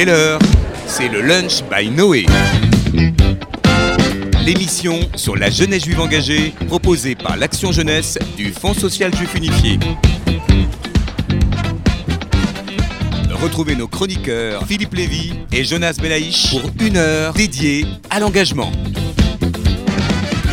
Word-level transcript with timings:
Il 0.00 0.04
l'heure, 0.04 0.38
c'est 0.86 1.08
le 1.08 1.20
lunch 1.22 1.64
by 1.68 1.90
Noé. 1.90 2.24
L'émission 4.46 5.00
sur 5.16 5.34
la 5.34 5.50
jeunesse 5.50 5.86
juive 5.86 5.98
engagée 5.98 6.54
proposée 6.68 7.16
par 7.16 7.36
l'Action 7.36 7.72
Jeunesse 7.72 8.16
du 8.36 8.52
Fonds 8.52 8.74
social 8.74 9.12
juif 9.12 9.34
unifié. 9.34 9.76
Retrouvez 13.42 13.74
nos 13.74 13.88
chroniqueurs 13.88 14.64
Philippe 14.68 14.94
Lévy 14.94 15.32
et 15.50 15.64
Jonas 15.64 15.96
Belaïch 16.00 16.50
pour 16.50 16.70
une 16.80 16.96
heure 16.96 17.32
dédiée 17.32 17.84
à 18.08 18.20
l'engagement. 18.20 18.70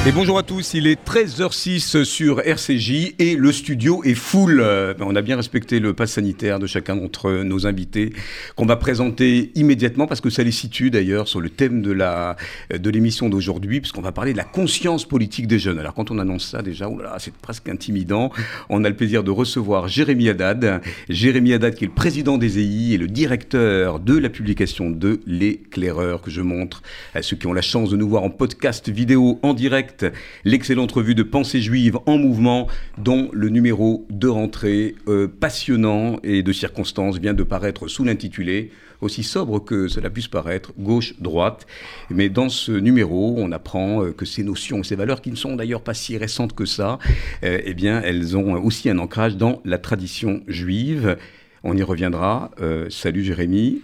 Et 0.08 0.12
bonjour 0.12 0.38
à 0.38 0.44
tous, 0.44 0.76
il 0.76 0.86
est 0.86 1.04
13h06 1.04 2.04
sur 2.04 2.40
RCJ 2.42 3.16
et 3.18 3.36
le 3.36 3.52
studio 3.52 4.04
est 4.04 4.14
full. 4.14 4.60
Euh, 4.60 4.94
On 5.00 5.16
a 5.16 5.24
bien 5.24 5.36
respecté 5.36 5.80
le 5.80 5.94
pass 5.96 6.12
sanitaire 6.12 6.60
de 6.60 6.68
chacun 6.68 6.96
d'entre 6.96 7.42
nos 7.42 7.66
invités 7.66 8.14
qu'on 8.56 8.68
va 8.68 8.76
présenter 8.76 9.52
immédiatement 9.56 10.06
parce 10.06 10.22
que 10.22 10.30
ça 10.30 10.44
les 10.44 10.52
situe 10.52 10.92
d'ailleurs 10.92 11.28
sur 11.28 11.42
le 11.42 11.50
thème 11.50 11.82
de 11.82 11.92
la 11.92 12.36
de 12.70 12.90
l'émission 12.92 13.30
d'aujourd'hui 13.30 13.82
puisqu'on 13.82 14.04
va 14.04 14.12
parler 14.12 14.34
de 14.34 14.38
la 14.38 14.44
conscience 14.44 15.06
politique 15.06 15.48
des 15.48 15.58
jeunes. 15.58 15.80
Alors 15.80 15.96
quand 15.96 16.12
on 16.12 16.20
annonce 16.20 16.52
ça 16.52 16.62
déjà, 16.62 16.88
c'est 17.18 17.34
presque 17.34 17.68
intimidant. 17.68 18.32
On 18.70 18.84
a 18.84 18.90
le 18.90 18.96
plaisir 18.96 19.24
de 19.24 19.32
recevoir 19.32 19.88
Jérémy 19.88 20.30
Haddad. 20.30 20.84
Jérémy 21.10 21.54
Haddad 21.54 21.74
qui 21.74 21.84
est 21.84 21.88
le 21.88 21.94
président 21.96 22.38
des 22.38 22.60
EI 22.60 22.94
et 22.94 22.98
le 23.00 23.08
directeur 23.08 24.00
de 24.00 24.16
la 24.16 24.30
publication 24.30 24.92
de 24.92 25.20
L'éclaireur 25.26 26.22
que 26.22 26.30
je 26.30 26.42
montre 26.42 26.84
à 27.16 27.24
ceux 27.24 27.38
qui 27.38 27.48
ont 27.48 27.54
la 27.54 27.64
chance 27.64 27.90
de 27.90 27.98
nous 27.98 28.08
voir 28.08 28.22
en 28.22 28.30
podcast 28.30 28.88
vidéo 28.90 29.40
en 29.42 29.56
direct 29.56 29.95
l'excellente 30.44 30.92
revue 30.92 31.16
de 31.16 31.24
Pensée 31.24 31.62
juive 31.62 31.98
en 32.06 32.18
mouvement, 32.18 32.68
dont 32.98 33.30
le 33.32 33.50
numéro 33.50 34.06
de 34.10 34.28
rentrée 34.28 34.96
euh, 35.08 35.28
passionnant 35.28 36.20
et 36.24 36.44
de 36.44 36.52
circonstance 36.52 37.20
vient 37.20 37.34
de 37.34 37.44
paraître 37.44 37.88
sous 37.88 38.04
l'intitulé 38.04 38.72
aussi 39.02 39.24
sobre 39.24 39.64
que 39.64 39.88
cela 39.88 40.10
puisse 40.10 40.28
paraître, 40.28 40.74
gauche-droite. 40.78 41.66
Mais 42.10 42.30
dans 42.30 42.50
ce 42.50 42.72
numéro, 42.72 43.36
on 43.38 43.52
apprend 43.52 44.04
euh, 44.04 44.12
que 44.12 44.26
ces 44.26 44.44
notions, 44.44 44.84
ces 44.84 44.96
valeurs, 44.96 45.22
qui 45.22 45.32
ne 45.32 45.36
sont 45.36 45.56
d'ailleurs 45.56 45.82
pas 45.82 45.94
si 45.94 46.18
récentes 46.18 46.54
que 46.54 46.66
ça, 46.66 47.00
euh, 47.44 47.60
eh 47.64 47.74
bien, 47.74 48.02
elles 48.02 48.38
ont 48.38 48.54
aussi 48.64 48.90
un 48.90 49.00
ancrage 49.00 49.38
dans 49.38 49.62
la 49.66 49.78
tradition 49.78 50.42
juive. 50.48 51.18
On 51.64 51.76
y 51.76 51.84
reviendra. 51.84 52.52
Euh, 52.62 52.90
salut 52.90 53.24
Jérémy. 53.24 53.82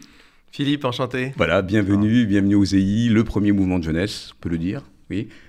Philippe, 0.51 0.83
enchanté. 0.83 1.31
Voilà, 1.37 1.61
bienvenue, 1.61 2.25
bienvenue 2.25 2.55
aux 2.55 2.65
EI, 2.65 3.07
le 3.09 3.23
premier 3.23 3.53
mouvement 3.53 3.79
de 3.79 3.85
jeunesse, 3.85 4.31
on 4.33 4.41
peut 4.41 4.49
le 4.49 4.57
dire. 4.57 4.83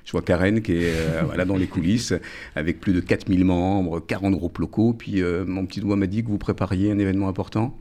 Je 0.04 0.12
vois 0.12 0.22
Karen 0.22 0.60
qui 0.60 0.72
est 0.72 0.94
euh, 0.94 1.22
voilà, 1.26 1.44
dans 1.44 1.56
les 1.56 1.66
coulisses 1.66 2.14
avec 2.54 2.80
plus 2.80 2.92
de 2.92 3.00
4000 3.00 3.44
membres, 3.44 4.00
40 4.00 4.34
groupes 4.34 4.58
locaux. 4.58 4.92
Puis 4.92 5.22
euh, 5.22 5.44
mon 5.44 5.66
petit 5.66 5.80
doigt 5.80 5.96
m'a 5.96 6.06
dit 6.06 6.22
que 6.22 6.28
vous 6.28 6.38
prépariez 6.38 6.90
un 6.90 6.98
événement 6.98 7.28
important. 7.28 7.76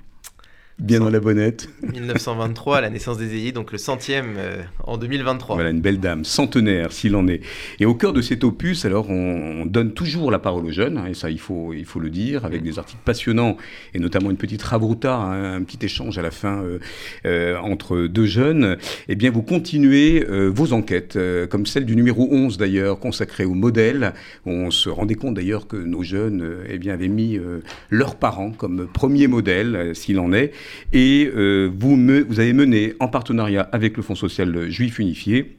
Bien 0.80 1.00
dans 1.00 1.09
la 1.09 1.19
bonnette. 1.19 1.69
1923, 1.83 2.81
la 2.81 2.89
naissance 2.89 3.17
des 3.17 3.36
EI, 3.36 3.52
donc 3.52 3.72
le 3.72 3.77
centième 3.77 4.36
euh, 4.38 4.64
en 4.83 4.97
2023. 4.97 5.55
Voilà, 5.55 5.69
une 5.69 5.81
belle 5.81 6.00
dame, 6.00 6.23
centenaire 6.25 6.91
s'il 6.91 7.16
en 7.16 7.27
est. 7.27 7.41
Et 7.80 7.86
au 7.86 7.94
cœur 7.94 8.14
de 8.14 8.22
cet 8.22 8.44
opus, 8.44 8.86
alors, 8.86 9.09
on, 9.09 9.61
on 9.61 9.66
donne 9.66 9.94
toujours 9.94 10.31
la 10.31 10.39
parole 10.39 10.66
aux 10.66 10.72
jeunes, 10.72 10.97
hein, 10.97 11.05
et 11.08 11.14
ça, 11.14 11.30
il 11.30 11.39
faut, 11.39 11.73
il 11.73 11.86
faut 11.86 11.99
le 11.99 12.09
dire, 12.09 12.45
avec 12.45 12.64
des 12.64 12.80
articles 12.80 13.02
passionnants, 13.05 13.58
et 13.94 13.99
notamment 13.99 14.31
une 14.31 14.38
petite 14.38 14.64
rabrouta, 14.64 15.16
hein, 15.16 15.55
un 15.55 15.64
petit 15.64 15.86
échange 15.86 16.17
à 16.17 16.23
la 16.23 16.31
fin 16.31 16.64
euh, 16.64 16.80
euh, 17.25 17.58
entre 17.58 18.08
deux 18.08 18.25
jeunes. 18.25 18.77
Eh 19.08 19.16
bien, 19.16 19.30
vous 19.30 19.44
continuez 19.44 20.25
vos 20.49 20.73
enquêtes, 20.73 21.17
comme 21.49 21.66
celle 21.66 21.86
du 21.86 21.95
numéro 21.95 22.27
11 22.31 22.58
d'ailleurs, 22.58 22.99
consacrée 22.99 23.45
au 23.45 23.53
modèle. 23.53 24.14
On 24.45 24.72
se 24.72 24.89
rendait 24.89 25.16
compte 25.16 25.36
d'ailleurs 25.36 25.67
que 25.67 25.77
nos 25.77 26.03
jeunes 26.03 26.55
eh 26.67 26.77
bien, 26.80 26.94
avaient 26.94 27.08
mis 27.08 27.39
leurs 27.89 28.16
parents 28.16 28.52
comme 28.52 28.88
premier 28.88 29.27
modèle, 29.27 29.92
s'il 29.94 30.19
en 30.19 30.33
est. 30.33 30.52
Et 30.94 31.30
euh, 31.36 31.69
vous, 31.73 31.97
avez 32.39 32.53
mené, 32.53 32.94
en 33.00 33.08
partenariat 33.08 33.69
avec 33.72 33.97
le 33.97 34.03
Fonds 34.03 34.16
social 34.16 34.69
juif 34.69 34.99
unifié 34.99 35.58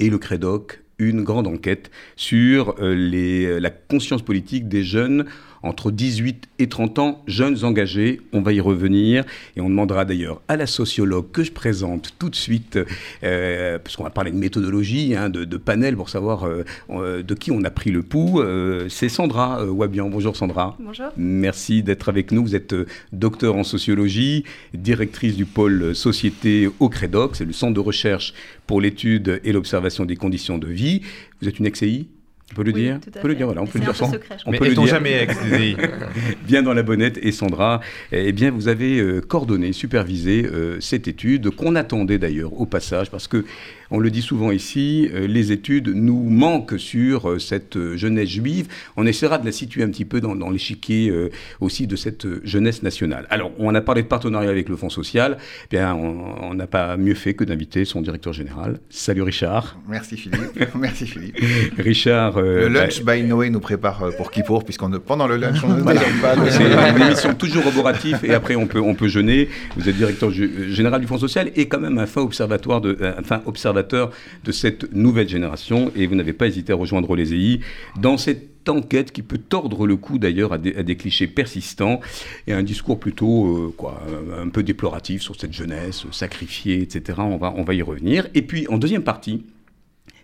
et 0.00 0.10
le 0.10 0.18
CREDOC, 0.18 0.80
une 0.98 1.22
grande 1.22 1.46
enquête 1.46 1.90
sur 2.16 2.74
euh, 2.80 3.60
la 3.60 3.70
conscience 3.70 4.22
politique 4.22 4.68
des 4.68 4.82
jeunes 4.82 5.26
entre 5.66 5.90
18 5.90 6.48
et 6.58 6.68
30 6.68 6.98
ans, 6.98 7.22
jeunes 7.26 7.64
engagés. 7.64 8.20
On 8.32 8.40
va 8.40 8.52
y 8.52 8.60
revenir 8.60 9.24
et 9.56 9.60
on 9.60 9.68
demandera 9.68 10.04
d'ailleurs 10.04 10.40
à 10.48 10.56
la 10.56 10.66
sociologue 10.66 11.30
que 11.32 11.42
je 11.42 11.52
présente 11.52 12.14
tout 12.18 12.30
de 12.30 12.36
suite, 12.36 12.78
euh, 13.22 13.78
parce 13.78 13.96
qu'on 13.96 14.04
va 14.04 14.10
parler 14.10 14.30
de 14.30 14.36
méthodologie, 14.36 15.14
hein, 15.14 15.28
de, 15.28 15.44
de 15.44 15.56
panel 15.56 15.96
pour 15.96 16.08
savoir 16.08 16.44
euh, 16.44 16.64
euh, 16.90 17.22
de 17.22 17.34
qui 17.34 17.50
on 17.50 17.62
a 17.64 17.70
pris 17.70 17.90
le 17.90 18.02
pouls. 18.02 18.40
Euh, 18.40 18.88
C'est 18.88 19.08
Sandra 19.08 19.64
Wabian. 19.64 20.08
Bonjour 20.08 20.36
Sandra. 20.36 20.76
Bonjour. 20.78 21.06
Merci 21.16 21.82
d'être 21.82 22.08
avec 22.08 22.32
nous. 22.32 22.42
Vous 22.42 22.56
êtes 22.56 22.74
docteur 23.12 23.56
en 23.56 23.64
sociologie, 23.64 24.44
directrice 24.74 25.36
du 25.36 25.44
pôle 25.44 25.94
société 25.94 26.68
au 26.80 26.88
CREDOC, 26.88 27.36
c'est 27.36 27.44
le 27.44 27.52
centre 27.52 27.74
de 27.74 27.80
recherche 27.80 28.34
pour 28.66 28.80
l'étude 28.80 29.40
et 29.44 29.52
l'observation 29.52 30.04
des 30.04 30.16
conditions 30.16 30.58
de 30.58 30.66
vie. 30.66 31.02
Vous 31.40 31.48
êtes 31.48 31.58
une 31.58 31.66
ex-EI 31.66 32.06
on 32.52 32.54
peut 32.54 32.62
le 32.62 32.72
Oui, 32.72 32.82
dire 32.82 32.98
On 33.06 33.20
peut 33.20 33.28
le 33.28 33.34
dire, 33.34 33.46
voilà, 33.46 33.62
on 33.62 33.64
Mais 33.64 33.70
peut 33.72 33.78
le 33.78 33.84
dire 33.84 33.96
sans. 33.96 34.12
secret, 34.12 34.36
on 34.46 34.50
Mais 34.52 34.58
peut 34.58 34.68
le 34.68 34.74
dire. 34.74 34.86
jamais 34.86 35.26
Bien 36.46 36.62
dans 36.62 36.74
la 36.74 36.82
bonnette. 36.82 37.18
Et 37.22 37.32
Sandra, 37.32 37.80
eh 38.12 38.32
bien, 38.32 38.50
vous 38.50 38.68
avez 38.68 38.98
euh, 39.00 39.20
coordonné, 39.20 39.72
supervisé 39.72 40.44
euh, 40.46 40.80
cette 40.80 41.08
étude 41.08 41.50
qu'on 41.50 41.74
attendait 41.74 42.18
d'ailleurs 42.18 42.52
au 42.52 42.66
passage, 42.66 43.10
parce 43.10 43.26
que 43.26 43.44
on 43.90 43.98
le 43.98 44.10
dit 44.10 44.22
souvent 44.22 44.50
ici, 44.50 45.08
euh, 45.14 45.26
les 45.26 45.52
études 45.52 45.88
nous 45.88 46.22
manquent 46.28 46.78
sur 46.78 47.30
euh, 47.30 47.38
cette 47.38 47.76
euh, 47.76 47.96
jeunesse 47.96 48.28
juive. 48.30 48.66
On 48.96 49.06
essaiera 49.06 49.38
de 49.38 49.46
la 49.46 49.52
situer 49.52 49.82
un 49.82 49.88
petit 49.90 50.04
peu 50.04 50.20
dans, 50.20 50.34
dans 50.34 50.50
l'échiquier 50.50 51.12
aussi 51.60 51.86
de 51.86 51.96
cette 51.96 52.26
jeunesse 52.44 52.82
nationale. 52.82 53.26
Alors, 53.30 53.52
on 53.58 53.74
a 53.74 53.80
parlé 53.80 54.02
de 54.02 54.06
partenariat 54.08 54.50
avec 54.50 54.68
le 54.68 54.76
Fonds 54.76 54.88
social. 54.90 55.38
Eh 55.64 55.76
bien, 55.76 55.94
on 55.94 56.54
n'a 56.54 56.66
pas 56.66 56.96
mieux 56.96 57.14
fait 57.14 57.34
que 57.34 57.44
d'inviter 57.44 57.84
son 57.84 58.00
directeur 58.02 58.32
général. 58.32 58.78
Salut 58.90 59.22
Richard. 59.22 59.76
Merci 59.88 60.16
Philippe. 60.16 60.40
Merci 60.74 61.06
Philippe. 61.06 61.36
Richard. 61.78 62.36
euh, 62.38 62.62
Le 62.62 62.68
lunch 62.68 63.02
by 63.04 63.22
Noé 63.22 63.50
nous 63.50 63.60
prépare 63.60 64.10
pour 64.16 64.30
Kippour, 64.30 64.64
puisqu'on 64.64 64.88
ne- 64.88 64.98
pendant 64.98 65.26
le 65.26 65.36
lunch, 65.36 65.62
on 65.64 65.68
ne 65.74 65.80
Voilà. 65.82 66.00
pas. 66.22 66.34
C'est 66.50 66.64
une 66.64 67.02
émission 67.06 67.34
toujours 67.34 67.64
laborative 67.64 68.18
et 68.24 68.32
après 68.34 68.56
on 68.56 68.66
peut, 68.66 68.80
on 68.80 68.94
peut 68.94 69.08
jeûner. 69.08 69.48
Vous 69.76 69.88
êtes 69.88 69.96
directeur 69.96 70.30
gé- 70.30 70.68
général 70.70 71.00
du 71.00 71.06
Fonds 71.06 71.18
social 71.18 71.50
et 71.56 71.66
quand 71.66 71.80
même 71.80 71.98
un 71.98 72.06
fin, 72.06 72.22
observatoire 72.22 72.80
de, 72.80 72.96
un 73.02 73.22
fin 73.22 73.42
observateur 73.76 74.10
de 74.44 74.52
cette 74.52 74.92
nouvelle 74.94 75.28
génération 75.28 75.90
et 75.96 76.06
vous 76.06 76.14
n'avez 76.14 76.32
pas 76.32 76.46
hésité 76.46 76.72
à 76.72 76.76
rejoindre 76.76 77.14
les 77.16 77.34
EI 77.34 77.60
dans 78.00 78.16
cette 78.16 78.68
enquête 78.68 79.12
qui 79.12 79.22
peut 79.22 79.38
tordre 79.38 79.86
le 79.86 79.96
cou 79.96 80.18
d'ailleurs 80.18 80.52
à, 80.52 80.58
des- 80.58 80.74
à 80.76 80.82
des 80.82 80.96
clichés 80.96 81.26
persistants 81.28 82.00
et 82.46 82.52
un 82.52 82.62
discours 82.62 82.98
plutôt 82.98 83.46
euh, 83.68 83.74
quoi, 83.76 84.02
un 84.42 84.48
peu 84.48 84.62
déploratif 84.62 85.22
sur 85.22 85.36
cette 85.38 85.52
jeunesse 85.52 86.04
sacrifiée, 86.10 86.80
etc. 86.82 87.18
On 87.22 87.36
va, 87.36 87.52
on 87.56 87.62
va 87.62 87.74
y 87.74 87.82
revenir. 87.82 88.26
Et 88.34 88.42
puis 88.42 88.66
en 88.68 88.78
deuxième 88.78 89.04
partie, 89.04 89.44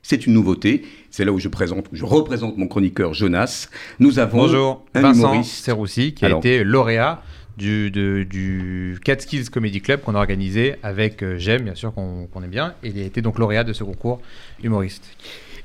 c'est 0.03 0.27
une 0.27 0.33
nouveauté. 0.33 0.83
C'est 1.11 1.25
là 1.25 1.31
où 1.33 1.39
je 1.39 1.49
présente, 1.49 1.87
où 1.93 1.97
je 1.97 2.05
représente 2.05 2.57
mon 2.59 2.67
chroniqueur 2.67 3.15
Jonas. 3.15 3.69
Nous 4.01 4.19
avons 4.19 4.39
Bonjour, 4.39 4.85
un 4.95 5.03
Vincent. 5.03 5.43
Serroussi, 5.45 6.13
qui 6.15 6.25
Alors. 6.25 6.39
a 6.39 6.41
été 6.41 6.65
lauréat 6.65 7.23
du, 7.57 7.91
de- 7.91 8.23
du 8.23 8.99
Catskills 9.05 9.51
Comedy 9.51 9.81
Club 9.81 10.01
qu'on 10.01 10.15
a 10.15 10.19
organisé 10.19 10.77
avec 10.83 11.23
euh, 11.23 11.39
Jem, 11.39 11.63
bien 11.63 11.75
sûr, 11.75 11.93
qu'on 11.95 12.27
qu'on 12.27 12.43
aime 12.43 12.51
bien. 12.51 12.75
Et 12.83 12.89
il 12.89 12.99
a 13.01 13.05
été 13.05 13.21
donc 13.23 13.39
lauréat 13.39 13.65
de 13.65 13.73
ce 13.73 13.85
concours 13.85 14.21
humoriste. 14.63 15.05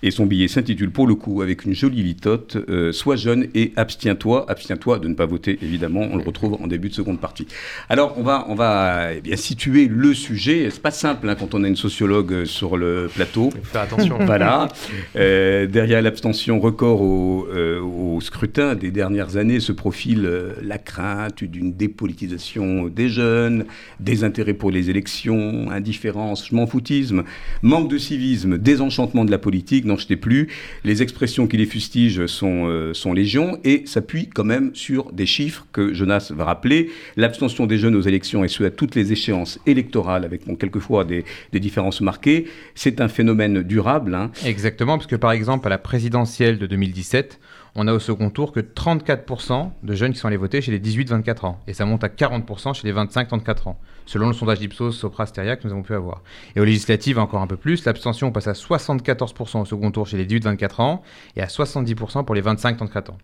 Et 0.04 0.12
son 0.12 0.26
billet 0.26 0.48
s'intitule 0.48 0.92
pour 0.92 1.08
le 1.08 1.16
coup, 1.16 1.42
avec 1.42 1.66
une 1.66 1.74
jolie 1.74 2.04
litote, 2.04 2.58
euh, 2.70 2.92
Sois 2.92 3.16
jeune 3.16 3.48
et 3.56 3.74
abstiens-toi. 3.76 4.46
Abstiens-toi 4.48 5.00
de 5.00 5.08
ne 5.08 5.16
pas 5.16 5.26
voter, 5.26 5.58
évidemment. 5.62 6.08
On 6.12 6.18
le 6.18 6.24
retrouve 6.24 6.58
en 6.62 6.68
début 6.68 6.90
de 6.90 6.94
seconde 6.94 7.20
partie. 7.20 7.48
Alors, 7.90 8.14
on 8.18 8.24
va, 8.24 8.46
on 8.50 8.56
va 8.56 9.14
eh 9.14 9.22
bien, 9.22 9.36
situer 9.36 9.88
le 9.88 10.14
sujet. 10.14 10.70
C'est 10.72 10.82
pas 10.82 10.92
simple 10.92 11.30
hein, 11.30 11.36
quand 11.36 11.54
on 11.54 11.64
a 11.64 11.68
une 11.68 11.76
sociologue 11.76 12.34
euh, 12.34 12.46
sur 12.46 12.78
le 12.78 13.10
plateau. 13.14 13.50
Il 13.56 13.62
faut 13.62 13.66
faire 13.66 13.82
attention. 13.82 14.18
Voilà. 14.28 14.68
Euh, 15.16 15.68
derrière 15.68 16.02
l'abstention 16.02 16.60
record 16.60 17.02
au, 17.02 17.48
euh, 17.50 17.80
au 17.80 18.20
scrutin 18.20 18.76
des 18.76 18.92
dernières 18.92 19.38
années 19.38 19.60
se 19.60 19.72
profile 19.72 20.30
la 20.62 20.78
crainte 20.78 21.44
d'une 21.44 21.74
dépolitisation 21.74 22.88
des 22.88 23.08
jeunes, 23.08 23.66
des 24.00 24.24
intérêts 24.24 24.54
pour 24.54 24.70
les 24.70 24.90
élections, 24.90 25.72
indifférence, 25.72 26.48
je 26.48 26.56
m'en 26.56 26.68
foutisme, 26.68 27.24
manque 27.62 27.90
de 27.90 27.98
civisme, 27.98 28.58
désenchantement 28.58 29.24
de 29.24 29.32
la 29.32 29.38
politique, 29.38 29.86
n'en 29.88 29.98
jetez 29.98 30.16
plus. 30.18 30.48
Les 30.84 31.02
expressions 31.02 31.48
qui 31.48 31.58
les 31.58 31.66
fustigent 31.66 32.28
sont, 32.28 32.68
euh, 32.68 32.94
sont 32.94 33.14
légion 33.14 33.60
et 33.64 33.84
s'appuient 33.86 34.30
quand 34.30 34.44
même 34.44 34.76
sur 34.76 35.12
des 35.12 35.26
chiffres 35.26 35.66
que 35.72 35.94
Jonas 35.94 36.32
va 36.36 36.46
rappeler. 36.46 36.90
L'abstention 37.16 37.66
des 37.66 37.78
jeunes 37.78 37.96
aux 37.96 38.02
élections 38.02 38.44
et 38.44 38.48
ce 38.48 38.64
à 38.64 38.70
toutes 38.72 38.96
les 38.96 39.12
échéances 39.12 39.60
électorales, 39.66 40.26
avec 40.26 40.42
quelquefois 40.60 41.06
des, 41.06 41.24
des 41.54 41.60
différences 41.60 42.02
marquées, 42.02 42.48
c'est 42.76 43.02
un 43.02 43.08
phénomène 43.08 43.64
durable. 43.64 44.14
hein. 44.16 44.32
Exactement, 44.46 44.98
parce 44.98 45.08
que 45.08 45.16
par 45.16 45.32
exemple, 45.32 45.68
à 45.68 45.70
la 45.70 45.78
présidentielle 45.78 46.58
de 46.58 46.68
2017, 46.68 47.40
on 47.80 47.88
a 47.88 47.94
au 47.94 48.00
second 48.00 48.32
tour 48.32 48.52
que 48.52 48.60
34% 48.60 49.70
de 49.84 49.94
jeunes 49.94 50.14
qui 50.14 50.18
sont 50.20 50.28
allés 50.28 50.36
voter 50.38 50.62
chez 50.62 50.72
les 50.72 50.80
18-24 50.80 51.46
ans. 51.46 51.60
Et 51.68 51.74
ça 51.74 51.86
monte 51.86 52.04
à 52.04 52.08
40% 52.08 52.74
chez 52.74 52.88
les 52.88 52.94
25-34 52.94 53.70
ans, 53.70 53.80
selon 54.08 54.28
le 54.28 54.34
sondage 54.34 54.58
d'Ipsos 54.58 54.94
Sopra 54.94 55.28
Steria 55.28 55.56
que 55.58 55.68
nous 55.68 55.74
avons 55.74 55.84
pu 55.84 55.94
avoir. 55.94 56.24
Et 56.56 56.60
aux 56.60 56.64
législatives, 56.66 57.20
encore 57.20 57.42
un 57.42 57.46
peu 57.48 57.56
plus, 57.58 57.86
l'abstention 57.86 58.32
passe 58.32 58.48
à 58.48 58.54
74% 58.54 59.62
au 59.62 59.66
second 59.66 59.77
tour 59.92 60.08
chez 60.08 60.18
les 60.18 60.26
18-24 60.26 60.82
ans 60.82 61.02
et 61.36 61.42
à 61.42 61.48
70% 61.48 62.26
pour 62.26 62.36
les 62.36 62.42
25-34 62.42 63.12
ans. 63.12 63.18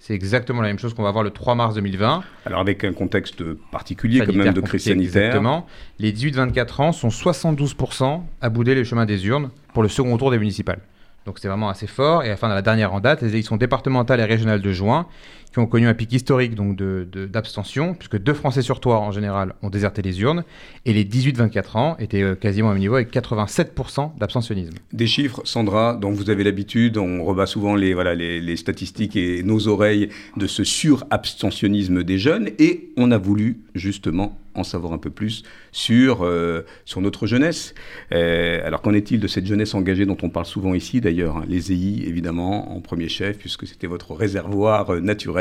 C'est 0.00 0.14
exactement 0.14 0.62
la 0.62 0.68
même 0.68 0.78
chose 0.78 0.94
qu'on 0.94 1.02
va 1.02 1.10
voir 1.10 1.24
le 1.24 1.30
3 1.30 1.54
mars 1.54 1.74
2020. 1.74 2.22
Alors 2.46 2.60
avec 2.60 2.84
un 2.84 2.92
contexte 2.92 3.42
particulier 3.72 4.20
quand 4.20 4.26
Sanitaire 4.26 4.44
même 4.44 4.54
de 4.54 4.60
crise 4.60 4.84
sanitaire. 4.84 5.24
Exactement. 5.24 5.66
Les 5.98 6.12
18-24 6.12 6.82
ans 6.82 6.92
sont 6.92 7.08
72% 7.08 8.22
à 8.40 8.48
bouder 8.48 8.74
les 8.74 8.84
chemins 8.84 9.06
des 9.06 9.26
urnes 9.26 9.50
pour 9.74 9.82
le 9.82 9.88
second 9.88 10.16
tour 10.16 10.30
des 10.30 10.38
municipales. 10.38 10.80
Donc 11.26 11.38
c'est 11.40 11.48
vraiment 11.48 11.68
assez 11.68 11.86
fort. 11.86 12.22
Et 12.22 12.32
enfin, 12.32 12.48
dans 12.48 12.54
la 12.54 12.62
dernière 12.62 12.94
en 12.94 13.00
date, 13.00 13.22
les 13.22 13.28
élections 13.28 13.56
départementales 13.56 14.20
et 14.20 14.24
régionales 14.24 14.62
de 14.62 14.72
juin, 14.72 15.06
qui 15.50 15.58
ont 15.58 15.66
connu 15.66 15.86
un 15.86 15.94
pic 15.94 16.12
historique 16.12 16.54
donc 16.54 16.76
de- 16.76 17.06
de- 17.10 17.26
d'abstention, 17.26 17.94
puisque 17.94 18.18
deux 18.18 18.34
Français 18.34 18.62
sur 18.62 18.80
trois 18.80 18.98
en 18.98 19.12
général 19.12 19.54
ont 19.62 19.70
déserté 19.70 20.02
les 20.02 20.20
urnes, 20.20 20.44
et 20.84 20.92
les 20.92 21.04
18-24 21.04 21.76
ans 21.76 21.96
étaient 21.98 22.22
euh, 22.22 22.34
quasiment 22.34 22.68
au 22.68 22.72
même 22.72 22.80
niveau 22.80 22.94
avec 22.96 23.12
87% 23.12 24.12
d'abstentionnisme. 24.18 24.74
Des 24.92 25.06
chiffres, 25.06 25.40
Sandra, 25.44 25.94
dont 25.94 26.10
vous 26.10 26.30
avez 26.30 26.44
l'habitude, 26.44 26.96
on 26.98 27.24
rebat 27.24 27.46
souvent 27.46 27.74
les, 27.74 27.94
voilà, 27.94 28.14
les, 28.14 28.40
les 28.40 28.56
statistiques 28.56 29.16
et 29.16 29.42
nos 29.42 29.68
oreilles 29.68 30.08
de 30.36 30.46
ce 30.46 30.64
surabstentionnisme 30.64 32.02
des 32.04 32.18
jeunes, 32.18 32.50
et 32.58 32.90
on 32.96 33.10
a 33.10 33.18
voulu 33.18 33.60
justement 33.74 34.38
en 34.54 34.64
savoir 34.64 34.92
un 34.92 34.98
peu 34.98 35.10
plus 35.10 35.44
sur, 35.70 36.24
euh, 36.24 36.62
sur 36.84 37.00
notre 37.00 37.28
jeunesse. 37.28 37.74
Euh, 38.12 38.66
alors 38.66 38.82
qu'en 38.82 38.92
est-il 38.92 39.20
de 39.20 39.28
cette 39.28 39.46
jeunesse 39.46 39.72
engagée 39.74 40.04
dont 40.04 40.16
on 40.22 40.30
parle 40.30 40.46
souvent 40.46 40.74
ici 40.74 41.00
d'ailleurs 41.00 41.36
hein, 41.36 41.44
Les 41.48 41.70
EI, 41.72 42.08
évidemment, 42.08 42.74
en 42.76 42.80
premier 42.80 43.08
chef, 43.08 43.38
puisque 43.38 43.68
c'était 43.68 43.86
votre 43.86 44.14
réservoir 44.14 45.00
naturel, 45.00 45.37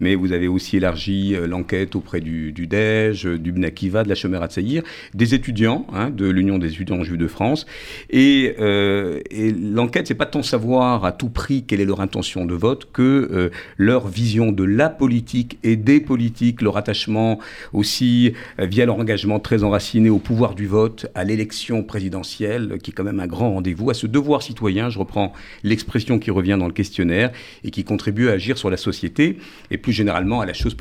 mais 0.00 0.14
vous 0.14 0.32
avez 0.32 0.48
aussi 0.48 0.76
élargi 0.76 1.34
euh, 1.34 1.46
l'enquête 1.46 1.94
auprès 1.94 2.20
du, 2.20 2.52
du 2.52 2.66
DEJ, 2.66 3.26
euh, 3.26 3.38
du 3.38 3.52
BNAKIVA, 3.52 4.04
de 4.04 4.08
la 4.08 4.14
Chomera 4.14 4.48
Tsaïr, 4.48 4.82
des 5.14 5.34
étudiants, 5.34 5.86
hein, 5.92 6.10
de 6.10 6.28
l'Union 6.28 6.58
des 6.58 6.68
étudiants 6.68 7.02
juifs 7.02 7.18
de 7.18 7.26
France. 7.26 7.66
Et, 8.10 8.54
euh, 8.58 9.20
et 9.30 9.52
l'enquête, 9.52 10.06
c'est 10.06 10.14
pas 10.14 10.26
tant 10.26 10.42
savoir 10.42 11.04
à 11.04 11.12
tout 11.12 11.28
prix 11.28 11.64
quelle 11.64 11.80
est 11.80 11.84
leur 11.84 12.00
intention 12.00 12.46
de 12.46 12.54
vote 12.54 12.88
que 12.92 13.02
euh, 13.02 13.50
leur 13.76 14.08
vision 14.08 14.52
de 14.52 14.64
la 14.64 14.88
politique 14.88 15.58
et 15.62 15.76
des 15.76 16.00
politiques, 16.00 16.62
leur 16.62 16.76
attachement 16.76 17.38
aussi 17.72 18.32
via 18.58 18.86
leur 18.86 18.98
engagement 18.98 19.40
très 19.40 19.62
enraciné 19.62 20.10
au 20.10 20.18
pouvoir 20.18 20.54
du 20.54 20.66
vote, 20.66 21.06
à 21.14 21.24
l'élection 21.24 21.82
présidentielle, 21.82 22.78
qui 22.82 22.90
est 22.90 22.94
quand 22.94 23.04
même 23.04 23.20
un 23.20 23.26
grand 23.26 23.52
rendez-vous, 23.52 23.90
à 23.90 23.94
ce 23.94 24.06
devoir 24.06 24.42
citoyen, 24.42 24.90
je 24.90 24.98
reprends 24.98 25.32
l'expression 25.62 26.18
qui 26.18 26.30
revient 26.30 26.56
dans 26.58 26.66
le 26.66 26.72
questionnaire, 26.72 27.32
et 27.64 27.70
qui 27.70 27.84
contribue 27.84 28.28
à 28.28 28.32
agir 28.32 28.58
sur 28.58 28.70
la 28.70 28.76
société, 28.76 29.25
et 29.70 29.78
plus 29.78 29.92
généralement 29.92 30.40
à 30.40 30.46
la 30.46 30.52
chose 30.52 30.74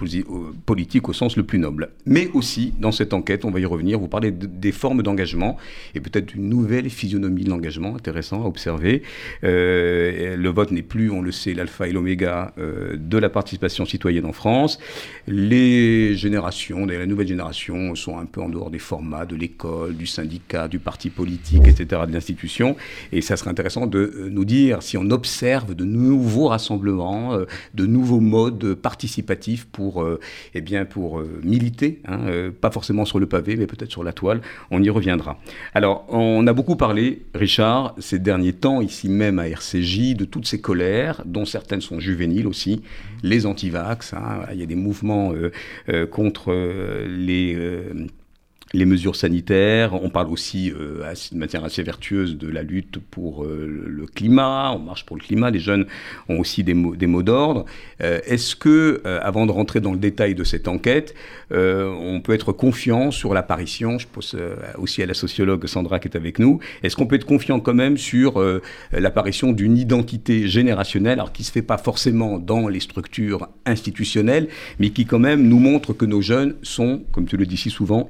politique 0.65 1.09
au 1.09 1.13
sens 1.13 1.37
le 1.37 1.43
plus 1.43 1.59
noble. 1.59 1.89
Mais 2.05 2.29
aussi, 2.33 2.73
dans 2.79 2.91
cette 2.91 3.13
enquête, 3.13 3.45
on 3.45 3.51
va 3.51 3.59
y 3.59 3.65
revenir, 3.65 3.99
vous 3.99 4.07
parlez 4.07 4.31
de- 4.31 4.45
des 4.45 4.71
formes 4.71 5.01
d'engagement, 5.03 5.57
et 5.95 5.99
peut-être 5.99 6.27
d'une 6.33 6.47
nouvelle 6.49 6.89
physionomie 6.89 7.43
de 7.43 7.49
l'engagement, 7.49 7.95
intéressant 7.95 8.43
à 8.43 8.47
observer. 8.47 9.01
Euh, 9.43 10.35
le 10.35 10.49
vote 10.49 10.71
n'est 10.71 10.81
plus, 10.81 11.09
on 11.11 11.21
le 11.21 11.31
sait, 11.31 11.53
l'alpha 11.53 11.87
et 11.87 11.91
l'oméga 11.91 12.53
euh, 12.57 12.95
de 12.97 13.17
la 13.17 13.29
participation 13.29 13.85
citoyenne 13.85 14.25
en 14.25 14.33
France. 14.33 14.79
Les 15.27 16.15
générations, 16.15 16.85
la 16.85 17.05
nouvelle 17.05 17.27
génération, 17.27 17.95
sont 17.95 18.17
un 18.17 18.25
peu 18.25 18.41
en 18.41 18.49
dehors 18.49 18.69
des 18.69 18.79
formats 18.79 19.25
de 19.25 19.35
l'école, 19.35 19.95
du 19.95 20.05
syndicat, 20.05 20.67
du 20.67 20.79
parti 20.79 21.09
politique, 21.09 21.67
etc., 21.67 22.01
de 22.07 22.13
l'institution. 22.13 22.75
Et 23.11 23.21
ça 23.21 23.37
serait 23.37 23.49
intéressant 23.51 23.87
de 23.87 23.99
euh, 23.99 24.29
nous 24.31 24.45
dire 24.45 24.81
si 24.83 24.97
on 24.97 25.09
observe 25.09 25.73
de 25.75 25.83
nouveaux 25.83 26.47
rassemblements, 26.47 27.37
de 27.73 27.85
nouveaux 27.85 28.19
modes 28.19 28.34
participatifs 28.81 29.65
pour, 29.65 30.03
euh, 30.03 30.19
eh 30.53 30.61
bien, 30.61 30.85
pour 30.85 31.19
euh, 31.19 31.41
militer, 31.43 32.01
hein, 32.05 32.19
euh, 32.27 32.51
pas 32.51 32.71
forcément 32.71 33.05
sur 33.05 33.19
le 33.19 33.25
pavé, 33.25 33.55
mais 33.55 33.67
peut-être 33.67 33.91
sur 33.91 34.03
la 34.03 34.13
toile. 34.13 34.41
On 34.71 34.81
y 34.81 34.89
reviendra. 34.89 35.39
Alors, 35.73 36.05
on 36.09 36.45
a 36.47 36.53
beaucoup 36.53 36.75
parlé, 36.75 37.23
Richard, 37.33 37.95
ces 37.99 38.19
derniers 38.19 38.53
temps, 38.53 38.81
ici 38.81 39.09
même 39.09 39.39
à 39.39 39.47
RCJ, 39.47 40.15
de 40.15 40.25
toutes 40.25 40.47
ces 40.47 40.61
colères, 40.61 41.23
dont 41.25 41.45
certaines 41.45 41.81
sont 41.81 41.99
juvéniles 41.99 42.47
aussi, 42.47 42.81
les 43.23 43.45
antivax. 43.45 44.13
hein, 44.13 44.45
il 44.53 44.59
y 44.59 44.63
a 44.63 44.65
des 44.65 44.75
mouvements 44.75 45.33
contre 46.11 46.53
les. 47.07 47.57
Les 48.73 48.85
mesures 48.85 49.15
sanitaires, 49.15 49.93
on 49.93 50.09
parle 50.09 50.29
aussi 50.29 50.71
euh, 50.71 51.03
de 51.31 51.37
manière 51.37 51.63
assez 51.63 51.83
vertueuse 51.83 52.37
de 52.37 52.47
la 52.49 52.63
lutte 52.63 52.97
pour 52.99 53.45
euh, 53.45 53.65
le- 53.87 54.05
climat, 54.05 54.71
on 54.75 54.79
marche 54.79 55.05
pour 55.05 55.17
le 55.17 55.21
climat, 55.21 55.49
les 55.49 55.59
jeunes 55.59 55.85
ont 56.29 56.39
aussi 56.39 56.63
des 56.63 56.73
mots, 56.73 56.95
d'ordre. 57.23 57.65
Euh, 58.01 58.19
Est-ce 58.25 58.55
que, 58.55 59.01
avant 59.05 59.45
de 59.45 59.51
rentrer 59.51 59.81
dans 59.81 59.91
le 59.91 59.97
détail 59.97 60.35
de 60.35 60.43
cette 60.43 60.67
enquête, 60.67 61.15
on 61.51 62.21
peut 62.23 62.33
être 62.33 62.51
confiant 62.51 63.11
sur 63.11 63.33
l'apparition, 63.33 63.97
je 63.97 64.07
euh, 64.35 64.55
aussi 64.77 65.01
à 65.01 65.05
la 65.05 65.13
sociologue 65.13 65.65
Sandra 65.67 65.99
qui 65.99 66.07
est 66.07 66.15
avec 66.15 66.39
nous, 66.39 66.59
est-ce 66.83 66.95
qu'on 66.95 67.07
peut 67.07 67.15
être 67.15 67.25
confiant 67.25 67.59
quand 67.59 67.73
même 67.73 67.97
sur 67.97 68.41
l'apparition 68.91 69.51
d'une 69.51 69.77
identité 69.77 70.47
générationnelle, 70.47 71.19
alors 71.19 71.33
qui 71.33 71.41
ne 71.41 71.45
se 71.47 71.51
fait 71.51 71.61
pas 71.61 71.77
forcément 71.77 72.39
dans 72.39 72.67
les 72.67 72.79
structures 72.79 73.49
institutionnelles, 73.65 74.47
mais 74.79 74.91
qui 74.91 75.05
quand 75.05 75.19
même 75.19 75.47
nous 75.47 75.59
montre 75.59 75.93
que 75.93 76.05
nos 76.05 76.21
jeunes 76.21 76.55
sont, 76.61 77.03
comme 77.11 77.25
tu 77.25 77.37
le 77.37 77.45
dis 77.45 77.57
si 77.57 77.69
souvent, 77.69 78.09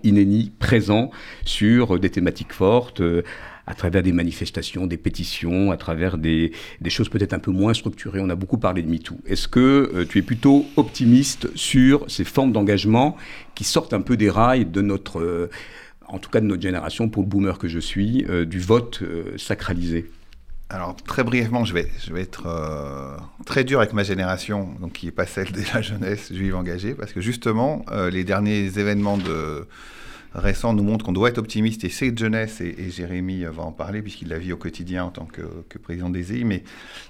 présents 0.50 1.12
sur 1.46 2.00
des 2.00 2.10
thématiques 2.10 2.54
fortes. 2.54 3.02
euh, 3.02 3.24
à 3.68 3.74
travers 3.74 4.04
des 4.04 4.12
manifestations, 4.12 4.86
des 4.86 4.98
pétitions, 4.98 5.72
à 5.72 5.78
travers 5.78 6.18
des, 6.18 6.52
choses 6.88 7.10
peut-être 7.10 7.34
un 7.34 7.40
peu 7.40 7.52
moins 7.52 7.74
structurées. 7.74 8.20
On 8.22 8.30
a 8.30 8.36
beaucoup 8.36 8.60
parlé 8.60 8.84
de 8.84 8.90
MeToo. 8.90 9.18
Est-ce 9.26 9.48
que 9.48 9.92
euh, 9.96 10.06
tu 10.08 10.20
es 10.20 10.22
plutôt 10.22 10.66
optimiste 10.76 11.48
sur 11.56 12.06
ces 12.08 12.26
formes 12.26 12.52
d'engagement 12.52 13.18
qui 13.56 13.64
sortent 13.64 13.94
un 13.94 14.02
peu 14.02 14.18
des 14.18 14.30
rails 14.30 14.66
de 14.66 14.82
notre, 14.82 15.20
euh, 15.20 15.50
en 16.08 16.20
tout 16.20 16.30
cas 16.30 16.42
de 16.42 16.46
notre 16.46 16.62
génération, 16.62 17.10
pour 17.10 17.24
le 17.24 17.28
boomer 17.28 17.58
que 17.58 17.68
je 17.68 17.80
suis, 17.80 18.24
du 18.46 18.60
vote 18.60 19.02
sacralisé? 19.38 20.12
Alors, 20.70 20.96
très 20.96 21.24
brièvement, 21.24 21.66
je 21.66 21.74
vais, 21.74 21.90
je 22.06 22.14
vais 22.14 22.22
être 22.22 22.48
très 23.46 23.64
dur 23.64 23.80
avec 23.80 23.94
ma 23.94 24.04
génération, 24.04 24.70
donc 24.80 24.94
qui 24.94 25.08
n'est 25.08 25.12
pas 25.12 25.26
celle 25.26 25.52
de 25.52 25.62
la 25.74 25.82
jeunesse 25.82 26.32
juive 26.32 26.56
engagée, 26.56 26.94
parce 26.94 27.14
que 27.14 27.22
justement, 27.22 27.84
les 28.12 28.24
derniers 28.24 28.78
événements 28.78 29.18
de, 29.18 29.68
récents 30.36 30.74
nous 30.74 30.84
montrent 30.84 31.06
qu'on 31.06 31.14
doit 31.14 31.30
être 31.30 31.38
optimiste, 31.38 31.84
et 31.84 31.90
cette 31.90 32.18
jeunesse, 32.18 32.62
et, 32.62 32.90
Jérémy 32.90 33.44
va 33.46 33.64
en 33.64 33.72
parler, 33.72 34.02
puisqu'il 34.02 34.28
la 34.28 34.38
vit 34.38 34.54
au 34.54 34.58
quotidien 34.58 35.06
en 35.06 35.10
tant 35.10 35.26
que, 35.26 35.78
président 35.78 36.10
des 36.10 36.34
EI, 36.34 36.44
mais 36.44 36.64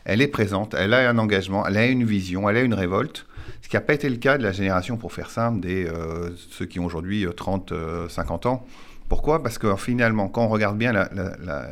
elle 0.05 0.21
est 0.21 0.27
présente, 0.27 0.73
elle 0.73 0.93
a 0.93 1.09
un 1.09 1.17
engagement, 1.17 1.65
elle 1.65 1.77
a 1.77 1.85
une 1.85 2.03
vision, 2.03 2.49
elle 2.49 2.57
a 2.57 2.61
une 2.61 2.73
révolte, 2.73 3.25
ce 3.61 3.69
qui 3.69 3.75
n'a 3.75 3.81
pas 3.81 3.93
été 3.93 4.09
le 4.09 4.17
cas 4.17 4.37
de 4.37 4.43
la 4.43 4.51
génération, 4.51 4.97
pour 4.97 5.13
faire 5.13 5.29
simple, 5.29 5.59
des 5.59 5.85
euh, 5.85 6.29
ceux 6.51 6.65
qui 6.65 6.79
ont 6.79 6.85
aujourd'hui 6.85 7.25
euh, 7.25 7.31
30, 7.31 7.71
euh, 7.71 8.09
50 8.09 8.45
ans. 8.45 8.65
Pourquoi? 9.09 9.43
Parce 9.43 9.57
que 9.57 9.75
finalement, 9.75 10.27
quand 10.27 10.45
on 10.45 10.49
regarde 10.49 10.77
bien 10.77 11.07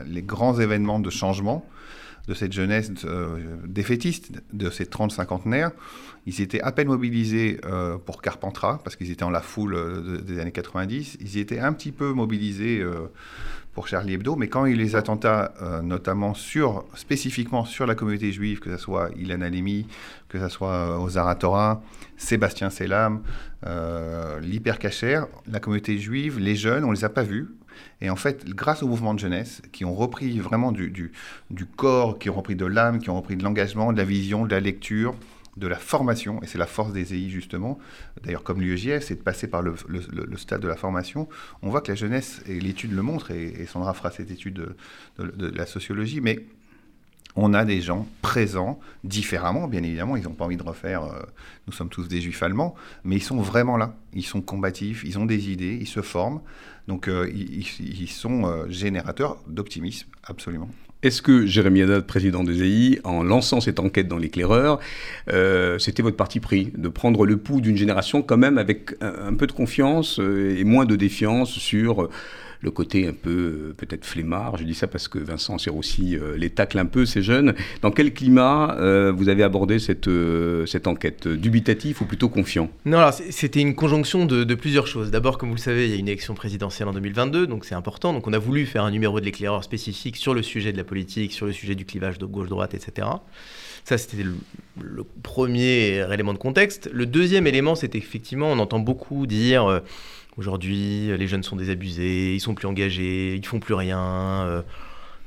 les 0.05 0.21
grands 0.21 0.59
événements 0.59 0.99
de 0.99 1.09
changement 1.09 1.65
de 2.27 2.33
cette 2.33 2.53
jeunesse 2.53 2.89
euh, 3.05 3.57
défaitiste, 3.65 4.31
de 4.53 4.69
ces 4.69 4.85
30 4.85 5.11
cinquantenaires, 5.11 5.71
ils 6.25 6.39
étaient 6.39 6.61
à 6.61 6.71
peine 6.71 6.87
mobilisés 6.87 7.59
euh, 7.65 7.97
pour 7.97 8.21
Carpentras, 8.21 8.79
parce 8.83 8.95
qu'ils 8.95 9.11
étaient 9.11 9.23
en 9.25 9.29
la 9.29 9.41
foule 9.41 9.75
euh, 9.75 10.01
de- 10.01 10.17
des 10.21 10.39
années 10.39 10.53
90. 10.53 11.17
Ils 11.19 11.37
étaient 11.37 11.59
un 11.59 11.73
petit 11.73 11.91
peu 11.91 12.13
mobilisés 12.13 12.81
pour 13.73 13.87
Charlie 13.89 14.13
Hebdo, 14.13 14.35
mais 14.37 14.47
quand 14.47 14.65
il 14.65 14.77
les 14.77 14.95
attentats, 14.95 15.53
notamment 15.83 16.33
sur, 16.33 16.85
spécifiquement 16.95 17.65
sur 17.65 17.85
la 17.87 17.95
communauté 17.95 18.31
juive, 18.31 18.59
que 18.59 18.69
ce 18.69 18.77
soit 18.81 19.09
Ilan 19.17 19.41
Halimi, 19.41 19.87
que 20.29 20.39
ce 20.39 20.47
soit 20.47 20.99
aux 20.99 21.09
Zaratora, 21.09 21.81
Sébastien 22.15 22.69
Selam, 22.69 23.21
l'hypercacher, 24.41 25.23
la 25.51 25.59
communauté 25.59 25.97
juive, 25.97 26.39
les 26.39 26.55
jeunes, 26.55 26.83
on 26.83 26.91
les 26.91 27.03
a 27.03 27.09
pas 27.09 27.23
vus. 27.23 27.49
Et 28.01 28.09
en 28.09 28.15
fait, 28.15 28.45
grâce 28.49 28.83
au 28.83 28.87
mouvement 28.87 29.13
de 29.13 29.19
jeunesse, 29.19 29.61
qui 29.71 29.85
ont 29.85 29.95
repris 29.95 30.39
vraiment 30.39 30.71
du, 30.71 31.11
corps, 31.75 32.19
qui 32.19 32.29
ont 32.29 32.35
repris 32.35 32.55
de 32.55 32.65
l'âme, 32.65 32.99
qui 32.99 33.09
ont 33.09 33.15
repris 33.15 33.37
de 33.37 33.43
l'engagement, 33.43 33.91
de 33.93 33.97
la 33.97 34.03
vision, 34.03 34.45
de 34.45 34.51
la 34.51 34.59
lecture, 34.59 35.15
de 35.57 35.67
la 35.67 35.77
formation, 35.77 36.41
et 36.41 36.47
c'est 36.47 36.57
la 36.57 36.65
force 36.65 36.93
des 36.93 37.13
EI 37.13 37.29
justement, 37.29 37.77
d'ailleurs 38.23 38.43
comme 38.43 38.59
l'UEJF, 38.59 39.03
c'est 39.03 39.15
de 39.15 39.21
passer 39.21 39.47
par 39.47 39.61
le, 39.61 39.75
stade 40.35 40.61
de 40.61 40.67
la 40.67 40.75
formation, 40.75 41.29
on 41.61 41.69
voit 41.69 41.81
que 41.81 41.91
la 41.91 41.95
jeunesse, 41.95 42.41
et 42.47 42.59
l'étude 42.59 42.91
le 42.91 43.03
montre, 43.03 43.29
et, 43.29 43.61
et 43.61 43.65
Sandra 43.67 43.93
fera 43.93 44.09
cette 44.09 44.31
étude 44.31 44.55
de, 44.55 44.75
de- 45.19 45.29
de 45.29 45.55
la 45.55 45.67
sociologie, 45.67 46.21
mais 46.21 46.43
on 47.35 47.53
a 47.53 47.65
des 47.65 47.81
gens 47.81 48.07
présents 48.21 48.79
différemment, 49.03 49.67
bien 49.67 49.81
évidemment, 49.83 50.15
ils 50.15 50.23
n'ont 50.23 50.33
pas 50.33 50.45
envie 50.45 50.57
de 50.57 50.63
refaire, 50.63 51.03
euh, 51.03 51.21
nous 51.67 51.73
sommes 51.73 51.89
tous 51.89 52.07
des 52.07 52.21
juifs 52.21 52.43
allemands, 52.43 52.75
mais 53.03 53.15
ils 53.15 53.23
sont 53.23 53.37
vraiment 53.41 53.77
là, 53.77 53.95
ils 54.13 54.25
sont 54.25 54.41
combatifs, 54.41 55.03
ils 55.03 55.17
ont 55.17 55.25
des 55.25 55.49
idées, 55.49 55.77
ils 55.79 55.87
se 55.87 56.01
forment, 56.01 56.41
donc 56.87 57.07
euh, 57.07 57.31
ils, 57.33 58.07
sont 58.07 58.45
euh, 58.45 58.65
générateurs 58.69 59.37
d'optimisme, 59.47 60.07
absolument. 60.23 60.69
Est-ce 61.01 61.21
que 61.21 61.45
Jérémy 61.45 61.81
Haddad, 61.81 62.05
président 62.05 62.43
des 62.43 62.63
EI, 62.63 62.99
en 63.03 63.23
lançant 63.23 63.59
cette 63.59 63.79
enquête 63.79 64.07
dans 64.07 64.17
l'éclaireur, 64.17 64.79
euh, 65.31 65.77
c'était 65.77 66.01
votre 66.01 66.15
parti 66.15 66.39
pris 66.39 66.71
de 66.77 66.87
prendre 66.87 67.25
le 67.25 67.37
pouls 67.37 67.59
d'une 67.59 67.75
génération 67.75 68.21
quand 68.21 68.37
même 68.37 68.57
avec 68.57 68.95
un, 69.01 69.33
peu 69.33 69.45
de 69.45 69.51
confiance 69.51 70.19
et 70.19 70.63
moins 70.63 70.85
de 70.85 70.95
défiance 70.95 71.51
sur 71.51 72.09
le 72.63 72.71
côté 72.71 73.07
un 73.07 73.13
peu 73.13 73.29
euh, 73.29 73.73
peut-être 73.77 74.05
flemmard. 74.05 74.57
Je 74.57 74.63
dis 74.63 74.73
ça 74.73 74.87
parce 74.87 75.07
que 75.07 75.19
Vincent 75.19 75.57
Serroussi 75.57 76.15
euh, 76.15 76.37
les 76.37 76.49
tacle 76.49 76.79
un 76.79 76.85
peu, 76.85 77.05
ces 77.05 77.21
jeunes. 77.21 77.53
Dans 77.81 77.91
quel 77.91 78.13
climat 78.13 78.77
euh, 78.79 79.11
vous 79.15 79.27
avez 79.27 79.43
abordé 79.43 79.79
cette, 79.79 80.09
cette 80.65 80.87
enquête? 80.87 81.27
Dubitatif 81.27 82.01
ou 82.01 82.05
plutôt 82.05 82.29
confiant? 82.29 82.69
Non, 82.85 82.99
alors 82.99 83.13
c'était 83.13 83.59
une 83.59 83.75
conjonction 83.75 84.25
de, 84.25 84.53
plusieurs 84.55 84.87
choses. 84.87 85.11
D'abord, 85.11 85.37
comme 85.37 85.49
vous 85.49 85.55
le 85.55 85.61
savez, 85.61 85.85
il 85.85 85.91
y 85.91 85.95
a 85.95 85.97
une 85.97 86.07
élection 86.07 86.35
présidentielle 86.35 86.87
en 86.87 86.93
2022, 86.93 87.47
donc 87.47 87.65
c'est 87.65 87.75
important. 87.75 88.13
Donc 88.13 88.27
on 88.27 88.33
a 88.33 88.37
voulu 88.37 88.65
faire 88.65 88.83
un 88.83 88.91
numéro 88.91 89.19
de 89.19 89.25
l'éclaireur 89.25 89.63
spécifique 89.63 90.15
sur 90.15 90.33
le 90.33 90.41
sujet 90.41 90.71
de 90.71 90.77
la 90.77 90.83
politique, 90.83 91.33
sur 91.33 91.45
le 91.45 91.51
sujet 91.51 91.75
du 91.75 91.85
clivage 91.85 92.17
de 92.17 92.25
gauche-droite, 92.25 92.73
etc. 92.73 93.07
Ça, 93.83 93.97
c'était 93.97 94.23
le, 94.23 95.03
premier 95.21 96.05
élément 96.13 96.33
de 96.33 96.37
contexte. 96.37 96.89
Le 96.93 97.05
deuxième 97.05 97.47
élément, 97.47 97.75
c'est 97.75 97.95
effectivement, 97.95 98.51
on 98.51 98.59
entend 98.59 98.79
beaucoup 98.79 99.27
dire 99.27 99.81
aujourd'hui, 100.37 101.15
les 101.17 101.27
jeunes 101.27 101.43
sont 101.43 101.55
désabusés, 101.55 102.33
ils 102.35 102.39
sont 102.39 102.55
plus 102.55 102.67
engagés, 102.67 103.35
ils 103.35 103.45
font 103.45 103.59
plus 103.59 103.73
rien. 103.73 103.99
euh, 104.45 104.61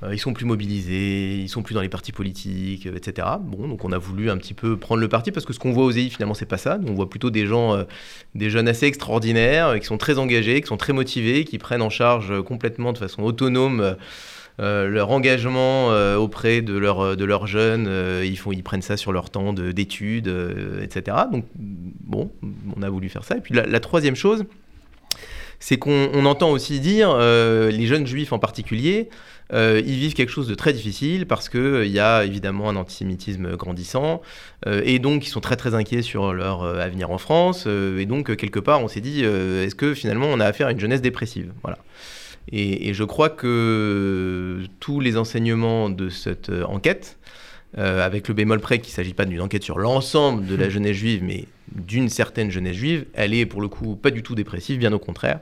euh, 0.02 0.14
ils 0.14 0.18
sont 0.18 0.34
plus 0.34 0.44
mobilisés, 0.44 1.36
ils 1.36 1.48
sont 1.48 1.62
plus 1.62 1.74
dans 1.74 1.80
les 1.80 1.88
partis 1.88 2.12
politiques, 2.12 2.86
euh, 2.86 2.96
etc. 2.96 3.26
Bon, 3.40 3.66
donc 3.66 3.82
on 3.84 3.92
a 3.92 3.98
voulu 3.98 4.30
un 4.30 4.36
petit 4.36 4.52
peu 4.52 4.76
prendre 4.76 5.00
le 5.00 5.08
parti 5.08 5.32
parce 5.32 5.46
que 5.46 5.54
ce 5.54 5.58
qu'on 5.58 5.72
voit 5.72 5.84
aux 5.84 5.90
EI 5.90 6.10
finalement 6.10 6.34
c'est 6.34 6.44
pas 6.44 6.58
ça. 6.58 6.76
Nous, 6.78 6.88
on 6.92 6.94
voit 6.94 7.08
plutôt 7.08 7.30
des 7.30 7.46
gens, 7.46 7.74
euh, 7.74 7.84
des 8.34 8.50
jeunes 8.50 8.68
assez 8.68 8.84
extraordinaires, 8.86 9.68
euh, 9.68 9.78
qui 9.78 9.86
sont 9.86 9.96
très 9.96 10.18
engagés, 10.18 10.60
qui 10.60 10.66
sont 10.66 10.76
très 10.76 10.92
motivés, 10.92 11.44
qui 11.44 11.56
prennent 11.56 11.80
en 11.82 11.88
charge 11.88 12.30
euh, 12.30 12.42
complètement 12.42 12.92
de 12.92 12.98
façon 12.98 13.22
autonome. 13.22 13.80
euh, 13.80 13.94
euh, 14.58 14.88
leur 14.88 15.10
engagement 15.10 15.92
euh, 15.92 16.16
auprès 16.16 16.62
de, 16.62 16.72
leur, 16.78 17.14
de 17.14 17.24
leurs 17.26 17.46
jeunes, 17.46 17.84
euh, 17.88 18.24
ils, 18.24 18.38
ils 18.54 18.62
prennent 18.62 18.80
ça 18.80 18.96
sur 18.96 19.12
leur 19.12 19.28
temps 19.28 19.52
de- 19.52 19.70
d'études, 19.70 20.28
euh, 20.28 20.82
etc. 20.82 21.14
Donc, 21.30 21.44
bon, 21.54 22.30
on 22.74 22.80
a 22.82 22.88
voulu 22.88 23.10
faire 23.10 23.22
ça. 23.22 23.36
Et 23.36 23.40
puis 23.42 23.52
la 23.54 23.80
troisième 23.80 24.16
chose, 24.16 24.44
c'est 25.60 25.78
qu'on 25.78 26.10
on 26.12 26.26
entend 26.26 26.50
aussi 26.50 26.80
dire, 26.80 27.10
euh, 27.10 27.70
les 27.70 27.86
jeunes 27.86 28.06
juifs 28.06 28.32
en 28.32 28.38
particulier, 28.38 29.08
euh, 29.52 29.80
ils 29.84 29.94
vivent 29.94 30.14
quelque 30.14 30.32
chose 30.32 30.48
de 30.48 30.56
très 30.56 30.72
difficile 30.72 31.24
parce 31.24 31.48
qu'il 31.48 31.86
y 31.86 32.00
a 32.00 32.24
évidemment 32.24 32.68
un 32.68 32.74
antisémitisme 32.76 33.56
grandissant 33.56 34.20
euh, 34.66 34.82
et 34.84 34.98
donc 34.98 35.24
ils 35.24 35.30
sont 35.30 35.40
très 35.40 35.54
très 35.54 35.74
inquiets 35.74 36.02
sur 36.02 36.32
leur 36.32 36.64
euh, 36.64 36.80
avenir 36.80 37.10
en 37.12 37.18
France. 37.18 37.64
euh, 37.66 37.98
et 37.98 38.06
donc, 38.06 38.30
euh, 38.30 38.34
quelque 38.34 38.58
part, 38.58 38.82
on 38.82 38.88
s'est 38.88 39.00
dit, 39.00 39.20
euh, 39.22 39.64
est-ce 39.64 39.76
que 39.76 39.94
finalement 39.94 40.26
on 40.26 40.40
a 40.40 40.46
affaire 40.46 40.66
à 40.66 40.72
une 40.72 40.80
jeunesse 40.80 41.00
dépressive? 41.00 41.52
Voilà. 41.62 41.78
Et, 42.50 42.88
et 42.88 42.94
je 42.94 43.04
crois 43.04 43.28
que 43.28 44.60
tous 44.80 45.00
les 45.00 45.16
enseignements 45.16 45.90
de 45.90 46.08
cette 46.08 46.50
euh, 46.50 46.64
enquête, 46.64 47.16
euh, 47.78 48.04
avec 48.04 48.28
le 48.28 48.34
bémol 48.34 48.60
près 48.60 48.78
qu'il 48.78 48.92
ne 48.92 48.96
s'agit 48.96 49.14
pas 49.14 49.24
d'une 49.26 49.40
enquête 49.40 49.62
sur 49.62 49.78
l'ensemble 49.78 50.46
de 50.46 50.54
la 50.56 50.68
jeunesse 50.70 50.96
juive, 50.96 51.22
mais 51.22 51.46
d'une 51.74 52.08
certaine 52.08 52.50
jeunesse 52.50 52.76
juive, 52.76 53.06
elle 53.14 53.34
est 53.34 53.46
pour 53.46 53.60
le 53.60 53.68
coup 53.68 53.96
pas 53.96 54.10
du 54.10 54.22
tout 54.22 54.34
dépressive, 54.34 54.78
bien 54.78 54.92
au 54.92 54.98
contraire. 54.98 55.40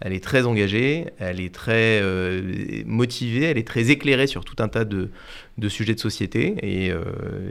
Elle 0.00 0.12
est 0.12 0.22
très 0.24 0.44
engagée, 0.46 1.06
elle 1.18 1.40
est 1.40 1.54
très 1.54 2.00
euh, 2.02 2.82
motivée, 2.86 3.44
elle 3.44 3.58
est 3.58 3.66
très 3.66 3.90
éclairée 3.90 4.26
sur 4.26 4.44
tout 4.44 4.62
un 4.62 4.68
tas 4.68 4.84
de, 4.84 5.08
de 5.58 5.68
sujets 5.68 5.94
de 5.94 6.00
société, 6.00 6.54
et, 6.62 6.90
euh, 6.90 7.00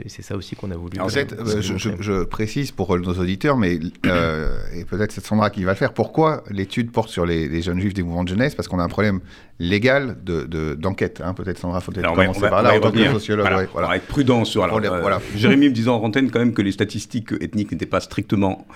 et 0.04 0.08
c'est 0.08 0.22
ça 0.22 0.36
aussi 0.36 0.54
qu'on 0.56 0.70
a 0.70 0.76
voulu. 0.76 1.00
En 1.00 1.06
euh, 1.06 1.08
fait, 1.08 1.32
euh, 1.32 1.60
je, 1.60 1.76
je- 1.76 1.88
montrer. 1.88 2.02
je 2.04 2.24
précise 2.24 2.70
pour 2.70 2.96
nos 2.98 3.14
auditeurs, 3.14 3.56
mais 3.56 3.78
euh, 4.06 4.58
et 4.74 4.84
peut-être 4.84 5.12
c'est 5.12 5.24
Sandra 5.24 5.50
qui 5.50 5.64
va 5.64 5.72
le 5.72 5.76
faire. 5.76 5.92
Pourquoi 5.92 6.44
l'étude 6.50 6.90
porte 6.92 7.08
sur 7.10 7.26
les, 7.26 7.48
les 7.48 7.62
jeunes 7.62 7.80
juifs 7.80 7.94
des 7.94 8.02
mouvements 8.02 8.24
de 8.24 8.28
jeunesse? 8.28 8.54
Parce 8.54 8.68
qu'on 8.68 8.78
a 8.78 8.84
un 8.84 8.88
problème 8.88 9.20
légal 9.58 10.16
de- 10.24 10.44
de- 10.44 10.74
d'enquête. 10.74 11.20
hein. 11.24 11.34
Peut-être 11.34 11.58
Sandra, 11.58 11.80
faut 11.80 11.90
peut-être 11.92 12.04
Alors, 12.04 12.14
on 12.14 12.16
va- 12.16 12.24
commencer 12.26 12.40
va- 12.42 12.50
par 12.50 12.60
on 12.60 12.62
là 12.62 12.68
va 12.70 12.74
y 12.74 12.78
en 12.78 12.80
tant 12.82 12.90
que 12.90 12.94
revenir. 12.98 13.12
sociologue. 13.12 13.46
Voilà, 13.46 13.58
ouais, 13.62 13.68
voilà. 13.72 13.86
On 13.88 13.90
va 13.90 13.96
être 13.96 14.06
prudent 14.06 14.44
sur. 14.44 14.62
alors, 14.62 14.78
euh. 14.84 15.18
Jérémy 15.36 15.68
me 15.68 15.74
disant 15.74 15.96
en 16.00 16.04
antenne 16.04 16.30
quand 16.30 16.38
même 16.38 16.52
que 16.54 16.62
les 16.62 16.72
statistiques 16.72 17.32
ethniques 17.40 17.72
n'étaient 17.72 17.86
pas 17.86 18.00
strictement. 18.16 18.66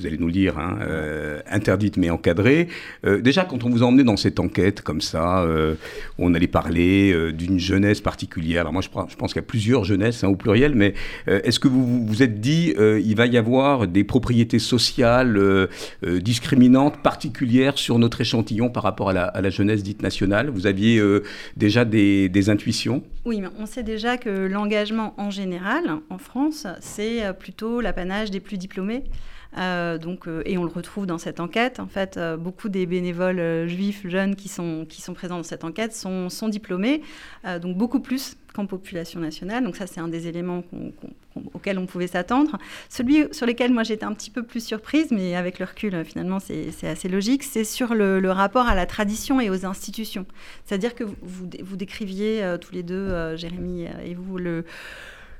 Vous 0.00 0.06
allez 0.06 0.18
nous 0.18 0.26
le 0.26 0.32
dire, 0.32 0.58
hein, 0.58 0.78
euh, 0.82 1.40
interdites 1.48 1.96
mais 1.98 2.10
encadrées. 2.10 2.66
Euh, 3.06 3.20
déjà, 3.20 3.44
quand 3.44 3.62
on 3.62 3.70
vous 3.70 3.84
a 3.84 3.86
emmené 3.86 4.02
dans 4.02 4.16
cette 4.16 4.40
enquête 4.40 4.80
comme 4.80 5.00
ça, 5.00 5.42
euh, 5.42 5.76
on 6.18 6.34
allait 6.34 6.48
parler 6.48 7.32
d'une 7.32 7.60
jeunesse 7.60 8.00
particulière. 8.00 8.62
Alors 8.62 8.72
moi, 8.72 8.82
je, 8.82 8.88
pense- 8.88 9.14
qu'il 9.14 9.36
y 9.36 9.38
a 9.38 9.42
plusieurs 9.42 9.84
jeunesses 9.84 10.24
hein, 10.24 10.28
au 10.28 10.34
pluriel, 10.36 10.74
mais 10.74 10.94
est-ce 11.26 11.60
que 11.60 11.68
vous 11.68 12.06
vous 12.06 12.22
êtes 12.22 12.40
dit 12.40 12.74
il 12.78 13.14
va 13.14 13.26
y 13.26 13.36
avoir 13.36 13.86
des 13.86 14.04
propriétés 14.04 14.58
sociales 14.58 15.68
discriminantes 16.02 17.02
particulières 17.02 17.78
sur 17.78 17.98
notre 17.98 18.20
échantillon 18.20 18.70
par 18.70 18.82
rapport 18.82 19.10
à 19.10 19.12
la, 19.12 19.50
jeunesse 19.50 19.82
dite 19.82 20.02
nationale? 20.02 20.50
Vous 20.50 20.66
aviez 20.66 21.02
déjà 21.56 21.84
des, 21.84 22.48
intuitions? 22.48 23.02
Oui, 23.24 23.40
mais 23.40 23.48
on 23.58 23.66
sait 23.66 23.82
déjà 23.82 24.16
que 24.16 24.28
l'engagement 24.28 25.14
en 25.18 25.30
général, 25.30 25.84
en 26.10 26.18
France, 26.18 26.66
c'est 26.80 27.22
plutôt 27.38 27.80
l'apanage 27.80 28.30
des 28.30 28.40
plus 28.40 28.58
diplômés. 28.58 29.04
Euh, 29.56 29.98
donc, 29.98 30.26
euh, 30.26 30.42
et 30.46 30.58
on 30.58 30.64
le 30.64 30.70
retrouve 30.70 31.06
dans 31.06 31.18
cette 31.18 31.40
enquête. 31.40 31.78
En 31.80 31.86
fait, 31.86 32.16
euh, 32.16 32.36
beaucoup 32.36 32.68
des 32.68 32.86
bénévoles 32.86 33.68
juifs 33.68 34.06
jeunes 34.08 34.34
qui 34.36 34.48
sont, 34.48 34.86
qui 34.88 35.00
sont 35.00 35.14
présents 35.14 35.36
dans 35.36 35.42
cette 35.42 35.64
enquête 35.64 35.94
sont, 35.94 36.28
diplômés, 36.48 37.00
donc 37.62 37.76
beaucoup 37.76 38.00
plus 38.00 38.36
qu'en 38.52 38.66
population 38.66 39.18
nationale. 39.18 39.64
Donc 39.64 39.76
ça, 39.76 39.86
c'est 39.86 40.00
un 40.00 40.08
des 40.08 40.28
éléments 40.28 40.62
qu'on- 40.62 40.92
auxquels 41.54 41.78
on 41.78 41.86
pouvait 41.86 42.06
s'attendre. 42.06 42.58
Celui 42.88 43.24
sur 43.32 43.46
lequel 43.46 43.72
moi 43.72 43.82
j'étais 43.82 44.04
un 44.04 44.12
petit 44.12 44.30
peu 44.30 44.42
plus 44.42 44.64
surprise, 44.64 45.08
mais 45.10 45.34
avec 45.34 45.58
le 45.58 45.64
recul, 45.64 46.04
finalement, 46.04 46.38
c'est 46.38 46.86
assez 46.86 47.08
logique, 47.08 47.42
c'est 47.42 47.64
sur 47.64 47.94
le, 47.94 48.20
rapport 48.30 48.66
à 48.66 48.74
la 48.74 48.86
tradition 48.86 49.40
et 49.40 49.50
aux 49.50 49.64
institutions. 49.64 50.26
C'est-à-dire 50.64 50.94
que 50.94 51.04
vous, 51.04 51.16
vous, 51.22 51.46
dé- 51.46 51.62
vous 51.62 51.76
décriviez 51.76 52.56
tous 52.60 52.72
les 52.72 52.82
deux, 52.82 52.94
euh, 52.94 53.36
Jérémy 53.36 53.86
et 54.04 54.14
vous, 54.14 54.38
le, 54.38 54.64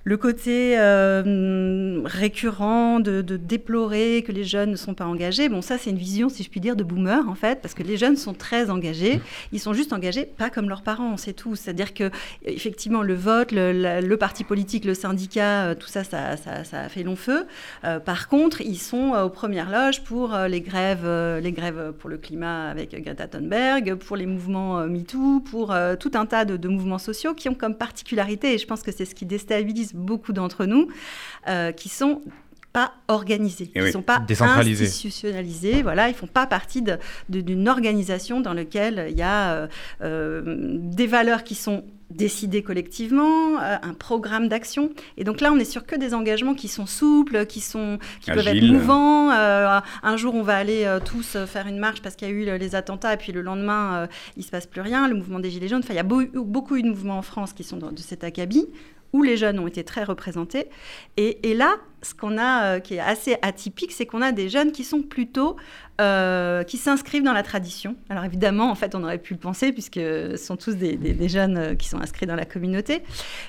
le 0.05 0.19
côté 0.19 0.79
euh, 0.79 2.03
récurrent 2.05 3.01
de, 3.01 3.23
déplorer 3.23 4.23
que 4.25 4.33
les 4.33 4.45
jeunes 4.45 4.73
ne 4.73 4.77
sont 4.77 4.93
pas 4.93 5.07
engagés. 5.07 5.49
Bon, 5.49 5.63
ça, 5.63 5.79
c'est 5.79 5.91
une 5.91 5.99
vision, 5.99 6.29
si 6.29 6.43
je 6.43 6.51
puis 6.51 6.61
dire, 6.61 6.77
de 6.77 6.85
boomer, 6.85 7.27
en 7.27 7.35
fait, 7.35 7.63
parce 7.63 7.73
que 7.73 7.83
les 7.83 7.97
jeunes 7.97 8.17
sont 8.17 8.35
très 8.35 8.69
engagés. 8.69 9.21
Ils 9.53 9.61
sont 9.61 9.73
juste 9.73 9.95
engagés, 9.95 10.27
pas 10.27 10.51
comme 10.51 10.69
leurs 10.69 10.83
parents, 10.83 11.17
c'est 11.17 11.33
tout. 11.33 11.57
C'est-à-dire 11.57 11.95
que, 11.95 12.11
effectivement, 12.45 13.03
le 13.03 13.15
vote, 13.15 13.49
le, 13.53 14.15
parti 14.17 14.45
politique, 14.45 14.85
le 14.85 14.95
syndicat, 14.95 15.65
euh, 15.65 15.75
tout 15.75 15.89
ça, 15.89 16.05
ça, 16.05 16.37
ça, 16.37 16.89
fait 16.89 17.03
long 17.03 17.17
feu. 17.17 17.47
Euh, 17.85 17.99
par 17.99 18.29
contre, 18.29 18.61
ils 18.61 18.79
sont 18.79 19.13
aux 19.13 19.31
premières 19.31 19.71
loges 19.71 20.05
pour 20.05 20.37
les 20.49 20.61
grèves, 20.61 21.07
les 21.43 21.53
grèves 21.53 21.93
pour 21.99 22.11
le 22.11 22.19
climat 22.19 22.69
avec 22.69 22.95
Greta 23.03 23.27
Thunberg, 23.27 23.95
pour 23.95 24.17
les 24.17 24.27
mouvements 24.27 24.87
MeToo, 24.87 25.41
pour 25.41 25.75
tout 25.99 26.11
un 26.15 26.27
tas 26.27 26.45
de 26.45 26.69
mouvements 26.69 26.99
sociaux 26.99 27.33
qui 27.33 27.49
ont 27.49 27.55
comme 27.55 27.75
particularité, 27.75 28.55
et 28.55 28.59
je 28.59 28.67
pense 28.67 28.83
que 28.83 28.93
c'est 28.93 29.07
ce 29.07 29.15
qui 29.15 29.25
déstabilise 29.25 29.94
beaucoup 29.95 30.33
d'entre 30.33 30.67
nous, 30.67 30.89
euh, 31.49 31.73
qui 31.73 31.89
sont 31.89 32.21
pas 32.73 32.93
organisés, 33.07 33.71
Eh 33.75 33.79
ils 33.79 33.85
oui. 33.85 33.93
sont 33.93 34.03
pas 34.03 34.19
institutionnalisés, 34.89 35.83
voilà, 35.83 36.09
ils 36.09 36.15
font 36.15 36.27
pas 36.27 36.47
partie 36.47 36.83
d'une 37.29 37.69
organisation 37.69 38.41
dans 38.41 38.53
laquelle 38.53 39.07
il 39.11 39.17
y 39.17 39.23
a 39.23 39.53
euh, 39.53 39.67
euh, 40.03 40.43
des 40.81 41.07
valeurs 41.07 41.45
qui 41.45 41.55
sont 41.55 41.85
décidées 42.11 42.63
collectivement, 42.63 43.61
euh, 43.61 43.77
un 43.81 43.95
programme 43.95 44.49
d'action. 44.49 44.91
Et 45.17 45.23
donc 45.25 45.41
là, 45.41 45.53
on 45.53 45.59
est 45.59 45.65
sur 45.65 45.87
que 45.87 45.95
des 45.97 46.15
engagements 46.15 46.55
qui 46.55 46.67
sont 46.69 46.87
souples, 46.87 47.47
qui 47.47 47.61
sont 47.61 47.99
qui 48.21 48.31
peuvent 48.33 48.47
être 48.49 48.63
mouvants. 48.65 49.31
Euh, 49.31 49.81
un 50.03 50.17
jour, 50.17 50.35
on 50.35 50.43
va 50.43 50.57
aller 50.57 50.85
euh, 50.85 50.99
tous 50.99 51.37
faire 51.47 51.67
une 51.69 51.79
marche 51.79 52.03
parce 52.03 52.17
qu'il 52.17 52.29
y 52.29 52.31
a 52.31 52.35
eu 52.35 52.59
les 52.59 52.75
attentats, 52.75 53.15
et 53.15 53.17
puis 53.17 53.31
le 53.33 53.41
lendemain, 53.41 54.09
il 54.37 54.43
se 54.45 54.51
passe 54.51 54.67
plus 54.67 54.81
rien. 54.81 55.07
Le 55.09 55.15
mouvement 55.15 55.39
des 55.41 55.51
Gilets 55.51 55.69
jaunes. 55.69 55.81
Enfin, 55.85 55.95
il 55.95 55.97
y 55.97 56.01
a 56.01 56.05
beau- 56.05 56.23
beaucoup 56.35 56.75
eu 56.77 56.83
de 56.83 56.89
mouvements 56.89 57.19
en 57.19 57.23
France 57.23 57.53
qui 57.53 57.63
sont 57.65 57.77
dans- 57.77 57.93
de 57.93 57.99
cet 58.01 58.23
acabit 58.25 58.67
où 59.14 59.23
les 59.23 59.37
jeunes 59.38 59.59
ont 59.61 59.66
été 59.68 59.85
très 59.85 60.02
représentés. 60.04 60.66
Et, 61.16 61.49
et 61.50 61.54
là, 61.54 61.76
ce 62.02 62.14
qu'on 62.14 62.37
a, 62.37 62.64
euh, 62.64 62.80
qui 62.80 62.94
est 62.97 63.00
assez 63.00 63.37
atypique, 63.42 63.92
c'est 63.92 64.04
qu'on 64.06 64.21
a 64.21 64.33
des 64.33 64.49
jeunes 64.50 64.73
qui 64.73 64.83
sont 64.85 65.02
plutôt, 65.02 65.56
euh, 66.00 66.64
qui 66.64 66.76
s'inscrivent 66.76 67.23
dans 67.23 67.33
la 67.33 67.44
tradition. 67.44 67.94
Alors 68.11 68.25
évidemment, 68.25 68.71
en 68.71 68.75
fait, 68.75 68.94
on 68.97 69.04
aurait 69.04 69.18
pu 69.18 69.33
le 69.35 69.38
penser, 69.38 69.73
puisque 69.73 69.94
ce 70.00 70.37
sont 70.37 70.56
tous 70.56 70.75
des, 70.76 70.97
des- 70.97 71.14
des 71.14 71.28
jeunes 71.28 71.56
euh, 71.56 71.75
qui 71.76 71.88
sont 71.88 71.99
inscrits 72.00 72.26
dans 72.26 72.35
la 72.35 72.44
communauté, 72.44 73.02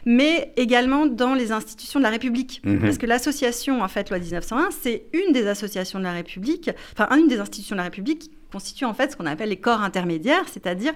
mais 0.06 0.54
également 0.56 1.08
dans 1.08 1.34
les 1.34 1.52
institutions 1.52 2.00
de 2.00 2.04
la 2.06 2.12
République. 2.12 2.62
Mhm. 2.64 2.80
Parce 2.82 2.98
que 3.00 3.08
l'association, 3.08 3.82
en 3.82 3.88
fait, 3.88 4.10
loi 4.12 4.20
1901, 4.20 4.70
c'est 4.72 5.06
une 5.14 5.34
des 5.34 5.48
associations 5.48 5.98
de 6.00 6.04
la 6.06 6.14
République, 6.14 6.70
enfin, 6.98 7.08
une 7.18 7.28
des 7.28 7.40
institutions 7.40 7.76
de 7.76 7.80
la 7.80 7.86
République 7.86 8.30
qui 8.56 8.62
constitue 8.62 8.86
en 8.86 8.94
fait 8.94 9.12
ce 9.12 9.18
qu'on 9.18 9.26
appelle 9.26 9.50
les 9.50 9.58
corps 9.58 9.82
intermédiaires, 9.82 10.46
c'est-à-dire 10.52 10.94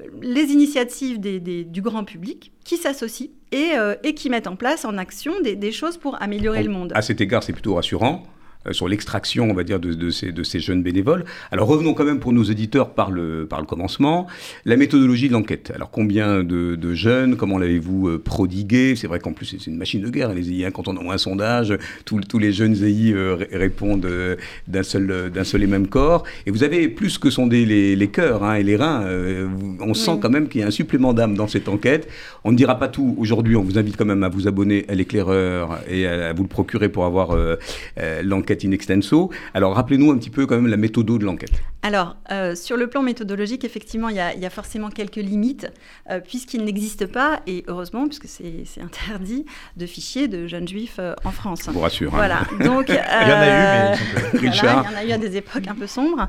euh, 0.00 0.06
les 0.22 0.44
initiatives 0.44 1.20
des- 1.20 1.40
des- 1.40 1.62
du 1.64 1.82
grand 1.82 2.04
public 2.04 2.52
qui 2.64 2.76
s'associent 2.78 3.28
et, 3.50 3.72
euh, 3.76 3.94
et 4.02 4.14
qui 4.14 4.30
mettent 4.30 4.46
en 4.46 4.56
place 4.56 4.84
en 4.86 4.96
action 4.96 5.32
des, 5.42 5.54
des 5.56 5.72
choses 5.72 5.98
pour 5.98 6.20
améliorer 6.22 6.62
le 6.62 6.70
monde. 6.70 6.92
À 6.94 7.02
cet 7.02 7.20
égard, 7.20 7.42
c'est 7.42 7.52
plutôt 7.52 7.74
rassurant 7.74 8.22
sur 8.70 8.88
l'extraction, 8.88 9.50
on 9.50 9.54
va 9.54 9.64
dire, 9.64 9.80
de, 9.80 9.92
de 9.94 10.10
ces, 10.10 10.32
de 10.32 10.42
ces 10.42 10.60
jeunes 10.60 10.82
bénévoles. 10.82 11.24
Alors 11.50 11.68
revenons 11.68 11.94
quand 11.94 12.04
même 12.04 12.20
pour 12.20 12.32
nos 12.32 12.44
éditeurs 12.44 12.90
par 12.90 13.10
le, 13.10 13.46
par 13.48 13.60
le 13.60 13.66
commencement. 13.66 14.26
La 14.64 14.76
méthodologie 14.76 15.28
de 15.28 15.32
l'enquête. 15.32 15.72
Alors 15.74 15.90
combien 15.90 16.44
de, 16.44 16.76
de 16.76 16.94
jeunes, 16.94 17.36
comment 17.36 17.58
l'avez-vous 17.58 18.08
euh, 18.08 18.18
prodigué? 18.22 18.94
C'est 18.96 19.06
vrai 19.06 19.18
qu'en 19.18 19.32
plus 19.32 19.46
c'est 19.46 19.66
une 19.66 19.76
machine 19.76 20.00
de 20.00 20.08
guerre, 20.08 20.32
les 20.32 20.50
EI. 20.52 20.66
hein. 20.66 20.70
Quand 20.70 20.88
on 20.88 20.96
envoie 20.96 21.14
un 21.14 21.18
sondage, 21.18 21.76
tous, 22.04 22.20
tous 22.20 22.38
les 22.38 22.52
jeunes 22.52 22.74
EI 22.84 23.12
euh, 23.12 23.34
ré- 23.34 23.48
répondent 23.52 24.04
euh, 24.06 24.36
d'un 24.68 24.82
seul, 24.82 25.10
euh, 25.10 25.28
d'un 25.28 25.44
seul 25.44 25.62
et 25.62 25.66
même 25.66 25.88
corps. 25.88 26.24
Et 26.46 26.50
vous 26.50 26.62
avez 26.64 26.88
plus 26.88 27.18
que 27.18 27.30
sondé 27.30 27.64
les, 27.66 27.96
les 27.96 28.08
cœurs 28.08 28.44
hein, 28.44 28.54
et 28.54 28.62
les 28.62 28.76
reins. 28.76 29.02
euh, 29.04 29.48
on 29.80 29.94
sent 29.94 30.18
quand 30.20 30.30
même 30.30 30.48
qu'il 30.48 30.60
y 30.60 30.64
a 30.64 30.66
un 30.68 30.70
supplément 30.70 31.12
d'âme 31.12 31.34
dans 31.36 31.48
cette 31.48 31.68
enquête. 31.68 32.08
On 32.44 32.52
ne 32.52 32.56
dira 32.56 32.78
pas 32.78 32.88
tout 32.88 33.14
aujourd'hui. 33.18 33.56
On 33.56 33.62
vous 33.62 33.78
invite 33.78 33.96
quand 33.96 34.04
même 34.04 34.22
à 34.22 34.28
vous 34.28 34.46
abonner 34.48 34.84
à 34.88 34.94
l'éclaireur 34.94 35.78
et 35.90 36.06
à, 36.06 36.28
à 36.28 36.32
vous 36.32 36.42
le 36.42 36.48
procurer 36.48 36.88
pour 36.88 37.04
avoir 37.04 37.32
euh, 37.32 37.56
euh, 37.98 38.22
l'enquête 38.52 38.64
in 38.64 38.72
extenso. 38.72 39.30
Alors 39.54 39.74
rappelez-nous 39.74 40.10
un 40.10 40.18
petit 40.18 40.30
peu 40.30 40.46
quand 40.46 40.56
même 40.56 40.66
la 40.66 40.76
méthode 40.76 41.06
de 41.06 41.24
l'enquête. 41.24 41.62
Alors, 41.84 42.16
euh, 42.30 42.54
sur 42.54 42.76
le 42.76 42.86
plan 42.86 43.02
méthodologique, 43.02 43.64
effectivement, 43.64 44.08
il 44.08 44.14
y, 44.14 44.20
a, 44.20 44.50
forcément 44.50 44.88
quelques 44.88 45.16
limites, 45.16 45.66
euh, 46.10 46.20
puisqu'il 46.20 46.64
n'existe 46.64 47.06
pas, 47.06 47.40
et 47.48 47.64
heureusement, 47.66 48.06
puisque 48.06 48.26
c'est 48.28 48.80
interdit, 48.80 49.44
de 49.76 49.86
fichiers 49.86 50.28
de 50.28 50.46
jeunes 50.46 50.68
juifs 50.68 50.96
euh, 51.00 51.14
en 51.24 51.32
France. 51.32 51.62
Je 51.66 51.72
vous 51.72 51.80
rassure. 51.80 52.14
Hein. 52.14 52.18
Voilà. 52.18 52.42
Donc, 52.64 52.86
il 52.88 52.94
y 52.94 52.98
en 52.98 53.40
a 53.40 53.94
eu, 53.94 53.98
mais 54.32 54.38
Richard. 54.38 54.86
il 54.88 54.92
y 54.92 54.94
en 54.94 54.98
a 54.98 55.04
eu 55.04 55.10
à 55.10 55.18
des 55.18 55.36
époques 55.36 55.66
un 55.66 55.74
peu 55.74 55.88
sombres. 55.88 56.28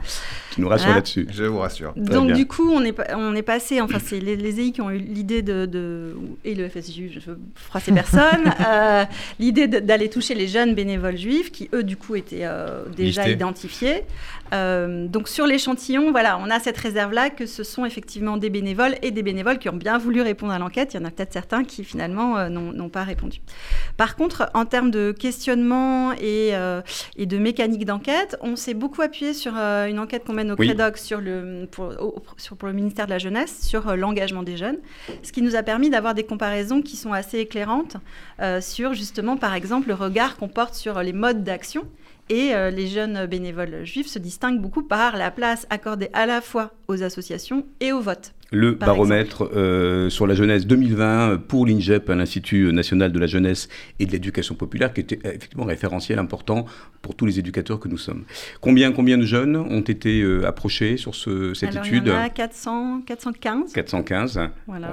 Tu 0.52 0.62
nous 0.62 0.70
rassures 0.70 0.96
là-dessus. 0.96 1.28
Je 1.32 1.44
vous 1.44 1.60
rassure. 1.60 1.94
Donc, 1.98 2.32
du 2.32 2.48
coup, 2.48 2.72
on 2.72 2.84
est, 2.84 2.96
on 3.16 3.36
est 3.36 3.44
passé, 3.44 3.80
enfin, 3.80 4.00
c'est 4.04 4.20
les, 4.20 4.36
les, 4.36 4.60
EI 4.60 4.72
qui 4.72 4.82
ont 4.82 4.90
eu 4.90 4.98
l'idée 4.98 5.44
de, 5.44 6.16
et 6.44 6.56
le 6.56 6.68
FSJU, 6.68 7.12
je 7.14 7.20
veux 7.20 7.40
froisser 7.54 7.92
personne, 7.92 8.52
l'idée 9.40 9.68
d'aller 9.68 10.10
toucher 10.10 10.34
les 10.34 10.48
jeunes 10.48 10.74
bénévoles 10.74 11.18
juifs, 11.18 11.52
qui 11.52 11.70
eux, 11.76 11.84
du 11.84 11.96
coup, 11.96 12.13
étaient 12.16 12.48
déjà 12.96 13.28
identifiés. 13.28 14.04
donc, 14.52 15.28
sur 15.28 15.46
l'échantillon, 15.48 16.12
voilà, 16.12 16.38
on 16.38 16.50
a 16.50 16.60
cette 16.60 16.78
réserve-là 16.78 17.30
que 17.30 17.46
ce 17.46 17.64
sont 17.64 17.86
effectivement 17.86 18.38
des 18.38 18.50
bénévoles 18.50 18.96
et 19.02 19.12
des 19.12 19.24
bénévoles 19.24 19.60
qui 19.60 19.70
ont 19.70 19.76
bien 19.76 19.98
voulu 19.98 20.22
répondre 20.22 20.54
à 20.54 20.60
l'enquête. 20.60 20.94
Il 20.94 20.98
y 20.98 21.00
en 21.00 21.06
a 21.06 21.12
peut-être 21.12 21.34
certains 21.34 21.64
qui 21.64 21.84
finalement 21.84 22.38
euh, 22.38 22.50
n'ont 22.50 22.90
pas 22.90 23.04
répondu. 23.04 23.42
Par 23.98 24.16
contre, 24.16 24.50
en 24.54 24.66
termes 24.66 24.92
de 24.92 25.12
questionnement 25.12 26.14
et, 26.14 26.52
euh, 26.54 26.82
et 27.18 27.26
de 27.26 27.38
mécanique 27.38 27.86
d'enquête, 27.86 28.38
on 28.42 28.56
s'est 28.56 28.74
beaucoup 28.74 29.02
appuyé 29.02 29.34
sur 29.34 29.54
euh, 29.58 29.88
une 29.88 30.00
enquête 30.00 30.24
qu'on 30.26 30.34
mène 30.34 30.52
au 30.52 30.56
CREDOC 30.56 30.98
sur 30.98 31.20
le, 31.20 31.68
pour, 31.72 31.94
sur, 32.38 32.56
pour 32.56 32.68
le 32.68 32.74
ministère 32.74 33.06
de 33.06 33.12
la 33.12 33.20
Jeunesse 33.20 33.62
sur 33.62 33.96
l'engagement 33.96 34.44
des 34.44 34.58
jeunes, 34.58 34.78
ce 35.22 35.32
qui 35.32 35.42
nous 35.42 35.56
a 35.56 35.64
permis 35.64 35.90
d'avoir 35.90 36.14
des 36.14 36.24
comparaisons 36.24 36.82
qui 36.82 36.96
sont 36.96 37.14
assez 37.14 37.40
éclairantes 37.40 37.98
sur 38.62 38.94
justement, 38.94 39.38
par 39.38 39.54
exemple, 39.54 39.88
le 39.88 39.94
regard 39.94 40.38
qu'on 40.38 40.48
porte 40.48 40.76
sur 40.76 41.02
les 41.02 41.14
modes 41.14 41.44
d'action 41.44 41.84
et 42.30 42.54
euh, 42.54 42.70
les 42.70 42.88
jeunes 42.88 43.26
bénévoles 43.26 43.84
juifs 43.84 44.08
se 44.08 44.20
distinguent 44.20 44.62
beaucoup 44.62 44.84
par 44.84 45.18
la 45.18 45.32
place 45.32 45.68
accordée 45.70 46.10
à 46.14 46.26
la 46.26 46.42
fois 46.42 46.72
aux 46.88 47.04
associations 47.04 47.66
et 47.80 47.92
au 47.92 48.02
vote 48.02 48.34
le 48.54 48.74
baromètre 48.74 49.50
euh, 49.56 50.10
sur 50.10 50.28
la 50.28 50.36
jeunesse 50.36 50.68
2020 50.68 51.42
pour 51.48 51.66
l'INGEP, 51.66 52.10
l'Institut 52.10 52.72
national 52.72 53.12
de 53.12 53.20
la 53.20 53.26
jeunesse 53.26 53.68
et 54.00 54.06
de 54.06 54.12
l'éducation 54.12 54.54
populaire, 54.54 54.94
qui 54.94 55.02
était 55.02 55.20
effectivement 55.24 55.66
référentiel 55.66 56.20
important 56.20 56.66
pour 57.02 57.16
tous 57.16 57.26
les 57.26 57.40
éducateurs 57.40 57.80
que 57.80 57.88
nous 57.88 57.98
sommes. 57.98 58.24
Combien, 58.62 58.92
combien 58.92 59.18
de 59.18 59.26
jeunes 59.26 59.56
ont 59.56 59.82
été 59.82 60.22
euh, 60.22 60.48
approchés 60.48 60.98
sur 60.98 61.16
ce, 61.16 61.54
cette 61.56 61.76
étude 61.76 62.04
Il 62.06 62.12
y 62.12 62.16
en 62.16 62.20
a 62.20 62.30
400, 62.30 63.02
415. 63.08 63.74
415, 63.74 64.34
ce, 64.34 64.40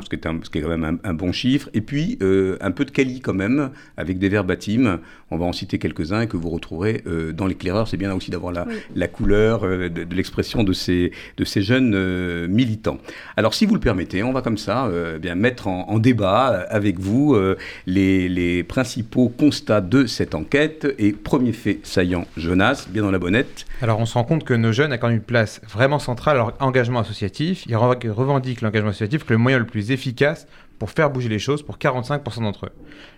qui 0.09 0.17
est 0.17 0.45
ce, 0.45 0.51
qui 0.51 0.59
est 0.59 0.63
quand 0.63 0.77
même 0.77 0.99
un, 1.05 1.15
bon 1.15 1.33
chiffre. 1.33 1.69
Et 1.75 1.83
puis, 1.83 2.19
euh, 2.23 2.57
un 2.63 2.71
peu 2.71 2.87
de 2.87 2.91
quali 2.91 3.21
quand 3.21 3.35
même, 3.35 3.71
avec 3.99 4.19
des 4.19 4.31
verbatims. 4.31 5.01
On 5.33 5.37
va 5.37 5.45
en 5.45 5.53
citer 5.53 5.79
quelques-uns 5.79 6.27
que 6.27 6.37
vous 6.37 6.51
retrouverez 6.51 7.05
dans 7.35 7.47
l'éclaireur. 7.47 7.87
C'est 7.87 7.97
bien 7.97 8.13
aussi 8.13 8.33
d'avoir 8.33 8.53
la, 8.53 8.67
la, 8.97 9.07
couleur 9.07 9.61
de, 9.61 9.89
de 9.89 10.15
l'expression 10.17 10.65
de 10.65 10.73
ces, 10.73 11.13
de 11.37 11.45
ces 11.45 11.63
jeunes 11.63 12.49
militants. 12.49 12.99
Alors, 13.37 13.50
alors 13.51 13.57
si 13.57 13.67
vous 13.67 13.75
le 13.75 13.81
permettez, 13.81 14.23
on 14.23 14.33
va 14.33 14.43
comme 14.43 14.59
ça 14.59 14.87
euh, 14.87 15.19
bien 15.19 15.35
mettre 15.35 15.67
en, 15.67 15.99
débat 15.99 16.53
euh, 16.53 16.67
avec 16.69 17.01
vous 17.01 17.35
euh, 17.35 17.59
les, 17.85 18.63
principaux 18.63 19.29
constats 19.29 19.81
de 19.81 20.07
cette 20.07 20.37
enquête. 20.37 20.87
Et 21.01 21.11
premier 21.11 21.51
fait 21.53 21.81
saillant, 21.83 22.27
Jonas, 22.37 22.87
bien 22.89 23.03
dans 23.03 23.11
la 23.11 23.19
bonnette. 23.19 23.67
Alors 23.83 23.99
on 23.99 24.07
se 24.07 24.15
rend 24.15 24.23
compte 24.23 24.45
que 24.45 24.55
nos 24.55 24.71
jeunes 24.71 24.93
accordent 24.93 25.15
une 25.15 25.21
place 25.21 25.61
vraiment 25.69 25.99
centrale 25.99 26.37
à 26.37 26.39
leur 26.39 26.53
engagement 26.61 27.01
associatif. 27.01 27.65
Ils 27.67 27.77
revendiquent 27.77 28.61
l'engagement 28.61 28.91
associatif 28.91 29.25
comme 29.25 29.39
le 29.39 29.43
moyen 29.43 29.59
le 29.59 29.67
plus 29.67 29.91
efficace 29.91 30.47
pour 30.79 30.91
faire 30.91 31.11
bouger 31.11 31.29
les 31.29 31.41
choses 31.41 31.65
pour 31.65 31.77
45% 31.77 32.43
d'entre 32.43 32.67
eux. 32.67 32.73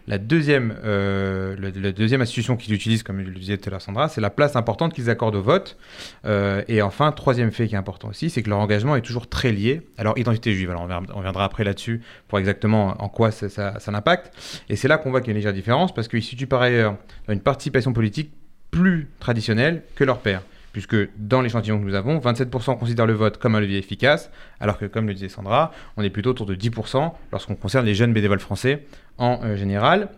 La 0.09 0.19
deuxième, 0.19 0.77
euh, 0.85 1.57
deuxième 1.93 2.21
institution 2.23 2.57
qu'ils 2.57 2.75
utilisent, 2.75 3.03
comme 3.03 3.21
le 3.21 3.31
disait 3.31 3.59
tout 3.59 3.73
à 3.73 3.79
Sandra, 3.79 4.09
c'est 4.09 4.21
la 4.21 4.31
place 4.31 4.57
importante 4.57 4.95
qu'ils 4.95 5.11
accordent 5.11 5.37
au 5.37 5.43
vote. 5.43 5.77
Euh, 6.25 6.63
et 6.69 6.83
enfin, 6.83 7.13
troisième 7.13 7.53
fait 7.53 7.69
qui 7.69 7.75
est 7.75 7.79
important 7.79 8.09
aussi, 8.09 8.29
c'est 8.29 8.43
que 8.43 8.51
leur 8.51 8.59
engagement 8.59 8.97
est 8.97 9.03
toujours 9.03 9.29
très 9.29 9.53
lié 9.53 9.83
à 9.97 10.05
leur 10.05 10.19
identité 10.19 10.53
juive. 10.53 10.71
Alors 10.71 10.89
on, 11.15 11.21
viendra 11.21 11.45
après 11.45 11.65
là-dessus 11.65 12.03
pour 12.29 12.39
exactement 12.39 12.97
en 13.03 13.09
quoi 13.09 13.31
ça, 13.31 13.49
ça, 13.49 13.79
ça 13.79 13.93
l'impacte. 13.93 14.35
Et 14.69 14.77
c'est 14.77 14.89
là 14.89 14.99
qu'on 14.99 15.11
voit 15.11 15.21
qu'il 15.21 15.29
y 15.29 15.31
a 15.31 15.35
une 15.35 15.39
légère 15.39 15.53
différence 15.53 15.95
parce 15.95 16.09
qu'ils 16.09 16.23
situent 16.23 16.47
par 16.47 16.63
ailleurs 16.63 16.97
dans 17.27 17.35
une 17.35 17.41
participation 17.41 17.93
politique 17.93 18.33
plus 18.71 19.09
traditionnelle 19.21 19.83
que 19.95 20.05
leur 20.05 20.19
père 20.19 20.43
puisque 20.73 20.97
dans 21.17 21.41
l'échantillon 21.41 21.79
que 21.79 21.85
nous 21.85 21.95
avons, 21.95 22.19
27% 22.19 22.79
considèrent 22.79 23.07
le 23.07 23.13
vote 23.13 23.39
comme 23.39 23.55
un 23.55 23.61
levier 23.61 23.79
efficace, 23.79 24.31
alors 24.61 24.79
que, 24.79 24.87
comme 24.87 25.07
le 25.07 25.15
disait 25.15 25.29
Sandra, 25.29 25.73
on 25.97 26.03
est 26.03 26.11
plutôt 26.11 26.31
autour 26.31 26.47
de 26.47 26.55
10% 26.55 27.13
lorsqu'on 27.31 27.55
concerne 27.55 27.87
les 27.87 27.95
jeunes 27.95 28.13
bénévoles 28.13 28.41
français 28.41 28.87
en 29.19 29.41
euh, 29.45 29.57
général. 29.57 30.09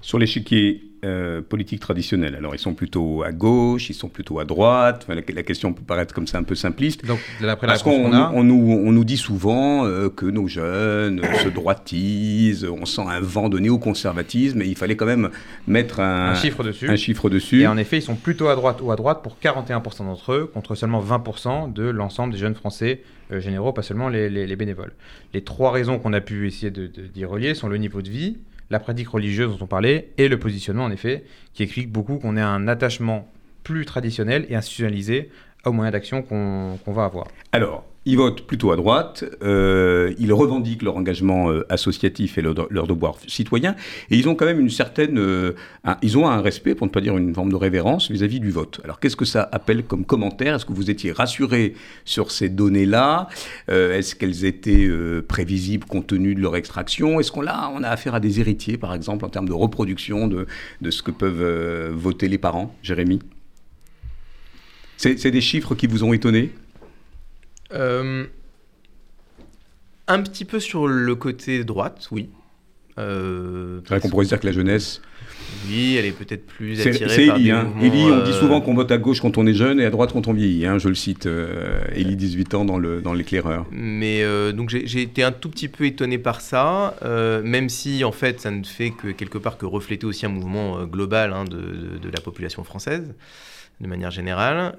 Sur 0.00 0.18
l'échiquier 0.18 0.82
euh, 1.04 1.42
politique 1.42 1.80
traditionnelle, 1.80 2.34
alors 2.34 2.54
ils 2.56 2.58
sont 2.58 2.74
plutôt 2.74 3.22
à 3.22 3.30
gauche, 3.30 3.88
ils 3.88 3.94
sont 3.94 4.08
plutôt 4.08 4.40
à 4.40 4.44
droite. 4.44 5.06
la, 5.08 5.42
question 5.44 5.72
peut 5.72 5.82
paraître 5.82 6.12
comme 6.12 6.26
ça 6.26 6.38
un 6.38 6.42
peu 6.42 6.56
simpliste. 6.56 7.04
Donc, 7.04 7.20
Parce 7.60 7.84
qu'on 7.84 8.12
on 8.12 8.42
nous, 8.42 8.80
on 8.84 8.90
nous, 8.90 9.04
dit 9.04 9.16
souvent 9.16 9.86
euh, 9.86 10.08
que 10.08 10.26
nos 10.26 10.48
jeunes 10.48 11.22
se 11.44 11.48
droitisent, 11.48 12.64
on 12.64 12.84
sent 12.84 13.02
un 13.06 13.20
vent 13.20 13.48
de 13.48 13.60
néoconservatisme, 13.60 14.62
et 14.62 14.66
il 14.66 14.76
fallait 14.76 14.96
quand 14.96 15.06
même 15.06 15.30
mettre 15.68 16.00
un, 16.00 16.34
chiffre 16.34 16.64
dessus. 16.64 16.88
un 16.88 16.96
chiffre 16.96 17.30
dessus. 17.30 17.60
Et 17.60 17.66
en 17.68 17.76
effet, 17.76 17.98
ils 17.98 18.02
sont 18.02 18.16
plutôt 18.16 18.48
à 18.48 18.56
droite 18.56 18.80
ou 18.82 18.90
à 18.90 18.96
droite 18.96 19.22
pour 19.22 19.36
41% 19.40 19.98
d'entre 19.98 20.32
eux, 20.32 20.50
contre 20.52 20.74
seulement 20.74 21.00
20% 21.00 21.72
de 21.72 21.84
l'ensemble 21.84 22.32
des 22.32 22.38
jeunes 22.40 22.56
Français 22.56 23.02
euh, 23.30 23.40
généraux, 23.40 23.72
pas 23.72 23.82
seulement 23.82 24.08
les, 24.08 24.28
les, 24.28 24.56
bénévoles. 24.56 24.94
Les 25.32 25.42
trois 25.42 25.70
raisons 25.70 25.98
qu'on 25.98 26.12
a 26.12 26.20
pu 26.20 26.48
essayer 26.48 26.72
d'y 26.72 27.24
relier 27.24 27.54
sont 27.54 27.68
le 27.68 27.76
niveau 27.76 28.02
de 28.02 28.10
vie, 28.10 28.38
la 28.70 28.78
pratique 28.78 29.08
religieuse 29.08 29.56
dont 29.56 29.64
on 29.64 29.66
parlait 29.66 30.10
et 30.18 30.28
le 30.28 30.38
positionnement, 30.38 30.84
en 30.84 30.90
effet, 30.90 31.24
qui 31.54 31.62
explique 31.62 31.90
beaucoup 31.90 32.18
qu'on 32.18 32.36
ait 32.36 32.42
un 32.42 32.68
attachement 32.68 33.30
plus 33.64 33.84
traditionnel 33.84 34.46
et 34.48 34.56
institutionnalisé 34.56 35.30
aux 35.64 35.72
moyens 35.72 35.92
d'action 35.92 36.22
qu'on 36.22 36.78
va 36.86 37.04
avoir. 37.04 37.28
Alors, 37.52 37.84
ils 38.08 38.16
votent 38.16 38.46
plutôt 38.46 38.72
à 38.72 38.76
droite, 38.76 39.22
euh, 39.42 40.14
ils 40.18 40.32
revendiquent 40.32 40.82
leur 40.82 40.96
engagement 40.96 41.50
euh, 41.50 41.66
associatif 41.68 42.38
et 42.38 42.42
leur, 42.42 42.54
devoir 42.54 43.16
citoyen, 43.26 43.76
et 44.10 44.16
ils 44.16 44.30
ont 44.30 44.34
quand 44.34 44.46
même 44.46 44.60
une 44.60 44.70
certaine, 44.70 45.18
euh, 45.18 45.52
ils 46.00 46.16
ont 46.16 46.26
un 46.26 46.40
respect, 46.40 46.74
pour 46.74 46.86
ne 46.86 46.90
pas 46.90 47.02
dire 47.02 47.18
une 47.18 47.34
forme 47.34 47.50
de 47.50 47.56
révérence 47.56 48.10
vis-à-vis 48.10 48.40
du 48.40 48.50
vote. 48.50 48.80
Alors 48.82 48.98
qu'est-ce 48.98 49.14
que 49.16 49.26
ça 49.26 49.46
appelle 49.52 49.84
comme 49.84 50.06
commentaire? 50.06 50.54
Est-ce 50.54 50.64
que 50.64 50.72
vous 50.72 50.90
étiez 50.90 51.12
rassuré 51.12 51.74
sur 52.06 52.30
ces 52.30 52.48
données-là? 52.48 53.28
Est-ce 53.68 54.14
qu'elles 54.14 54.46
étaient 54.46 54.88
prévisibles 55.28 55.86
compte 55.86 56.06
tenu 56.06 56.34
de 56.34 56.40
leur 56.40 56.56
extraction? 56.56 57.20
Est-ce 57.20 57.30
qu'on 57.30 57.46
a, 57.46 57.70
on 57.74 57.82
a 57.82 57.88
affaire 57.88 58.14
à 58.14 58.20
des 58.20 58.40
héritiers, 58.40 58.78
par 58.78 58.94
exemple, 58.94 59.26
en 59.26 59.28
termes 59.28 59.48
de 59.48 59.52
reproduction 59.52 60.28
de, 60.28 60.46
de 60.80 60.90
ce 60.90 61.02
que 61.02 61.10
peuvent 61.10 61.92
voter 61.92 62.28
les 62.28 62.38
parents, 62.38 62.74
Jérémy? 62.82 63.20
C'est 64.96 65.30
des 65.30 65.40
chiffres 65.40 65.74
qui 65.74 65.86
vous 65.86 66.04
ont 66.04 66.12
étonné 66.12 66.52
euh, 67.72 68.26
un 70.06 70.22
petit 70.22 70.44
peu 70.44 70.60
sur 70.60 70.86
le 70.86 71.14
côté 71.14 71.64
droite, 71.64 72.08
oui. 72.10 72.30
Euh, 72.98 73.80
c'est 73.84 73.90
vrai 73.90 74.00
qu'on 74.00 74.08
pourrait 74.08 74.26
dire 74.26 74.40
que 74.40 74.46
la 74.46 74.52
jeunesse. 74.52 75.00
Oui, 75.68 75.96
elle 75.96 76.04
est 76.04 76.12
peut-être 76.12 76.46
plus 76.46 76.80
attirée 76.80 77.08
c'est 77.08 77.26
Eli, 77.26 77.50
hein. 77.50 77.72
Eli, 77.80 78.02
on 78.02 78.22
dit 78.24 78.30
euh, 78.30 78.40
souvent 78.40 78.60
qu'on 78.60 78.74
vote 78.74 78.90
à 78.90 78.98
gauche 78.98 79.20
quand 79.20 79.38
on 79.38 79.46
est 79.46 79.54
jeune 79.54 79.80
et 79.80 79.84
à 79.84 79.90
droite 79.90 80.12
quand 80.12 80.26
on 80.26 80.32
vieillit. 80.32 80.66
Hein. 80.66 80.78
Je 80.78 80.88
le 80.88 80.94
cite, 80.94 81.26
euh, 81.26 81.80
Eli, 81.94 82.16
18 82.16 82.54
ans, 82.54 82.64
dans, 82.64 82.78
le, 82.78 83.00
dans 83.00 83.14
l'éclaireur. 83.14 83.66
Mais 83.70 84.24
donc 84.52 84.70
j'ai, 84.70 85.02
été 85.02 85.22
un 85.22 85.32
tout 85.32 85.48
petit 85.48 85.68
peu 85.68 85.84
étonné 85.84 86.18
par 86.18 86.40
ça, 86.40 86.96
même 87.44 87.68
si 87.68 88.02
en 88.04 88.12
fait 88.12 88.40
ça 88.40 88.50
ne 88.50 88.64
fait 88.64 88.90
que 88.90 89.08
quelque 89.08 89.38
part 89.38 89.58
que 89.58 89.66
refléter 89.66 90.06
aussi 90.06 90.26
un 90.26 90.30
mouvement 90.30 90.84
global 90.84 91.32
hein, 91.32 91.44
de, 91.44 91.56
de, 91.56 91.98
de, 91.98 92.10
la 92.10 92.20
population 92.20 92.64
française, 92.64 93.14
de 93.80 93.86
manière 93.86 94.10
générale. 94.10 94.74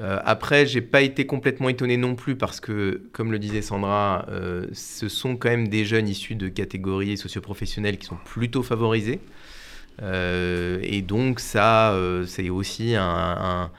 Euh, 0.00 0.18
après, 0.24 0.66
j'ai 0.66 0.80
pas 0.80 1.02
été 1.02 1.26
complètement 1.26 1.68
étonné 1.68 1.96
non 1.96 2.16
plus 2.16 2.36
parce 2.36 2.60
que, 2.60 3.02
comme 3.12 3.30
le 3.30 3.38
disait 3.38 3.62
Sandra, 3.62 4.26
euh, 4.28 4.66
ce 4.72 5.08
sont 5.08 5.36
quand 5.36 5.50
même 5.50 5.68
des 5.68 5.84
jeunes 5.84 6.08
issus 6.08 6.34
de 6.34 6.48
catégories 6.48 7.16
socioprofessionnelles 7.16 7.98
qui 7.98 8.06
sont 8.06 8.18
plutôt 8.24 8.62
favorisés. 8.62 9.20
Euh, 10.02 10.80
et 10.82 11.02
donc 11.02 11.38
ça, 11.38 11.96
c'est 12.26 12.50
aussi 12.50 12.94
un, 12.96 13.70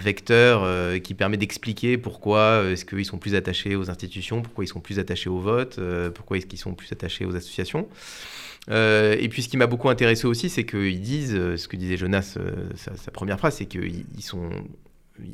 vecteur 0.00 0.66
qui 1.02 1.14
permet 1.14 1.36
d'expliquer 1.36 1.98
pourquoi 1.98 2.64
est-ce 2.70 2.84
qu'ils 2.84 3.04
sont 3.04 3.18
plus 3.18 3.34
attachés 3.34 3.76
aux 3.76 3.90
institutions, 3.90 4.42
pourquoi 4.42 4.64
ils 4.64 4.68
sont 4.68 4.80
plus 4.80 4.98
attachés 4.98 5.28
au 5.28 5.38
vote, 5.38 5.78
pourquoi 6.14 6.38
est-ce 6.38 6.46
qu'ils 6.46 6.58
sont 6.58 6.74
plus 6.74 6.90
attachés 6.90 7.24
aux 7.24 7.36
associations. 7.36 7.86
et 8.68 9.28
puis 9.30 9.42
ce 9.42 9.48
qui 9.48 9.58
m'a 9.58 9.66
beaucoup 9.68 9.90
intéressé 9.90 10.26
aussi, 10.26 10.48
c'est 10.48 10.64
qu'ils 10.64 11.00
disent, 11.00 11.34
ce 11.56 11.68
que 11.68 11.76
disait 11.76 11.98
Jonas, 11.98 12.36
sa, 12.74 13.10
première 13.12 13.38
phrase, 13.38 13.56
c'est 13.58 13.66
qu'ils 13.66 14.04
sont 14.20 14.50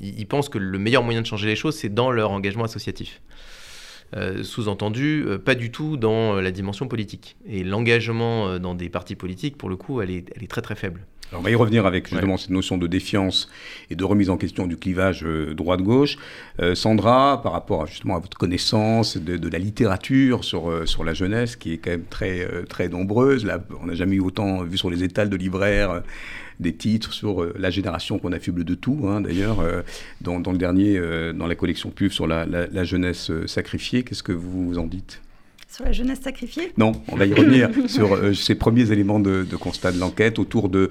ils 0.00 0.26
pensent 0.26 0.48
que 0.48 0.58
le 0.58 0.78
meilleur 0.78 1.02
moyen 1.02 1.22
de 1.22 1.26
changer 1.26 1.46
les 1.46 1.56
choses, 1.56 1.76
c'est 1.76 1.92
dans 1.92 2.10
leur 2.10 2.30
engagement 2.30 2.64
associatif. 2.64 3.20
Euh, 4.14 4.44
sous-entendu, 4.44 5.24
euh, 5.26 5.38
pas 5.38 5.56
du 5.56 5.72
tout 5.72 5.96
dans 5.96 6.36
euh, 6.36 6.40
la 6.40 6.52
dimension 6.52 6.86
politique. 6.86 7.36
Et 7.44 7.64
l'engagement 7.64 8.58
dans 8.58 8.74
des 8.74 8.88
partis 8.88 9.16
politiques, 9.16 9.58
pour 9.58 9.68
le 9.68 9.76
coup, 9.76 10.00
elle 10.00 10.10
est, 10.10 10.32
elle 10.36 10.44
est 10.44 10.50
très 10.50 10.62
très 10.62 10.76
faible. 10.76 11.00
Alors 11.32 11.40
on 11.40 11.44
va 11.44 11.50
y 11.50 11.56
revenir 11.56 11.86
avec 11.86 12.08
justement 12.08 12.36
cette 12.36 12.50
notion 12.50 12.78
de 12.78 12.86
défiance 12.86 13.50
et 13.90 13.96
de 13.96 14.04
remise 14.04 14.30
en 14.30 14.36
question 14.36 14.68
du 14.68 14.76
clivage 14.76 15.24
droite-gauche. 15.24 16.18
Sandra, 16.74 17.42
par 17.42 17.50
rapport 17.50 17.82
à, 17.82 17.86
justement 17.86 18.14
à 18.14 18.20
votre 18.20 18.38
connaissance 18.38 19.16
de, 19.16 19.48
la 19.48 19.58
littérature 19.58 20.44
sur, 20.44 20.86
sur 20.86 21.02
la 21.02 21.14
jeunesse, 21.14 21.56
qui 21.56 21.72
est 21.72 21.78
quand 21.78 21.90
même 21.90 22.04
très, 22.08 22.46
très 22.68 22.88
nombreuse, 22.88 23.44
là, 23.44 23.58
on 23.82 23.86
n'a 23.86 23.94
jamais 23.94 24.14
eu 24.14 24.20
autant 24.20 24.62
vu 24.62 24.78
sur 24.78 24.88
les 24.88 25.02
étals 25.02 25.28
de 25.28 25.34
libraires 25.34 26.00
des 26.60 26.74
titres 26.74 27.12
sur 27.12 27.46
la 27.58 27.70
génération 27.70 28.18
qu'on 28.18 28.32
affuble 28.32 28.64
de 28.64 28.74
tout, 28.74 29.06
hein, 29.08 29.20
d'ailleurs, 29.20 29.58
dans, 30.20 30.40
dans, 30.40 30.52
le 30.52 30.58
dernier, 30.58 31.00
dans 31.34 31.46
la 31.46 31.54
collection 31.54 31.90
PUF 31.90 32.12
sur 32.12 32.26
la, 32.26 32.46
la 32.46 32.84
jeunesse 32.84 33.30
sacrifiée. 33.46 34.02
Qu'est-ce 34.02 34.22
que 34.22 34.32
vous 34.32 34.78
en 34.78 34.86
dites? 34.86 35.20
Sur 35.68 35.84
la 35.84 35.92
jeunesse 35.92 36.20
sacrifiée? 36.22 36.72
Non, 36.78 36.92
on 37.08 37.16
va 37.16 37.26
y 37.26 37.34
revenir 37.34 37.68
sur 37.88 38.14
euh, 38.14 38.32
ces 38.32 38.54
premiers 38.54 38.92
éléments 38.92 39.18
de, 39.18 39.44
constat 39.58 39.92
de 39.92 39.98
l'enquête 39.98 40.38
autour 40.38 40.68
de... 40.68 40.90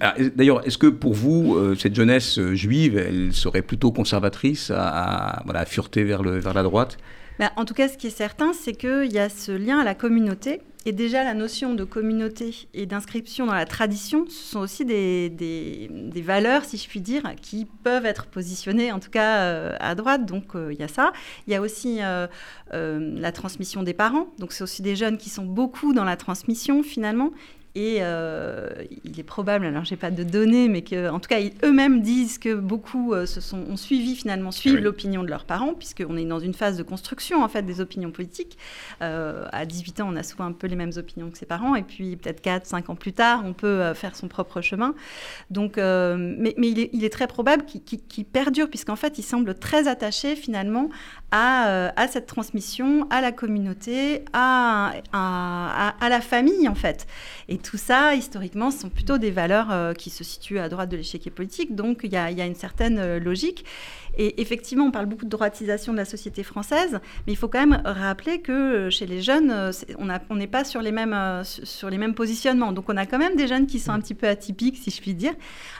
Ah, 0.00 0.14
d'ailleurs, 0.36 0.64
est-ce 0.66 0.76
que 0.78 0.86
pour 0.86 1.14
vous, 1.14 1.56
euh, 1.56 1.74
cette 1.74 1.94
jeunesse 1.94 2.38
euh, 2.38 2.54
juive, 2.54 2.98
elle 2.98 3.32
serait 3.32 3.62
plutôt 3.62 3.92
conservatrice, 3.92 4.70
à, 4.70 5.42
voilà, 5.46 5.60
à 5.60 5.64
fureter 5.64 6.04
vers, 6.04 6.22
le, 6.22 6.38
vers 6.38 6.52
la 6.54 6.62
droite? 6.62 6.98
Bah, 7.38 7.50
En 7.56 7.64
tout 7.64 7.74
cas, 7.74 7.88
ce 7.88 7.96
qui 7.96 8.08
est 8.08 8.16
certain, 8.16 8.52
c'est 8.52 8.74
qu'il 8.74 9.10
y 9.10 9.18
a 9.18 9.28
ce 9.28 9.52
lien 9.52 9.78
à 9.78 9.84
la 9.84 9.94
communauté 9.94 10.60
et 10.86 10.92
déjà, 10.92 11.24
la 11.24 11.32
notion 11.32 11.74
de 11.74 11.84
communauté 11.84 12.68
et 12.74 12.84
d'inscription 12.84 13.46
dans 13.46 13.54
la 13.54 13.64
tradition, 13.64 14.26
ce 14.28 14.52
sont 14.52 14.60
aussi 14.60 14.84
des, 14.84 15.88
valeurs, 16.22 16.64
si 16.64 16.76
je 16.76 16.86
puis 16.88 17.00
dire, 17.00 17.22
qui 17.40 17.66
peuvent 17.82 18.04
être 18.04 18.26
positionnées, 18.26 18.92
en 18.92 19.00
tout 19.00 19.10
cas 19.10 19.38
euh, 19.38 19.76
à 19.80 19.94
droite. 19.94 20.26
Donc, 20.26 20.54
euh, 20.54 20.72
il 20.72 20.78
y 20.78 20.82
a 20.82 20.88
ça. 20.88 21.12
Il 21.46 21.52
y 21.52 21.56
a 21.56 21.62
aussi 21.62 22.00
euh, 22.02 22.26
la 22.70 23.32
transmission 23.32 23.82
des 23.82 23.94
parents. 23.94 24.26
Donc, 24.38 24.52
c'est 24.52 24.62
aussi 24.62 24.82
des 24.82 24.94
jeunes 24.94 25.16
qui 25.16 25.30
sont 25.30 25.46
beaucoup 25.46 25.94
dans 25.94 26.04
la 26.04 26.16
transmission, 26.16 26.82
finalement. 26.82 27.30
Et 27.76 27.98
euh, 28.02 28.70
il 29.02 29.18
est 29.18 29.24
probable, 29.24 29.66
alors 29.66 29.84
j'ai 29.84 29.96
pas 29.96 30.12
de 30.12 30.22
données, 30.22 30.68
mais 30.68 30.82
qu'en 30.82 31.18
tout 31.18 31.28
cas, 31.28 31.40
eux-mêmes 31.64 32.02
disent 32.02 32.38
que 32.38 32.54
beaucoup 32.54 33.12
euh, 33.12 33.26
se 33.26 33.40
sont, 33.40 33.64
ont 33.68 33.76
suivi 33.76 34.14
finalement, 34.14 34.52
suivent 34.52 34.76
l'opinion 34.76 35.24
de 35.24 35.28
leurs 35.28 35.44
parents, 35.44 35.74
puisqu'on 35.74 36.16
est 36.16 36.24
dans 36.24 36.38
une 36.38 36.54
phase 36.54 36.76
de 36.76 36.84
construction 36.84 37.42
en 37.42 37.48
fait 37.48 37.62
des 37.62 37.80
opinions 37.80 38.12
politiques. 38.12 38.58
Euh, 39.02 39.48
à 39.50 39.66
18 39.66 40.02
ans, 40.02 40.08
on 40.12 40.14
a 40.14 40.22
souvent 40.22 40.44
un 40.44 40.52
peu 40.52 40.68
les 40.68 40.76
mêmes 40.76 40.92
opinions 40.96 41.30
que 41.30 41.36
ses 41.36 41.46
parents, 41.46 41.74
et 41.74 41.82
puis 41.82 42.14
peut-être 42.14 42.40
4, 42.42 42.64
5 42.64 42.90
ans 42.90 42.94
plus 42.94 43.12
tard, 43.12 43.42
on 43.44 43.54
peut 43.54 43.92
faire 43.94 44.14
son 44.14 44.28
propre 44.28 44.60
chemin. 44.60 44.94
Donc, 45.50 45.76
mais, 45.76 46.54
mais 46.56 46.68
il, 46.68 46.78
est, 46.78 46.90
il, 46.92 47.02
est, 47.02 47.10
très 47.10 47.26
probable 47.26 47.64
qu'il 47.64 48.24
perdure, 48.24 48.70
puisqu'en 48.70 48.94
fait, 48.94 49.18
il 49.18 49.24
semble 49.24 49.52
très 49.52 49.88
attaché 49.88 50.36
finalement 50.36 50.90
à, 51.36 51.92
à 52.00 52.06
cette 52.06 52.26
transmission, 52.26 53.08
à 53.10 53.20
la 53.20 53.32
communauté, 53.32 54.24
à, 54.32 54.92
à, 55.12 56.08
la 56.08 56.20
famille 56.20 56.68
en 56.68 56.76
fait. 56.76 57.08
Et 57.48 57.58
tout 57.58 57.76
ça, 57.76 58.14
historiquement, 58.14 58.70
sont 58.70 58.88
plutôt 58.88 59.18
des 59.18 59.32
valeurs 59.32 59.72
euh, 59.72 59.94
qui 59.94 60.10
se 60.10 60.22
situent 60.22 60.60
à 60.60 60.68
droite 60.68 60.88
de 60.90 60.96
l'échiquier 60.96 61.32
politique. 61.32 61.74
Donc, 61.74 62.02
il 62.04 62.12
y, 62.12 62.16
a, 62.16 62.46
une 62.46 62.54
certaine 62.54 62.98
euh, 62.98 63.18
logique. 63.18 63.64
Et 64.16 64.40
effectivement, 64.40 64.84
on 64.84 64.90
parle 64.90 65.06
beaucoup 65.06 65.24
de 65.24 65.30
droitisation 65.30 65.92
de 65.92 65.98
la 65.98 66.04
société 66.04 66.42
française, 66.42 67.00
mais 67.26 67.32
il 67.32 67.36
faut 67.36 67.48
quand 67.48 67.66
même 67.66 67.82
rappeler 67.84 68.40
que 68.40 68.52
euh, 68.52 68.90
chez 68.90 69.06
les 69.06 69.20
jeunes, 69.20 69.50
euh, 69.50 69.72
on 69.98 70.36
n'est 70.36 70.46
pas 70.46 70.64
sur 70.64 70.82
les, 70.82 70.92
mêmes, 70.92 71.12
euh, 71.14 71.42
sur 71.44 71.90
les 71.90 71.98
mêmes 71.98 72.14
positionnements. 72.14 72.72
Donc 72.72 72.88
on 72.88 72.96
a 72.96 73.06
quand 73.06 73.18
même 73.18 73.36
des 73.36 73.48
jeunes 73.48 73.66
qui 73.66 73.80
sont 73.80 73.90
un 73.90 74.00
petit 74.00 74.14
peu 74.14 74.28
atypiques, 74.28 74.76
si 74.76 74.90
je 74.90 75.00
puis 75.00 75.14
dire. 75.14 75.34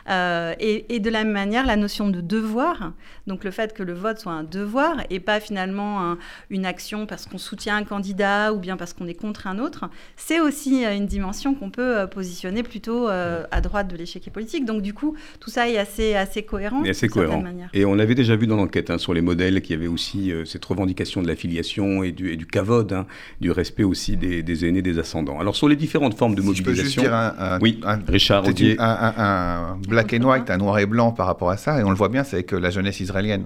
et, 0.08 1.00
de 1.04 1.10
la 1.10 1.24
même 1.24 1.32
manière, 1.32 1.66
la 1.66 1.76
notion 1.76 2.08
de 2.08 2.20
devoir, 2.20 2.92
donc 3.26 3.44
le 3.44 3.50
fait 3.50 3.74
que 3.74 3.82
le 3.82 3.92
vote 3.92 4.18
soit 4.18 4.32
un 4.32 4.42
devoir 4.42 4.96
et 5.10 5.20
pas 5.20 5.40
finalement 5.44 6.16
une 6.50 6.66
action 6.66 7.06
parce 7.06 7.26
qu'on 7.26 7.38
soutient 7.38 7.76
un 7.76 7.84
candidat 7.84 8.52
ou 8.52 8.58
bien 8.58 8.76
parce 8.76 8.92
qu'on 8.92 9.06
est 9.06 9.14
contre 9.14 9.46
un 9.46 9.58
autre, 9.58 9.84
c'est 10.16 10.40
aussi 10.40 10.84
une 10.84 11.06
dimension 11.06 11.54
qu'on 11.54 11.70
peut 11.70 12.06
positionner 12.10 12.62
plutôt 12.62 13.08
à 13.08 13.60
droite 13.60 13.88
de 13.88 13.96
l'échec 13.96 14.24
politique. 14.32 14.64
Donc 14.64 14.82
du 14.82 14.94
coup, 14.94 15.14
tout 15.40 15.50
ça 15.50 15.68
est 15.68 15.78
assez, 15.78 16.14
assez 16.14 16.42
cohérent. 16.42 16.84
Et 16.84 16.90
assez 16.90 17.08
cohérent. 17.08 17.42
Et 17.72 17.84
on 17.84 17.98
avait 17.98 18.14
déjà 18.14 18.36
vu 18.36 18.46
dans 18.46 18.56
l'enquête 18.56 18.90
hein, 18.90 18.98
sur 18.98 19.14
les 19.14 19.20
modèles 19.20 19.60
qu'il 19.62 19.76
y 19.76 19.78
avait 19.78 19.88
aussi 19.88 20.32
euh, 20.32 20.44
cette 20.44 20.64
revendication 20.64 21.22
de 21.22 21.28
l'affiliation 21.28 22.02
et 22.02 22.12
du, 22.12 22.32
et 22.32 22.36
du 22.36 22.46
cavode, 22.46 22.92
hein, 22.92 23.06
du 23.40 23.50
respect 23.50 23.84
aussi 23.84 24.16
des, 24.16 24.64
aînés, 24.64 24.82
des 24.82 24.98
ascendants. 24.98 25.40
Alors 25.40 25.56
sur 25.56 25.68
les 25.68 25.76
différentes 25.76 26.16
formes 26.16 26.34
de 26.34 26.42
mobilisation. 26.42 26.74
Je 26.74 26.80
peux 26.80 26.84
juste 26.84 27.00
dire 27.00 27.14
un, 27.14 27.58
oui, 27.60 27.80
Richard 28.08 28.44
un, 28.78 29.78
black 29.88 30.14
and 30.14 30.22
white, 30.22 30.50
un 30.50 30.58
noir 30.58 30.78
et 30.78 30.86
blanc 30.86 31.12
par 31.12 31.26
rapport 31.26 31.50
à 31.50 31.56
ça, 31.56 31.80
et 31.80 31.84
on 31.84 31.90
le 31.90 31.96
voit 31.96 32.08
bien, 32.08 32.24
c'est 32.24 32.36
avec 32.36 32.52
la 32.52 32.70
jeunesse 32.70 33.00
israélienne 33.00 33.44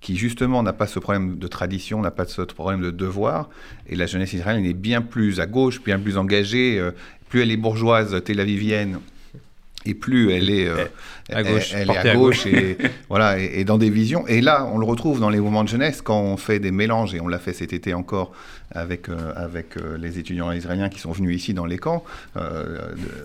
qui 0.00 0.16
justement 0.16 0.62
n'a 0.62 0.72
pas 0.72 0.86
ce 0.86 0.98
problème 0.98 1.38
de 1.38 1.46
tradition, 1.46 2.00
n'a 2.00 2.10
pas 2.10 2.24
ce 2.24 2.42
problème 2.42 2.80
de 2.80 2.90
devoir, 2.90 3.50
et 3.86 3.96
la 3.96 4.06
jeunesse 4.06 4.32
israélienne 4.32 4.64
est 4.64 4.74
bien 4.74 5.02
plus 5.02 5.40
à 5.40 5.46
gauche, 5.46 5.82
bien 5.82 5.98
plus 5.98 6.16
engagée, 6.16 6.78
euh, 6.78 6.92
plus 7.28 7.42
elle 7.42 7.50
est 7.50 7.56
bourgeoise, 7.56 8.22
tel-avivienne, 8.24 9.00
et 9.86 9.94
plus 9.94 10.30
elle 10.32 10.50
est 10.50 10.66
euh, 10.66 10.84
à 11.30 11.42
gauche, 11.42 11.72
elle, 11.74 11.90
est 11.90 11.96
à 11.96 12.14
gauche, 12.14 12.46
et 12.46 12.76
voilà 13.08 13.38
et, 13.38 13.64
dans 13.64 13.78
des 13.78 13.90
visions. 13.90 14.26
Et 14.26 14.40
là 14.40 14.66
on 14.72 14.78
le 14.78 14.86
retrouve 14.86 15.20
dans 15.20 15.30
les 15.30 15.40
mouvements 15.40 15.64
de 15.64 15.68
jeunesse 15.68 16.02
quand 16.02 16.20
on 16.20 16.36
fait 16.36 16.58
des 16.58 16.70
mélanges 16.70 17.14
et 17.14 17.20
on 17.20 17.28
l'a 17.28 17.38
fait 17.38 17.52
cet 17.52 17.72
été 17.72 17.94
encore 17.94 18.32
avec 18.72 19.08
euh, 19.08 19.32
avec 19.36 19.76
euh, 19.76 19.98
les 19.98 20.18
étudiants 20.18 20.52
israéliens 20.52 20.88
qui 20.88 21.00
sont 21.00 21.12
venus 21.12 21.36
ici 21.36 21.54
dans 21.54 21.66
les 21.66 21.78
camps 21.78 22.04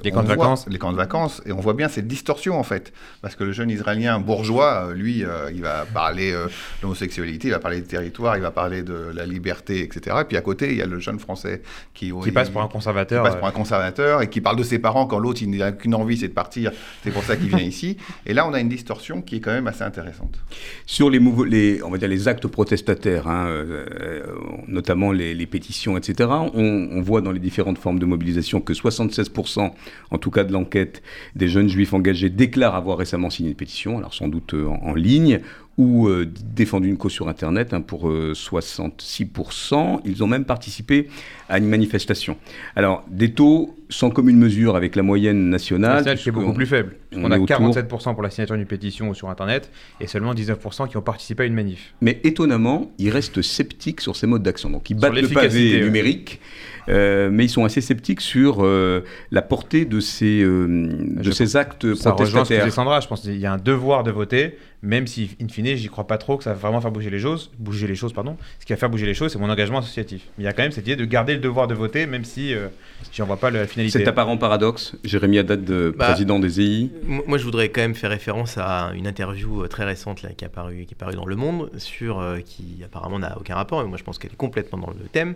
les 0.04 0.12
camps 0.12 0.24
de 0.24 0.28
vacances. 0.28 0.66
les 0.68 0.78
camps 0.78 0.92
de 0.92 0.98
vacances 0.98 1.42
et 1.46 1.52
on 1.52 1.60
voit 1.60 1.74
bien 1.74 1.88
cette 1.88 2.08
distorsion 2.08 2.60
en 2.60 2.64
fait. 2.64 2.94
Parce 3.22 3.36
que 3.36 3.44
le 3.44 3.52
jeune 3.52 3.70
israélien 3.70 4.20
bourgeois 4.20 4.94
lui 4.94 5.24
il 5.54 5.62
va 5.62 5.86
parler 5.94 6.32
de 6.32 6.48
l'homosexualité 6.82 7.48
il 7.50 7.52
va 7.52 7.60
parler 7.60 7.82
du 7.82 7.88
territoire 7.88 8.36
il 8.38 8.42
va 8.42 8.52
parler 8.52 8.84
de 8.84 9.12
la 9.14 9.26
liberté 9.26 9.82
etc 9.82 10.18
et 10.22 10.26
puis 10.26 10.38
à 10.38 10.42
côté 10.42 10.72
il 10.72 10.78
y 10.78 10.82
a 10.82 10.86
le 10.86 11.00
jeune 11.00 11.20
français 11.20 11.62
qui 11.94 12.12
qui 12.24 12.32
passe 12.32 12.50
pour 12.50 12.62
un 12.62 12.68
conservateur 12.68 13.24
qui 13.24 13.30
passe 13.30 13.40
pour 13.40 13.48
un 13.48 13.52
conservateur 13.52 14.22
et 14.22 14.30
qui 14.30 14.42
parle 14.42 14.58
de 14.58 14.64
ses 14.64 14.80
parents 14.80 15.06
quand 15.06 15.20
l'autre 15.20 15.42
il 15.42 15.50
n'a 15.50 15.72
qu'une 15.72 15.96
envie 15.96 16.18
c'est 16.18 16.28
de 16.28 16.34
partir. 16.34 16.72
C'est 17.04 17.12
pour 17.12 17.24
ça 17.24 17.36
qu'il 17.36 17.50
vient 17.50 17.60
ici. 17.60 17.98
Et 18.26 18.34
là, 18.34 18.48
on 18.48 18.54
a 18.54 18.60
une 18.60 18.70
distorsion 18.70 19.22
qui 19.22 19.38
est 19.38 19.40
quand 19.40 19.52
même 19.52 19.68
assez 19.68 19.84
intéressante. 19.84 20.40
Sur 20.86 21.10
les, 21.10 21.20
les 21.48 21.84
on 21.84 21.90
va 21.90 21.98
dire 21.98 22.08
les 22.08 22.28
actes 22.28 22.48
protestataires, 22.48 23.28
hein, 23.28 23.48
euh, 23.48 24.24
notamment 24.68 25.12
les, 25.12 25.34
pétitions, 25.46 25.98
etc., 25.98 26.30
on, 26.54 27.02
voit 27.02 27.22
dans 27.22 27.32
les 27.32 27.40
différentes 27.40 27.78
formes 27.78 28.00
de 28.00 28.06
mobilisation 28.06 28.62
que 28.62 28.74
76%, 28.74 29.72
en 30.12 30.18
tout 30.18 30.32
cas 30.32 30.44
de 30.44 30.54
l'enquête, 30.54 31.04
des 31.36 31.48
jeunes 31.48 31.68
juifs 31.68 31.94
engagés 31.94 32.30
déclarent 32.30 32.76
avoir 32.76 32.98
récemment 32.98 33.30
signé 33.30 33.50
une 33.50 33.56
pétition, 33.56 33.98
alors 33.98 34.14
sans 34.14 34.28
doute 34.28 34.54
euh, 34.54 34.68
en 34.68 34.94
ligne, 34.96 35.42
ou 35.78 36.08
euh, 36.08 36.26
défendu 36.26 36.88
une 36.88 36.98
cause 36.98 37.12
sur 37.12 37.28
Internet 37.28 37.74
hein, 37.74 37.82
pour 37.82 38.10
66%. 38.10 39.96
Euh, 39.98 40.00
Ils 40.06 40.24
ont 40.24 40.28
même 40.28 40.46
participé 40.46 41.10
à 41.50 41.58
une 41.58 41.68
manifestation. 41.68 42.38
Alors, 42.76 43.04
des 43.10 43.34
taux 43.34 43.76
sans 43.96 44.10
commune 44.10 44.38
mesure 44.38 44.76
avec 44.76 44.96
la 44.96 45.04
moyenne 45.04 45.50
nationale. 45.50 46.04
Celle 46.04 46.18
qui 46.18 46.30
est 46.30 46.32
beaucoup 46.32 46.54
plus 46.54 46.66
faible. 46.66 46.96
On, 47.16 47.32
a 47.32 47.38
47% 47.38 48.14
pour 48.14 48.22
la 48.22 48.30
signature 48.30 48.58
d'une 48.58 48.66
pétition 48.66 49.14
sur 49.14 49.30
Internet 49.30 49.72
et 50.02 50.08
seulement 50.08 50.34
19% 50.34 50.90
qui 50.90 50.98
ont 50.98 51.02
participé 51.02 51.44
à 51.44 51.46
une 51.46 51.54
manif. 51.54 51.94
Mais 52.02 52.20
étonnamment, 52.24 52.92
ils 52.98 53.10
restent 53.10 53.42
sceptiques 53.42 54.02
sur 54.02 54.16
ces 54.16 54.28
modes 54.28 54.44
d'action. 54.44 54.70
Donc, 54.70 54.90
ils 54.90 54.96
battent 54.96 55.14
le 55.14 55.30
pavé 55.30 55.82
numérique. 55.82 56.42
Euh, 56.88 57.30
mais 57.32 57.46
ils 57.46 57.50
sont 57.50 57.66
assez 57.66 57.82
sceptiques 57.82 58.22
sur 58.22 58.64
la 58.64 59.42
portée 59.42 59.86
de 59.86 60.00
ces, 60.00 60.44
de 60.44 61.32
ces 61.32 61.56
actes 61.56 61.96
ça 61.96 62.12
protestataires. 62.12 62.66
Ça 62.66 62.72
Sandra, 62.72 63.00
je 63.00 63.08
pense 63.08 63.22
qu'il 63.22 63.40
y 63.40 63.46
a 63.46 63.54
un 63.54 63.58
devoir 63.58 64.04
de 64.04 64.12
voter, 64.12 64.58
même 64.86 65.08
si, 65.08 65.36
in 65.42 65.48
fine, 65.48 65.76
j'y 65.76 65.88
crois 65.88 66.06
pas 66.06 66.20
trop 66.20 66.38
que 66.38 66.44
ça 66.44 66.52
va 66.52 66.60
vraiment 66.60 66.80
faire 66.80 66.92
bouger 66.92 67.10
les 67.10 67.20
choses. 67.20 67.52
Bouger 67.58 67.88
les 67.88 67.96
choses, 67.96 68.14
pardon. 68.14 68.38
Ce 68.60 68.66
qui 68.66 68.74
va 68.74 68.78
faire 68.78 68.90
bouger 68.90 69.08
les 69.08 69.16
choses, 69.16 69.32
c'est 69.32 69.40
mon 69.40 69.50
engagement 69.50 69.80
associatif. 69.80 70.28
Mais 70.38 70.44
il 70.44 70.46
y 70.46 70.50
a 70.50 70.54
quand 70.54 70.62
même 70.62 70.72
cette 70.72 70.86
idée 70.86 70.96
de 70.96 71.06
garder 71.06 71.34
le 71.34 71.40
devoir 71.40 71.68
de 71.68 71.74
voter, 71.74 72.06
même 72.06 72.24
si 72.24 72.54
euh, 72.54 72.68
j'en 73.12 73.26
vois 73.26 73.38
pas 73.38 73.50
la 73.50 73.66
finalité. 73.66 73.85
Cet 73.90 74.08
apparent 74.08 74.38
paradoxe, 74.38 74.96
Jérémy 75.04 75.40
Haddad, 75.40 75.64
de 75.64 75.94
bah, 75.98 76.06
président 76.06 76.40
des 76.40 76.62
EI. 76.62 76.90
Moi, 77.06 77.38
je 77.38 77.44
voudrais 77.44 77.70
quand 77.70 77.82
même 77.82 77.96
faire 77.96 78.10
référence 78.10 78.58
à 78.58 78.92
une 78.96 79.08
interview 79.08 79.64
euh, 79.64 79.68
très 79.68 79.86
récente 79.86 80.22
là, 80.22 80.30
qui, 80.30 80.44
est 80.44 80.48
apparue, 80.48 80.86
qui 80.86 80.94
est 80.94 80.98
parue 80.98 81.16
dans 81.16 81.26
Le 81.26 81.36
Monde, 81.36 81.70
sur, 81.78 82.20
euh, 82.20 82.40
qui 82.40 82.82
apparemment 82.84 83.20
n'a 83.20 83.38
aucun 83.38 83.56
rapport, 83.56 83.82
mais 83.82 83.90
moi 83.90 83.98
je 83.98 84.04
pense 84.04 84.18
qu'elle 84.18 84.32
est 84.32 84.38
complètement 84.38 84.78
dans 84.78 84.92
le 84.92 85.08
thème 85.12 85.36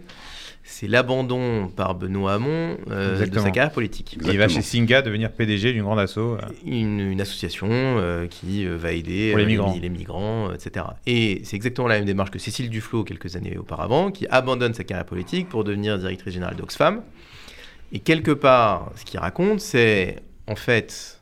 c'est 0.69 0.88
l'abandon 0.88 1.67
par 1.75 1.95
Benoît 1.95 2.33
Hamon 2.33 2.77
euh, 2.91 3.25
de 3.25 3.39
sa 3.39 3.49
carrière 3.49 3.71
politique. 3.71 4.17
Il 4.23 4.38
va 4.38 4.47
chez 4.47 4.62
Singa 4.62 5.01
devenir 5.01 5.31
PDG 5.31 5.73
d'une 5.73 5.83
grande 5.83 5.99
asso. 5.99 6.17
Euh. 6.17 6.38
Une, 6.65 7.19
association 7.19 7.67
euh, 7.69 8.27
qui 8.27 8.65
va 8.65 8.93
aider 8.93 9.33
les 9.35 9.45
migrants, 9.45 9.77
les, 9.81 9.89
migrants 9.89 10.53
etc. 10.53 10.85
Et 11.05 11.41
c'est 11.43 11.55
exactement 11.55 11.88
la 11.88 11.95
même 11.95 12.05
démarche 12.05 12.31
que 12.31 12.39
Cécile 12.39 12.69
Duflot 12.69 13.03
quelques 13.03 13.35
années 13.35 13.57
auparavant, 13.57 14.12
qui 14.12 14.27
abandonne 14.27 14.73
sa 14.73 14.83
carrière 14.83 15.05
politique 15.05 15.49
pour 15.49 15.63
devenir 15.63 15.97
directrice 15.97 16.33
générale 16.33 16.55
d'Oxfam. 16.55 17.01
Et 17.91 17.99
quelque 17.99 18.32
part, 18.32 18.91
ce 18.95 19.06
qu'il 19.06 19.19
raconte, 19.19 19.60
c'est 19.60 20.17
en 20.47 20.56
fait 20.56 21.19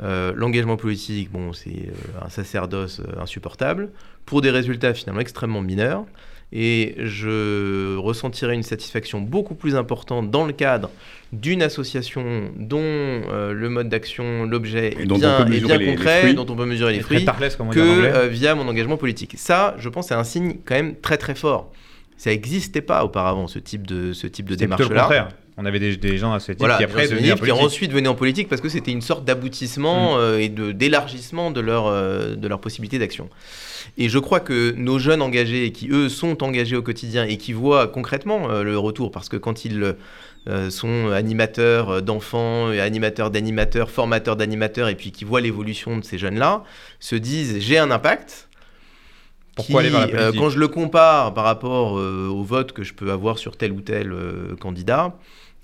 l'engagement 0.00 0.76
politique, 0.76 1.30
bon, 1.32 1.52
c'est 1.52 1.90
un 2.22 2.28
sacerdoce 2.28 3.02
insupportable, 3.20 3.90
pour 4.26 4.42
des 4.42 4.50
résultats 4.50 4.94
finalement 4.94 5.20
extrêmement 5.20 5.60
mineurs 5.60 6.04
et 6.52 6.94
je 6.98 7.96
ressentirais 7.96 8.54
une 8.54 8.62
satisfaction 8.62 9.20
beaucoup 9.20 9.54
plus 9.54 9.76
importante 9.76 10.30
dans 10.30 10.46
le 10.46 10.52
cadre 10.52 10.90
d'une 11.32 11.62
association 11.62 12.50
dont 12.56 12.80
euh, 12.80 13.52
le 13.52 13.68
mode 13.68 13.90
d'action, 13.90 14.44
l'objet 14.44 14.94
est 14.98 15.04
bien, 15.04 15.44
concret, 15.44 16.32
dont 16.32 16.46
on 16.48 16.56
peut 16.56 16.64
mesurer 16.64 16.94
les 16.94 17.00
fruits, 17.00 17.26
que 17.70 17.78
euh, 17.78 18.28
via 18.28 18.54
mon 18.54 18.66
engagement 18.66 18.96
politique. 18.96 19.34
Ça, 19.36 19.74
je 19.78 19.90
pense, 19.90 20.08
c'est 20.08 20.14
un 20.14 20.24
signe 20.24 20.56
quand 20.64 20.74
même 20.74 20.96
très 20.96 21.18
très 21.18 21.34
fort. 21.34 21.70
Ça 22.16 22.30
n'existait 22.30 22.80
pas 22.80 23.04
auparavant, 23.04 23.46
ce 23.46 23.58
type 23.58 23.86
de, 23.86 24.14
ce 24.14 24.26
type 24.26 24.48
de 24.48 24.54
démarche-là. 24.54 25.28
On 25.58 25.66
avait 25.66 25.80
des, 25.80 25.96
des 25.96 26.18
gens 26.18 26.32
à 26.32 26.40
ce 26.40 26.52
titre 26.52 26.60
Voilà, 26.60 26.76
qui 26.78 26.84
après 26.84 27.08
devenaient 27.08 27.34
qui 27.34 27.50
ensuite 27.50 27.92
venaient 27.92 28.08
en 28.08 28.14
politique 28.14 28.48
parce 28.48 28.60
que 28.60 28.68
c'était 28.68 28.92
une 28.92 29.02
sorte 29.02 29.24
d'aboutissement 29.24 29.98
Mm. 29.98 30.20
euh, 30.20 30.38
et 30.38 30.48
de 30.48 30.72
d'élargissement 30.72 31.50
de 31.50 31.60
leur 31.60 31.86
euh, 31.86 32.36
de 32.36 32.48
leur 32.48 32.60
possibilité 32.60 32.98
d'action. 32.98 33.28
Et 33.96 34.08
je 34.08 34.18
crois 34.18 34.40
que 34.40 34.72
nos 34.76 34.98
jeunes 34.98 35.22
engagés 35.22 35.72
qui 35.72 35.88
eux 35.90 36.08
sont 36.08 36.42
engagés 36.42 36.76
au 36.76 36.82
quotidien 36.82 37.24
et 37.24 37.36
qui 37.36 37.52
voient 37.52 37.88
concrètement 37.88 38.50
euh, 38.50 38.62
le 38.62 38.78
retour 38.78 39.10
parce 39.10 39.28
que 39.28 39.36
quand 39.36 39.64
ils 39.64 39.96
euh, 40.46 40.70
sont 40.70 41.10
animateurs 41.10 42.02
d'enfants, 42.02 42.68
animateurs 42.68 43.30
d'animateurs, 43.30 43.90
formateurs 43.90 44.36
d'animateurs 44.36 44.88
et 44.88 44.94
puis 44.94 45.10
qui 45.10 45.24
voient 45.24 45.40
l'évolution 45.40 45.96
de 45.98 46.04
ces 46.04 46.18
jeunes-là, 46.18 46.62
se 47.00 47.16
disent 47.16 47.58
j'ai 47.60 47.78
un 47.78 47.90
impact. 47.90 48.48
Pourquoi 49.56 49.80
aller 49.80 49.90
vers 49.90 50.00
la 50.00 50.06
euh, 50.06 50.10
politique? 50.10 50.40
quand 50.40 50.50
je 50.50 50.58
le 50.58 50.68
compare 50.68 51.34
par 51.34 51.44
rapport 51.44 51.98
euh, 51.98 52.28
au 52.28 52.44
vote 52.44 52.72
que 52.72 52.84
je 52.84 52.94
peux 52.94 53.10
avoir 53.10 53.38
sur 53.38 53.56
tel 53.56 53.72
ou 53.72 53.80
tel 53.80 54.12
euh, 54.12 54.54
candidat, 54.56 55.16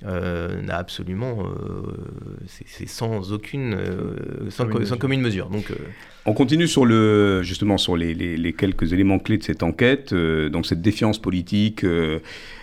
euh, 0.06 0.60
n'a 0.62 0.76
absolument, 0.76 1.38
euh, 1.40 1.92
c'est 2.46 2.88
sans 2.88 3.32
aucune, 3.32 3.74
euh, 3.74 4.50
sans, 4.50 4.64
Commune 4.64 4.72
co- 4.72 4.78
sans 4.78 4.80
mesure. 4.84 4.98
commune 4.98 5.20
mesure. 5.20 5.48
Donc, 5.50 5.70
euh, 5.70 5.74
On 6.26 6.32
continue 6.32 6.66
sur 6.68 6.86
le, 6.86 7.42
justement 7.42 7.76
sur 7.78 7.96
les, 7.96 8.14
les- 8.14 8.36
les 8.36 8.52
quelques 8.54 8.92
éléments 8.92 9.18
clés 9.18 9.38
de 9.38 9.42
cette 9.42 9.62
enquête, 9.62 10.12
euh, 10.12 10.48
donc 10.48 10.64
cette 10.66 10.80
défiance 10.82 11.18
politique, 11.18 11.84
euh, 11.84 12.20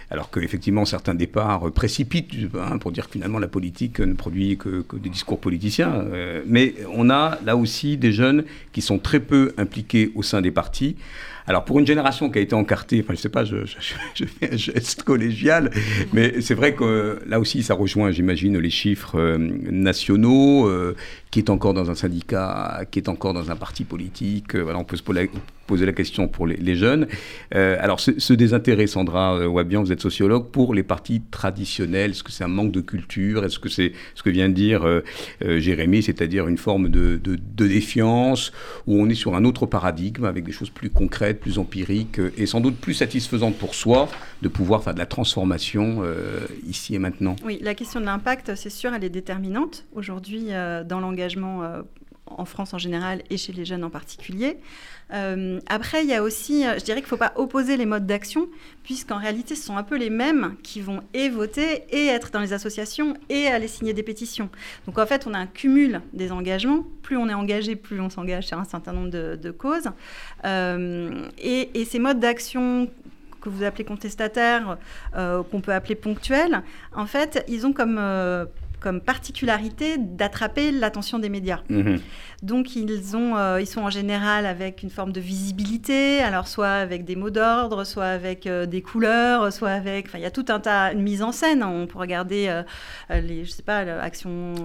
alors 0.10 0.30
qu'effectivement 0.32 0.84
certains 0.84 1.14
départs 1.16 1.72
précipitent 1.72 2.34
hein, 2.60 2.78
pour 2.80 2.92
dire 2.92 3.06
que 3.08 3.14
finalement 3.14 3.40
la 3.40 3.48
politique 3.48 4.00
ne 4.00 4.14
produit 4.14 4.58
que, 4.58 4.82
que 4.82 4.98
des 4.98 5.10
discours 5.10 5.40
politiciens, 5.40 5.94
euh, 5.94 6.42
mais 6.48 6.74
on 6.94 7.10
a 7.10 7.38
là 7.46 7.56
aussi 7.56 7.98
des 7.98 8.12
jeunes 8.12 8.44
qui 8.74 8.82
sont 8.82 8.98
très 9.00 9.20
peu 9.20 9.54
impliqués 9.58 10.12
au 10.16 10.24
sein 10.24 10.42
des 10.42 10.52
partis. 10.52 10.96
Alors 11.52 11.66
pour 11.66 11.80
une 11.80 11.86
génération 11.86 12.30
qui 12.30 12.40
a 12.40 12.42
été 12.42 12.56
encartée, 12.56 13.02
enfin 13.04 13.14
je 13.14 13.20
sais 13.20 13.28
pas, 13.28 13.44
je, 13.44 13.58
fais 13.66 14.54
un 14.54 14.56
geste 14.56 15.04
collégial, 15.04 15.70
mais 16.14 16.40
c'est 16.40 16.54
vrai 16.54 16.74
que 16.74 17.20
là 17.28 17.42
aussi 17.42 17.62
ça 17.62 17.74
rejoint, 17.74 18.10
j'imagine, 18.12 18.58
les 18.58 18.70
chiffres 18.70 19.20
euh, 19.20 19.38
nationaux, 19.38 20.70
euh, 20.70 20.96
qui 21.30 21.40
est 21.40 21.50
encore 21.50 21.74
dans 21.74 21.92
un 21.92 21.96
syndicat, 21.96 22.86
qui 22.90 23.00
est 23.00 23.10
encore 23.10 23.34
dans 23.34 23.52
un 23.52 23.58
parti 23.58 23.84
politique. 23.84 24.56
euh, 24.56 24.74
on 24.74 24.86
peut 24.86 24.96
se 24.96 25.04
poser 25.04 25.86
la, 25.86 25.92
question 25.92 26.30
pour 26.30 26.48
les, 26.48 26.76
jeunes. 26.76 27.08
Alors 27.52 28.00
ce, 28.00 28.34
désintérêt, 28.34 28.88
Sandra 28.88 29.48
Wabian, 29.48 29.84
vous 29.84 29.92
êtes 29.92 30.02
sociologue, 30.02 30.52
pour 30.52 30.74
les 30.74 30.84
partis 30.84 31.22
traditionnels, 31.32 32.12
est-ce 32.12 32.24
que 32.24 32.32
c'est 32.32 32.44
un 32.44 32.50
manque 32.50 32.72
de 32.72 32.82
culture? 32.82 33.46
Est-ce 33.46 33.60
que 33.60 33.70
c'est 33.70 33.94
ce 34.16 34.24
que 34.24 34.30
vient 34.30 34.50
de 34.50 34.54
dire 34.54 34.86
Jérémy, 35.42 36.04
c'est-à-dire 36.04 36.48
une 36.48 36.58
forme 36.58 36.90
de, 36.90 37.18
de- 37.24 37.36
de 37.36 37.68
défiance, 37.68 38.52
où 38.86 39.02
on 39.02 39.08
est 39.08 39.16
sur 39.16 39.36
un 39.36 39.46
autre 39.46 39.66
paradigme, 39.66 40.26
avec 40.26 40.44
des 40.44 40.52
choses 40.52 40.70
plus 40.70 40.90
concrètes, 40.90 41.41
plus 41.42 41.60
empiriques, 41.60 42.20
euh, 42.20 42.32
et 42.38 42.46
sans 42.46 42.62
doute 42.62 42.78
plus 42.78 42.94
satisfaisantes 42.94 43.58
pour 43.58 43.76
soi, 43.76 44.08
de 44.42 44.48
pouvoir 44.48 44.84
faire 44.84 44.94
de 44.94 45.00
la 45.00 45.06
transformation 45.06 46.02
euh, 46.04 46.48
ici 46.68 46.96
et 46.96 47.00
maintenant. 47.00 47.36
Oui, 47.44 47.60
la 47.62 47.76
question 47.76 48.00
de 48.00 48.06
l'impact, 48.06 48.56
c'est 48.56 48.70
sûr, 48.70 48.94
elle 48.94 49.04
est 49.04 49.10
déterminante. 49.10 49.86
Aujourd'hui 49.94 50.48
euh, 50.50 50.84
dans 50.84 51.00
l'engagement 51.00 51.64
euh, 51.64 51.82
en 52.40 52.46
France 52.46 52.74
en 52.74 52.78
général 52.78 53.24
et 53.30 53.38
chez 53.38 53.54
les 53.54 53.66
jeunes 53.66 53.84
en 53.84 53.90
particulier. 53.90 54.58
Euh, 55.14 55.60
après, 55.68 56.04
il 56.04 56.10
y 56.10 56.14
a 56.14 56.24
aussi, 56.24 56.66
euh, 56.66 56.76
je 56.78 56.84
dirais 56.84 56.98
qu'il 56.98 57.06
ne 57.06 57.10
faut 57.10 57.18
pas 57.18 57.34
opposer 57.36 57.76
les 57.78 57.86
modes 57.86 58.06
d'action, 58.06 58.48
puisqu'en 58.84 59.18
réalité, 59.18 59.56
ce 59.56 59.64
sont 59.64 59.78
un 59.78 59.84
peu 59.84 59.98
les 59.98 60.10
mêmes 60.10 60.56
qui 60.64 60.82
vont 60.82 61.02
et 61.14 61.30
voter, 61.30 61.84
et 61.90 62.08
être 62.08 62.32
dans 62.32 62.40
les 62.40 62.54
associations, 62.54 63.16
et 63.30 63.48
aller 63.48 63.68
signer 63.68 63.94
des 63.94 64.04
pétitions. 64.04 64.50
Donc 64.86 64.98
en 64.98 65.06
fait, 65.06 65.28
on 65.28 65.34
a 65.34 65.38
un 65.38 65.48
cumul 65.48 66.02
des 66.14 66.32
engagements. 66.32 66.86
Plus 67.02 67.18
on 67.18 67.28
est 67.28 67.34
engagé, 67.34 67.76
plus 67.76 68.00
on 68.00 68.10
s'engage 68.10 68.48
sur 68.48 68.58
un 68.58 68.64
certain 68.64 68.94
nombre 68.94 69.10
de, 69.10 69.52
causes. 69.52 69.90
Euh, 70.46 71.28
et, 71.38 71.86
ces 71.86 72.00
modes 72.00 72.20
d'action 72.20 72.90
que 73.42 73.50
vous 73.50 73.64
appelez 73.64 73.84
contestataires, 73.84 74.78
qu'on 75.14 75.62
peut 75.62 75.74
appeler 75.74 75.96
ponctuels, 75.96 76.62
en 76.96 77.06
fait, 77.06 77.44
ils 77.50 77.66
ont 77.66 77.74
comme, 77.74 78.00
comme 78.82 79.00
particularité 79.00 79.98
d'attraper 79.98 80.72
l'attention 80.72 81.20
des 81.20 81.30
médias. 81.30 81.62
Mhm. 81.70 82.00
Donc 82.42 82.76
ils, 82.76 83.16
ont, 83.16 83.38
euh, 83.38 83.62
ils 83.62 83.68
sont 83.68 83.82
en 83.82 83.92
général 83.92 84.48
avec 84.48 84.82
une 84.82 84.90
forme 84.90 85.12
de 85.12 85.20
visibilité, 85.20 86.22
alors 86.22 86.48
soit 86.48 86.70
avec 86.70 87.06
des 87.06 87.16
mots 87.16 87.30
d'ordre, 87.30 87.84
soit 87.84 88.06
avec 88.06 88.48
euh, 88.48 88.66
des 88.66 88.82
couleurs, 88.82 89.54
soit 89.54 89.70
avec... 89.70 90.08
Enfin, 90.08 90.18
il 90.18 90.24
y 90.24 90.26
a 90.26 90.32
tout 90.32 90.46
un 90.50 90.60
tas, 90.60 90.92
une 90.92 91.04
mise 91.04 91.22
en 91.22 91.32
scène. 91.32 91.64
On 91.64 91.86
peut 91.86 92.00
regarder 92.00 92.48
euh, 92.48 92.64
euh, 93.12 93.22
les, 93.22 93.46
je 93.46 93.52
sais 93.52 93.62
pas, 93.62 93.84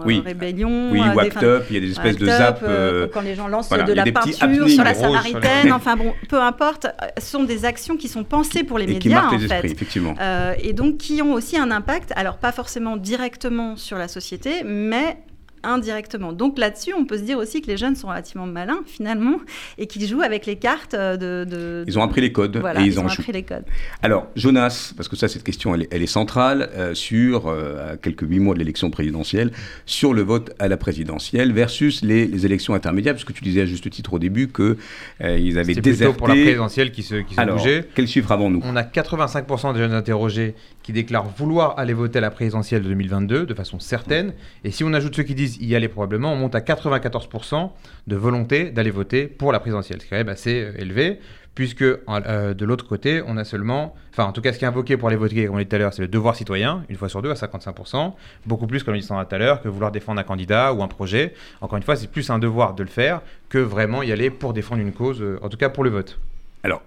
Oui. 0.07 0.23
Rébellion. 0.25 0.91
Oui, 0.91 1.01
enfin, 1.03 1.43
Up, 1.43 1.65
il 1.69 1.75
y 1.75 1.77
a 1.77 1.81
des 1.81 1.91
espèces 1.91 2.17
de 2.17 2.27
zap. 2.27 2.65
quand 3.13 3.21
les 3.21 3.35
gens 3.35 3.47
lancent 3.47 3.69
voilà, 3.69 3.85
de 3.85 3.93
la 3.93 4.05
peinture 4.05 4.33
sur 4.35 4.47
la 4.47 4.63
rouges 4.63 4.73
sur 4.75 4.85
les- 4.85 4.95
Samaritaine, 4.95 5.73
enfin 5.73 5.97
bon, 5.97 6.15
peu 6.31 6.41
importe, 6.41 6.87
ce 7.19 7.27
sont 7.27 7.45
des 7.45 7.67
actions 7.67 7.99
qui 7.99 8.09
sont 8.09 8.25
pensées 8.25 8.65
pour 8.65 8.79
les 8.79 8.85
et 8.85 8.99
qui 8.99 9.09
médias 9.09 9.21
marquent 9.21 9.35
en 9.35 9.39
les 9.39 9.49
fait. 9.49 9.67
effectivement. 9.67 10.15
Et 10.63 10.73
donc 10.73 10.97
qui 10.97 11.21
ont 11.21 11.35
aussi 11.35 11.59
un 11.59 11.71
impact, 11.71 12.13
alors 12.17 12.39
pas 12.39 12.53
forcément 12.53 12.97
directement 12.97 13.77
sur 13.77 13.99
la 13.99 14.09
société, 14.09 14.63
mais 14.65 15.19
indirectement. 15.67 16.33
Donc 16.33 16.59
là-dessus, 16.59 16.93
on 16.95 17.05
peut 17.05 17.19
se 17.19 17.23
dire 17.23 17.39
aussi 17.39 17.61
que 17.61 17.67
les 17.67 17.77
jeunes 17.77 17.97
sont 17.97 18.09
relativement 18.09 18.47
malins 18.47 18.81
finalement 18.87 19.37
et 19.79 19.87
qu'ils 19.87 20.07
jouent 20.07 20.23
avec 20.23 20.47
les 20.47 20.57
cartes 20.57 20.95
euh, 20.95 21.17
de... 21.17 21.49
de- 21.51 21.85
Ils 21.87 21.99
ont 21.99 22.03
appris 22.03 22.21
les 22.21 22.33
codes 22.33 22.57
Voilà, 22.59 22.81
et 22.81 22.85
ils, 22.85 22.99
ont 23.01 23.07
appris 23.07 23.33
les 23.33 23.43
codes. 23.43 23.65
Alors, 24.03 24.29
Jonas, 24.37 24.93
parce 24.97 25.09
que 25.09 25.17
ça, 25.17 25.29
cette 25.29 25.43
question, 25.45 25.75
elle 25.75 25.83
est, 25.83 25.89
elle 25.91 26.03
est 26.03 26.07
centrale, 26.07 26.71
euh, 26.75 26.95
sur, 26.95 27.47
euh, 27.49 27.93
à 27.93 27.97
quelques 27.97 28.23
huit 28.23 28.39
mois 28.41 28.55
de 28.55 28.59
l'élection 28.61 28.91
présidentielle, 28.91 29.51
sur 29.85 30.15
le 30.15 30.23
vote 30.23 30.53
à 30.59 30.69
la 30.69 30.77
présidentielle 30.77 31.53
versus 31.53 32.03
les, 32.03 32.27
les 32.27 32.47
élections 32.47 32.75
intermédiaires, 32.75 33.15
puisque 33.15 33.33
tu 33.33 33.43
disais 33.45 33.63
à 33.63 33.67
juste 33.67 33.89
titre 33.91 34.15
au 34.15 34.19
début 34.19 34.49
qu'ils 34.49 34.77
ils 35.21 35.59
avaient 35.59 35.75
C'est 35.75 35.81
plutôt 35.83 35.91
déserté. 35.91 36.17
pour 36.19 36.29
la 36.29 36.35
présidentielle 36.35 36.91
qui 36.93 37.03
se, 37.03 37.17
qui 37.17 37.35
se 37.35 37.41
Alors, 37.41 37.57
bougeait. 37.59 37.89
quel 37.95 38.07
chiffre 38.07 38.31
avons-nous 38.33 38.61
On 38.65 38.77
a 38.77 38.83
85% 38.83 39.73
des 39.75 39.81
jeunes 39.81 39.93
interrogés 39.93 40.55
qui 40.83 40.93
déclarent 40.93 41.29
vouloir 41.37 41.79
aller 41.79 41.93
voter 41.95 42.19
à 42.19 42.23
la 42.23 42.31
présidentielle 42.31 42.83
de 42.83 42.89
2022 42.89 43.47
de 43.47 43.55
façon 43.55 43.81
certaine. 43.81 44.35
Et 44.65 44.71
si 44.71 44.85
on 44.85 44.93
ajoute 44.93 45.17
ceux 45.17 45.25
qui 45.25 45.35
disent 45.35 45.56
y 45.61 45.75
aller 45.75 45.89
probablement, 45.89 46.33
on 46.33 46.37
monte 46.37 46.55
à 46.55 46.61
94% 46.61 47.71
de 48.07 48.17
volonté 48.17 48.71
d'aller 48.71 48.91
voter 48.91 49.27
pour 49.27 49.53
la 49.53 49.61
présidentielle. 49.61 50.01
C'est 50.01 50.09
quand 50.09 50.17
même 50.17 50.29
assez 50.29 50.63
euh, 50.63 50.73
élevé, 50.81 51.19
puisque 51.57 51.83
euh, 51.83 52.55
de 52.55 52.65
l'autre 52.65 52.87
côté, 52.87 53.23
on 53.27 53.37
a 53.37 53.45
seulement. 53.45 53.95
Enfin, 54.13 54.25
en 54.25 54.33
tout 54.33 54.43
cas, 54.43 54.53
ce 54.53 54.59
qui 54.59 54.65
est 54.65 54.69
invoqué 54.69 54.97
pour 54.97 55.09
aller 55.09 55.17
voter, 55.17 55.47
comme 55.47 55.57
on 55.57 55.59
dit 55.59 55.67
tout 55.67 55.75
à 55.75 55.79
l'heure, 55.79 55.93
c'est 55.93 56.03
le 56.03 56.09
devoir 56.09 56.37
citoyen, 56.37 56.85
une 56.89 56.97
fois 56.97 57.09
sur 57.09 57.23
deux, 57.23 57.31
à 57.31 57.35
55%. 57.35 58.13
Beaucoup 58.45 58.67
plus, 58.67 58.83
comme 58.83 58.95
on 58.95 58.99
dit 58.99 59.07
tout 59.07 59.15
à 59.15 59.39
l'heure, 59.39 59.61
que 59.63 59.69
vouloir 59.69 59.91
défendre 59.91 60.21
un 60.21 60.25
candidat 60.25 60.73
ou 60.73 60.83
un 60.83 60.89
projet. 60.89 61.35
Encore 61.61 61.79
une 61.79 61.83
fois, 61.83 61.97
c'est 61.97 62.11
plus 62.11 62.31
un 62.31 62.39
devoir 62.39 62.75
de 62.75 62.83
le 62.83 62.89
faire 62.89 63.23
que 63.49 63.59
vraiment 63.59 64.03
y 64.03 64.13
aller 64.13 64.31
pour 64.31 64.53
défendre 64.53 64.83
une 64.83 64.93
cause, 64.93 65.21
euh, 65.23 65.39
en 65.43 65.49
tout 65.49 65.57
cas 65.57 65.71
pour 65.71 65.83
le 65.83 65.91
vote. 65.91 66.21
Alors, 66.63 66.83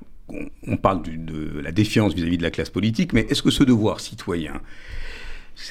on, 0.67 0.77
parle 0.77 1.01
de 1.03 1.59
la 1.61 1.71
défiance 1.71 2.13
vis-à-vis 2.13 2.37
de 2.37 2.43
la 2.43 2.51
classe 2.51 2.69
politique, 2.69 3.13
mais 3.13 3.21
est-ce 3.29 3.41
que 3.41 3.49
ce 3.49 3.63
devoir 3.63 3.99
citoyen, 3.99 4.53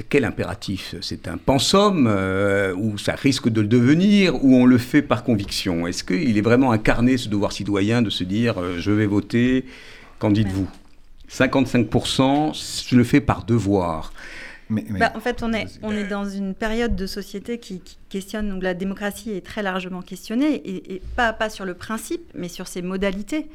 quel 0.09 0.24
impératif? 0.24 0.94
C'est 1.01 1.29
un 1.29 1.37
pensum 1.38 2.07
euh, 2.09 2.74
ou 2.74 2.98
ça 2.98 3.14
risque 3.14 3.48
de 3.48 3.61
le 3.61 3.66
devenir 3.68 4.44
ou 4.44 4.55
on 4.55 4.66
le 4.66 4.79
fait 4.79 5.03
par 5.03 5.24
conviction? 5.24 5.87
Est-ce 5.87 6.05
qu'il 6.05 6.37
est 6.37 6.42
vraiment 6.42 6.72
incarné 6.72 7.16
ce 7.16 7.29
devoir 7.29 7.53
citoyen 7.53 8.03
de 8.03 8.11
se 8.11 8.24
dire 8.24 8.59
euh, 8.59 8.77
je 8.79 8.90
vais 8.90 9.07
voter, 9.07 9.64
qu'en 10.18 10.31
dites-vous? 10.31 10.68
55%, 11.31 12.88
je 12.88 12.96
le 12.96 13.05
fais 13.05 13.20
par 13.20 13.44
devoir. 13.44 14.12
Mais, 14.70 14.85
mais- 14.88 14.98
Bah, 14.98 15.12
en 15.14 15.20
fait, 15.20 15.42
on 15.42 15.53
est, 15.53 15.66
on 15.83 15.92
est 15.92 16.05
dans 16.05 16.29
une 16.29 16.55
période 16.55 16.94
de 16.94 17.07
société 17.07 17.59
qui, 17.59 17.81
qui 17.81 17.96
questionne, 18.11 18.51
donc 18.51 18.62
la 18.62 18.74
démocratie 18.74 19.31
est 19.33 19.44
très 19.44 19.62
largement 19.62 20.03
questionnée, 20.03 20.55
et, 20.57 20.94
et 20.94 21.03
pas, 21.16 21.33
pas 21.33 21.48
sur 21.48 21.64
le 21.64 21.74
principe, 21.74 22.22
mais 22.35 22.48
sur 22.48 22.66
ses 22.66 22.83
modalités. 22.83 23.46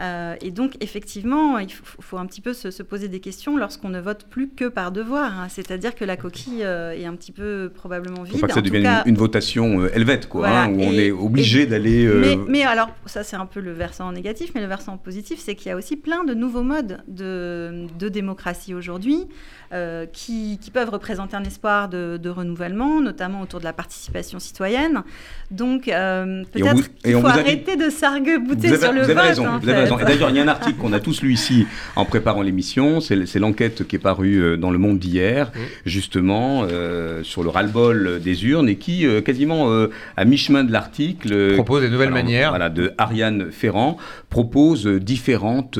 Euh, 0.00 0.34
et 0.40 0.50
donc, 0.50 0.72
effectivement, 0.80 1.58
il 1.58 1.70
faut, 1.70 2.00
faut 2.00 2.16
un 2.18 2.26
petit 2.26 2.40
peu 2.40 2.52
se, 2.54 2.70
se 2.70 2.82
poser 2.82 3.08
des 3.08 3.20
questions 3.20 3.56
lorsqu'on 3.56 3.90
ne 3.90 4.00
vote 4.00 4.24
plus 4.30 4.48
que 4.48 4.66
par 4.66 4.92
devoir. 4.92 5.38
hein. 5.40 5.46
C'est-à-dire 5.50 5.94
que 5.94 6.04
la 6.04 6.16
coquille 6.16 6.62
euh, 6.64 6.92
est 6.92 7.04
un 7.04 7.14
petit 7.16 7.32
peu 7.32 7.70
probablement 7.74 8.24
Il 8.24 8.32
vide. 8.32 8.34
faut 8.36 8.40
pas 8.40 8.46
que 8.48 8.52
ça 8.54 8.60
En 8.60 8.62
devienne 8.62 8.82
cas, 8.84 9.02
une, 9.04 9.10
une 9.10 9.16
votation 9.18 9.80
euh, 9.82 9.90
helvète, 9.94 10.28
quoi, 10.28 10.48
Voilà, 10.48 10.62
hein, 10.64 10.70
où 10.72 10.80
on 10.80 10.92
est 10.92 11.10
obligé 11.10 11.66
d'aller. 11.66 12.06
euh, 12.06 12.20
Mais, 12.20 12.38
mais 12.48 12.62
alors, 12.64 12.88
ça 13.06 13.22
c'est 13.24 13.36
un 13.36 13.46
peu 13.46 13.60
le 13.60 13.72
versant 13.72 14.10
négatif, 14.12 14.52
mais 14.54 14.60
le 14.62 14.66
versant 14.68 14.96
positif, 14.96 15.38
c'est 15.38 15.54
qu'il 15.54 15.68
y 15.68 15.72
a 15.72 15.76
aussi 15.76 15.96
plein 15.96 16.24
de 16.24 16.32
nouveaux 16.34 16.62
modes 16.62 17.02
de, 17.08 17.86
de 17.98 18.08
démocratie 18.08 18.72
aujourd'hui 18.74 19.26
euh, 19.72 20.06
qui, 20.06 20.58
qui 20.60 20.70
peuvent 20.70 20.90
représenter 20.90 21.36
un 21.36 21.44
espoir 21.44 21.88
de, 21.88 22.16
de 22.16 22.28
renouvellement, 22.30 23.00
notamment 23.00 23.40
autour 23.42 23.60
de 23.60 23.64
la 23.64 23.72
participation 23.72 24.38
citoyenne. 24.38 25.02
Donc 25.50 25.88
euh, 25.88 26.42
peut-être 26.52 26.94
qu'il 27.02 27.12
faut 27.20 27.26
arrêter 27.26 27.76
de 27.76 27.90
avez, 27.90 28.78
sur 28.78 28.92
le 28.92 29.02
vote. 29.02 29.16
raison, 29.18 29.46
en 29.48 29.60
fait. 29.60 29.89
Raison. 29.96 30.08
Et 30.08 30.12
d'ailleurs, 30.12 30.30
il 30.30 30.36
y 30.36 30.40
a 30.40 30.42
un 30.42 30.48
article 30.48 30.78
qu'on 30.78 30.92
a 30.92 31.00
tous 31.00 31.22
lu 31.22 31.32
ici 31.32 31.66
en 31.96 32.04
préparant 32.04 32.42
l'émission. 32.42 33.00
C'est 33.00 33.38
l'enquête 33.38 33.86
qui 33.86 33.96
est 33.96 34.00
parue 34.00 34.42
euh, 34.42 34.56
dans 34.56 34.70
Le 34.70 34.78
Monde 34.78 34.98
d'hier, 34.98 35.50
justement, 35.84 36.66
euh, 36.68 37.22
sur 37.22 37.42
le 37.42 37.48
ras-le-bol 37.48 38.20
des 38.20 38.44
urnes 38.46 38.68
et 38.68 38.76
qui, 38.76 39.06
euh, 39.06 39.20
quasiment 39.20 39.70
euh, 39.70 39.90
à 40.16 40.24
mi-chemin 40.24 40.64
de 40.64 40.72
l'article, 40.72 41.54
Propose 41.54 41.82
des 41.82 41.88
nouvelles 41.88 42.08
alors, 42.08 42.22
manières. 42.22 42.50
Voilà, 42.50 42.68
de 42.68 42.92
Ariane 42.98 43.50
Ferrand, 43.50 43.96
propose 44.28 44.86
différentes. 44.86 45.78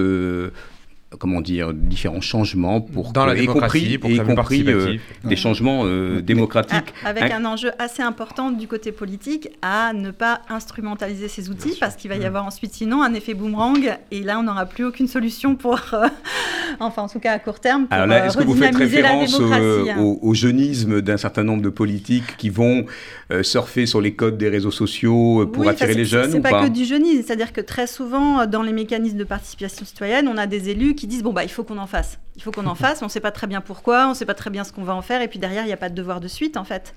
Comment 1.18 1.40
dire, 1.40 1.72
différents 1.74 2.20
changements 2.20 2.80
pour 2.80 3.12
Dans 3.12 3.24
que- 3.24 3.30
la 3.30 3.36
y 3.36 3.40
démocratie, 3.40 3.98
compris, 3.98 3.98
pour 3.98 4.10
y 4.10 4.18
compris, 4.20 4.64
euh, 4.68 4.96
des 5.24 5.36
changements 5.36 5.82
euh, 5.84 6.20
démocratiques. 6.20 6.94
Avec 7.04 7.24
Hein, 7.24 7.40
un 7.40 7.44
enjeu 7.44 7.72
assez 7.78 8.02
important 8.02 8.50
du 8.50 8.68
côté 8.68 8.92
politique 8.92 9.48
à 9.60 9.92
ne 9.92 10.12
pas 10.12 10.40
instrumentaliser 10.48 11.28
ces 11.28 11.50
outils 11.50 11.76
parce 11.80 11.96
qu'il 11.96 12.10
va 12.10 12.16
y 12.16 12.24
avoir 12.24 12.46
ensuite 12.46 12.72
sinon 12.72 13.02
un 13.02 13.12
effet 13.14 13.34
boomerang 13.34 13.98
et 14.10 14.22
là 14.22 14.38
on 14.38 14.44
n'aura 14.44 14.66
plus 14.66 14.84
aucune 14.84 15.08
solution 15.08 15.56
pour, 15.56 15.80
euh, 15.94 16.06
enfin 16.80 17.02
en 17.02 17.08
tout 17.08 17.18
cas 17.18 17.32
à 17.32 17.38
court 17.40 17.58
terme. 17.58 17.86
Pour, 17.86 17.94
Alors 17.94 18.06
là, 18.06 18.26
est-ce 18.26 18.36
que 18.36 18.44
vous 18.44 18.54
faites 18.54 18.76
référence 18.76 19.38
au, 19.38 19.52
au, 19.98 20.18
au, 20.22 20.34
jeunisme 20.34 21.00
d'un 21.00 21.16
certain 21.16 21.42
nombre 21.42 21.62
de 21.62 21.68
politiques 21.70 22.36
qui 22.36 22.50
vont 22.50 22.86
euh, 23.32 23.42
surfer 23.42 23.86
sur 23.86 24.00
les 24.00 24.14
codes 24.14 24.38
des 24.38 24.48
réseaux 24.48 24.70
sociaux 24.70 25.46
pour 25.52 25.68
attirer 25.68 25.94
les 25.94 26.04
jeunes 26.04 26.30
C'est 26.30 26.40
pas, 26.40 26.50
pas, 26.50 26.64
que 26.64 26.70
du 26.70 26.84
jeunisme, 26.84 27.22
c'est-à-dire 27.26 27.52
que 27.52 27.60
très 27.60 27.86
souvent 27.88 28.46
dans 28.46 28.62
les 28.62 28.72
mécanismes 28.72 29.18
de 29.18 29.24
participation 29.24 29.84
citoyenne, 29.84 30.28
on 30.28 30.36
a 30.36 30.46
des 30.46 30.68
élus 30.70 30.94
qui 30.94 30.99
disent 31.06 31.22
bon 31.22 31.32
bah 31.32 31.44
il 31.44 31.50
faut 31.50 31.64
qu'on 31.64 31.78
en 31.78 31.86
fasse, 31.86 32.18
il 32.36 32.42
faut 32.42 32.50
qu'on 32.50 32.66
en 32.66 32.74
fasse, 32.76 33.02
on 33.02 33.06
ne 33.06 33.10
sait 33.10 33.20
pas 33.20 33.30
très 33.30 33.46
bien 33.46 33.60
pourquoi, 33.60 34.06
on 34.06 34.10
ne 34.10 34.14
sait 34.14 34.26
pas 34.26 34.34
très 34.34 34.50
bien 34.50 34.64
ce 34.64 34.72
qu'on 34.72 34.84
va 34.84 34.94
en 34.94 35.02
faire, 35.02 35.22
et 35.22 35.28
puis 35.28 35.38
derrière 35.38 35.64
il 35.64 35.66
n'y 35.66 35.72
a 35.72 35.76
pas 35.78 35.88
de 35.88 35.94
devoir 35.94 36.20
de 36.20 36.28
suite 36.28 36.56
en 36.56 36.64
fait. 36.64 36.94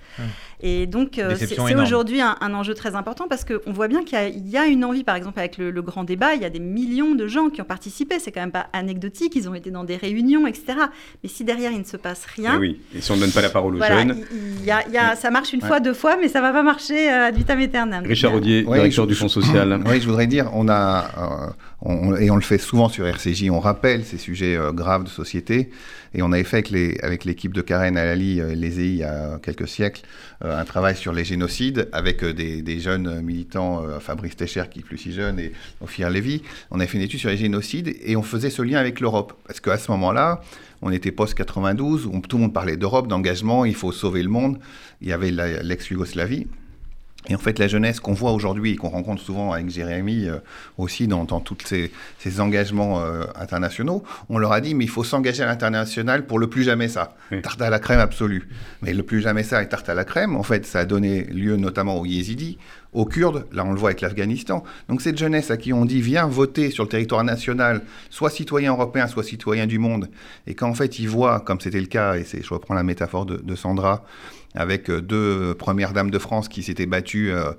Et 0.65 0.88
donc 0.88 1.19
c'est 1.36 1.76
aujourd'hui 1.76 2.21
un, 2.21 2.38
un, 2.39 2.54
enjeu 2.54 2.73
très 2.73 2.95
important 2.95 3.26
parce 3.30 3.43
qu'on 3.43 3.73
voit 3.73 3.89
bien 3.89 4.04
qu'il 4.04 4.17
y, 4.17 4.52
y, 4.52 4.58
a 4.58 4.65
une 4.65 4.86
envie, 4.86 5.04
par 5.04 5.15
exemple 5.15 5.38
avec 5.39 5.58
le, 5.58 5.71
le 5.71 5.82
grand 5.82 6.06
débat, 6.06 6.36
il 6.36 6.41
y 6.41 6.45
a 6.45 6.49
des 6.49 6.60
millions 6.60 7.15
de 7.15 7.28
gens 7.28 7.49
qui 7.49 7.62
ont 7.62 7.65
participé, 7.65 8.17
c'est 8.19 8.32
quand 8.32 8.39
même 8.39 8.52
pas 8.52 8.67
anecdotique, 8.71 9.36
ils 9.36 9.49
ont 9.49 9.54
été 9.54 9.71
dans 9.71 9.84
des 9.84 9.97
réunions, 9.97 10.47
etc. 10.47 10.76
Mais 11.21 11.30
si 11.30 11.43
derrière 11.43 11.71
il 11.71 11.80
ne 11.80 11.84
se 11.84 11.97
passe 11.97 12.26
rien. 12.26 12.56
Et 12.56 12.60
oui, 12.60 12.82
et 12.95 13.02
si 13.02 13.12
on 13.12 13.15
ne 13.15 13.21
donne 13.21 13.32
pas 13.32 13.41
la 13.41 13.49
parole 13.49 13.76
aux 13.76 13.78
voilà, 13.78 13.99
jeunes. 13.99 14.23
Y 14.63 14.71
a, 14.71 14.88
y 14.89 14.97
a, 14.97 15.15
ça 15.17 15.32
marche 15.32 15.52
une 15.52 15.62
ouais. 15.62 15.67
fois, 15.67 15.80
deux 15.80 15.93
fois, 15.93 16.15
mais 16.15 16.30
ça 16.30 16.39
ne 16.39 16.45
va 16.45 16.54
pas 16.54 16.63
marcher 16.63 17.12
euh, 17.12 17.28
ad 17.28 17.36
vitam 17.36 17.60
aeternam. 17.60 18.06
Richard 18.06 18.34
Audier, 18.34 18.63
directeur 18.63 19.04
je, 19.04 19.10
du 19.10 19.15
Fonds 19.15 19.28
social. 19.28 19.82
Oui, 19.86 19.99
je 19.99 20.08
voudrais 20.08 20.28
dire, 20.28 20.49
on 20.54 20.69
a, 20.69 21.06
euh, 21.17 21.52
on, 21.82 22.15
et 22.15 22.32
on 22.32 22.36
le 22.36 22.41
fait 22.41 22.58
souvent 22.58 22.88
sur 22.88 23.06
RCJ, 23.06 23.49
on 23.49 23.60
rappelle 23.60 24.06
ces 24.06 24.17
sujets 24.17 24.56
euh, 24.56 24.71
graves 24.71 25.04
de 25.04 25.10
société. 25.10 25.71
Et 26.15 26.21
on 26.21 26.32
avait 26.32 26.43
fait 26.43 26.63
avec 27.02 27.26
l'équipe 27.26 27.54
de 27.54 27.62
Karen 27.62 27.97
Alali 27.97 28.39
et 28.39 28.56
les 28.56 28.80
EI 28.80 28.86
il 28.86 28.95
y 28.97 29.04
a 29.04 29.39
quelques 29.41 29.67
siècles 29.67 30.02
euh, 30.45 30.52
un 30.57 30.65
travail 30.65 30.95
sur 30.95 31.13
les 31.13 31.25
génocides 31.25 31.89
avec 31.91 32.23
euh, 32.23 32.33
des, 32.33 32.79
jeunes 32.79 33.21
militants, 33.21 33.83
euh, 33.83 33.99
Fabrice 33.99 34.35
Techer 34.35 34.63
qui 34.69 34.79
est 34.79 34.83
plus 34.83 34.97
si 34.97 35.11
jeune 35.11 35.39
et 35.39 35.51
Ophir 35.81 36.09
Lévy. 36.09 36.41
On 36.71 36.79
a 36.79 36.87
fait 36.87 36.97
une 36.97 37.03
étude 37.03 37.19
sur 37.19 37.29
les 37.29 37.37
génocides 37.37 37.95
et 38.03 38.15
on 38.15 38.23
faisait 38.23 38.49
ce 38.49 38.61
lien 38.61 38.77
avec 38.77 38.99
l'Europe. 38.99 39.33
Parce 39.45 39.59
qu'à 39.59 39.77
ce 39.77 39.91
moment-là, 39.91 40.41
on 40.81 40.91
était 40.91 41.11
post-92, 41.11 42.05
où 42.05 42.19
tout 42.21 42.37
le 42.37 42.43
monde 42.43 42.53
parlait 42.53 42.77
d'Europe, 42.77 43.07
d'engagement, 43.07 43.65
il 43.65 43.75
faut 43.75 43.91
sauver 43.91 44.23
le 44.23 44.29
monde. 44.29 44.59
Il 45.01 45.07
y 45.07 45.13
avait 45.13 45.31
l'ex-Yougoslavie. 45.31 46.47
Et 47.29 47.36
en 47.36 47.38
fait, 47.38 47.57
la 47.57 47.67
jeunesse 47.67 47.99
qu'on 47.99 48.13
voit 48.13 48.31
aujourd'hui 48.31 48.71
et 48.71 48.75
qu'on 48.75 48.89
rencontre 48.89 49.21
souvent 49.21 49.53
avec 49.53 49.69
Jérémy 49.69 50.27
euh, 50.27 50.39
aussi 50.77 51.07
dans, 51.07 51.23
dans 51.23 51.39
tous 51.39 51.57
ces, 51.63 51.91
ces, 52.19 52.41
engagements 52.41 53.01
euh, 53.01 53.23
internationaux, 53.36 54.03
on 54.29 54.38
leur 54.38 54.51
a 54.51 54.59
dit 54.59 54.75
mais 54.75 54.83
il 54.83 54.89
faut 54.89 55.05
s'engager 55.05 55.43
à 55.43 55.45
l'international 55.45 56.25
pour 56.25 56.38
le 56.38 56.47
plus 56.47 56.63
jamais 56.63 56.89
ça. 56.89 57.15
Oui. 57.31 57.41
Tarte 57.41 57.62
à 57.62 57.69
la 57.69 57.79
crème 57.79 57.99
absolue. 57.99 58.49
Mais 58.81 58.93
le 58.93 59.03
plus 59.03 59.21
jamais 59.21 59.43
ça 59.43 59.63
et 59.63 59.69
tarte 59.69 59.88
à 59.88 59.93
la 59.93 60.03
crème, 60.03 60.36
en 60.36 60.43
fait, 60.43 60.65
ça 60.65 60.79
a 60.79 60.86
donné 60.86 61.23
lieu 61.25 61.55
notamment 61.55 61.97
aux 61.97 62.05
yézidis, 62.05 62.57
aux 62.91 63.05
Kurdes, 63.05 63.45
là 63.51 63.63
on 63.65 63.71
le 63.71 63.79
voit 63.79 63.89
avec 63.89 64.01
l'Afghanistan. 64.01 64.63
Donc 64.89 65.01
cette 65.01 65.17
jeunesse 65.17 65.49
à 65.49 65.57
qui 65.57 65.73
on 65.73 65.86
dit 65.86 66.01
viens 66.01 66.27
voter 66.27 66.71
sur 66.71 66.83
le 66.83 66.89
territoire 66.89 67.23
national, 67.23 67.81
soit 68.09 68.29
citoyen 68.29 68.71
européen, 68.71 69.07
soit 69.07 69.23
citoyen 69.23 69.65
du 69.65 69.79
monde, 69.79 70.09
et 70.45 70.55
qu'en 70.55 70.73
fait 70.73 70.99
ils 70.99 71.09
voient, 71.09 71.39
comme 71.39 71.59
c'était 71.59 71.79
le 71.79 71.88
cas, 71.88 72.15
et 72.15 72.25
je 72.25 72.53
reprends 72.53 72.73
la 72.73 72.83
métaphore 72.83 73.25
de, 73.25 73.38
de 73.38 73.55
Sandra, 73.55 74.03
avec 74.55 74.89
deux 74.91 75.55
premières 75.55 75.93
dames 75.93 76.11
de 76.11 76.19
France 76.19 76.47
qui 76.47 76.63
s'étaient 76.63 76.85
battues 76.85 77.31
euh, 77.31 77.51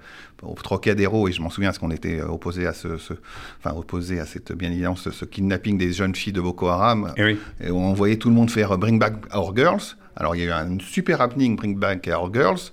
au 0.42 0.54
Trocadéro, 0.54 1.28
et 1.28 1.32
je 1.32 1.40
m'en 1.42 1.50
souviens 1.50 1.70
parce 1.70 1.78
qu'on 1.78 1.90
était 1.90 2.20
opposé 2.22 2.66
à 2.66 2.72
ce, 2.72 2.98
ce, 2.98 3.14
enfin 3.58 3.76
opposé 3.76 4.20
à 4.20 4.26
cette 4.26 4.52
bien 4.52 4.70
évidemment 4.70 4.96
ce, 4.96 5.10
ce, 5.10 5.24
kidnapping 5.24 5.78
des 5.78 5.92
jeunes 5.92 6.14
filles 6.14 6.32
de 6.32 6.40
Boko 6.40 6.68
Haram, 6.68 7.12
et, 7.16 7.24
oui. 7.24 7.38
et 7.60 7.70
on 7.70 7.92
voyait 7.94 8.16
tout 8.16 8.28
le 8.28 8.34
monde 8.34 8.50
faire 8.50 8.76
Bring 8.78 8.98
Back 8.98 9.14
Our 9.34 9.56
Girls. 9.56 9.96
Alors 10.16 10.36
il 10.36 10.42
y 10.42 10.44
a 10.44 10.46
eu 10.46 10.52
un 10.52 10.78
super 10.78 11.20
happening 11.20 11.56
Bring 11.56 11.76
Back 11.78 12.08
Our 12.12 12.32
Girls. 12.32 12.70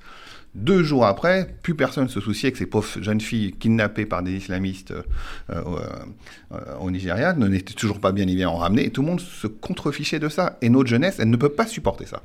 Deux 0.53 0.84
jours 0.84 1.05
après, 1.05 1.55
plus 1.63 1.75
personne 1.75 2.10
se 2.10 2.19
souciait 2.19 2.51
que 2.51 2.57
ces 2.57 2.65
pauvres 2.65 3.01
jeunes 3.01 3.21
filles 3.21 3.53
kidnappées 3.53 4.05
par 4.05 4.21
des 4.21 4.34
islamistes 4.34 4.91
euh, 4.91 5.03
euh, 5.49 6.57
au 6.81 6.91
Nigeria 6.91 7.34
ne 7.34 7.47
n'étaient 7.47 7.73
toujours 7.73 8.01
pas 8.01 8.12
bien 8.12 8.27
évidemment 8.27 8.57
ramenées. 8.57 8.88
Et 8.88 8.89
tout 8.89 9.01
le 9.01 9.07
monde 9.07 9.21
se 9.21 9.47
contrefichait 9.47 10.19
de 10.19 10.27
ça. 10.27 10.57
Et 10.62 10.67
notre 10.67 10.89
jeunesse, 10.89 11.19
elle 11.19 11.29
ne 11.29 11.38
peut 11.38 11.49
pas 11.53 11.67
supporter 11.67 12.05
ça. 12.05 12.21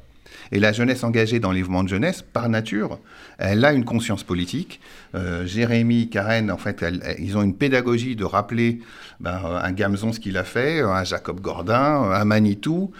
Et 0.53 0.61
la 0.61 0.73
jeunesse 0.73 1.05
engagée 1.05 1.41
dans 1.41 1.53
les 1.53 1.61
mouvements 1.61 1.85
de 1.85 1.89
jeunesse, 1.89 2.23
par 2.23 2.49
nature, 2.49 2.99
elle 3.39 3.65
a 3.65 3.73
une 3.73 3.85
conscience 3.85 4.23
politique. 4.23 4.81
Euh, 5.15 5.47
Jérémy, 5.47 6.09
Karen, 6.09 6.51
en 6.51 6.57
fait, 6.57 6.85
ils 7.19 7.37
ont 7.37 7.43
une 7.43 7.55
pédagogie 7.55 8.17
de 8.17 8.25
rappeler 8.25 8.81
ben, 9.21 9.41
un 9.63 9.73
Gamzon 9.73 10.13
ce 10.13 10.21
qu'il 10.21 10.37
a 10.37 10.45
fait, 10.45 10.81
un 10.81 11.05
Jacob 11.05 11.41
Gordin, 11.41 12.11
un 12.13 12.25
Manitou. 12.25 12.93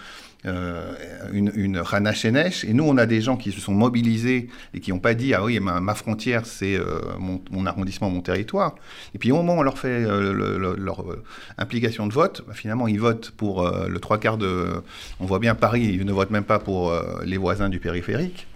Euh, 0.47 0.93
une, 1.33 1.51
une 1.55 1.77
Rana. 1.77 2.13
Et 2.23 2.73
nous, 2.73 2.85
on 2.85 2.97
a 2.97 3.05
des 3.05 3.21
gens 3.21 3.35
qui 3.35 3.51
se 3.51 3.59
sont 3.59 3.73
mobilisés 3.73 4.47
et 4.73 4.79
qui 4.79 4.91
n'ont 4.91 4.99
pas 4.99 5.13
dit 5.13 5.33
Ah 5.33 5.43
oui, 5.43 5.59
ma, 5.59 5.93
frontière, 5.93 6.45
c'est 6.45 6.75
euh, 6.75 7.01
mon, 7.19 7.65
arrondissement, 7.65 8.09
mon 8.09 8.21
territoire. 8.21 8.75
Et 9.13 9.17
puis 9.17 9.31
au 9.31 9.35
moment 9.35 9.55
où 9.55 9.59
on 9.59 9.63
leur 9.63 9.77
fait 9.77 10.05
euh, 10.05 10.31
le, 10.31 10.57
le, 10.57 10.75
leur 10.75 11.03
implication 11.57 12.07
de 12.07 12.13
vote, 12.13 12.43
bah, 12.47 12.53
finalement, 12.53 12.87
ils 12.87 12.99
votent 12.99 13.31
pour 13.31 13.69
le 13.69 13.99
trois 13.99 14.19
quarts 14.19 14.37
de. 14.37 14.67
On 15.19 15.25
voit 15.25 15.39
bien 15.39 15.53
Paris, 15.53 15.97
ils 15.99 16.05
ne 16.05 16.13
votent 16.13 16.31
même 16.31 16.45
pas 16.45 16.59
pour 16.59 16.93
les 17.25 17.37
voisins 17.37 17.69
du 17.69 17.79
périphérique. 17.79 18.47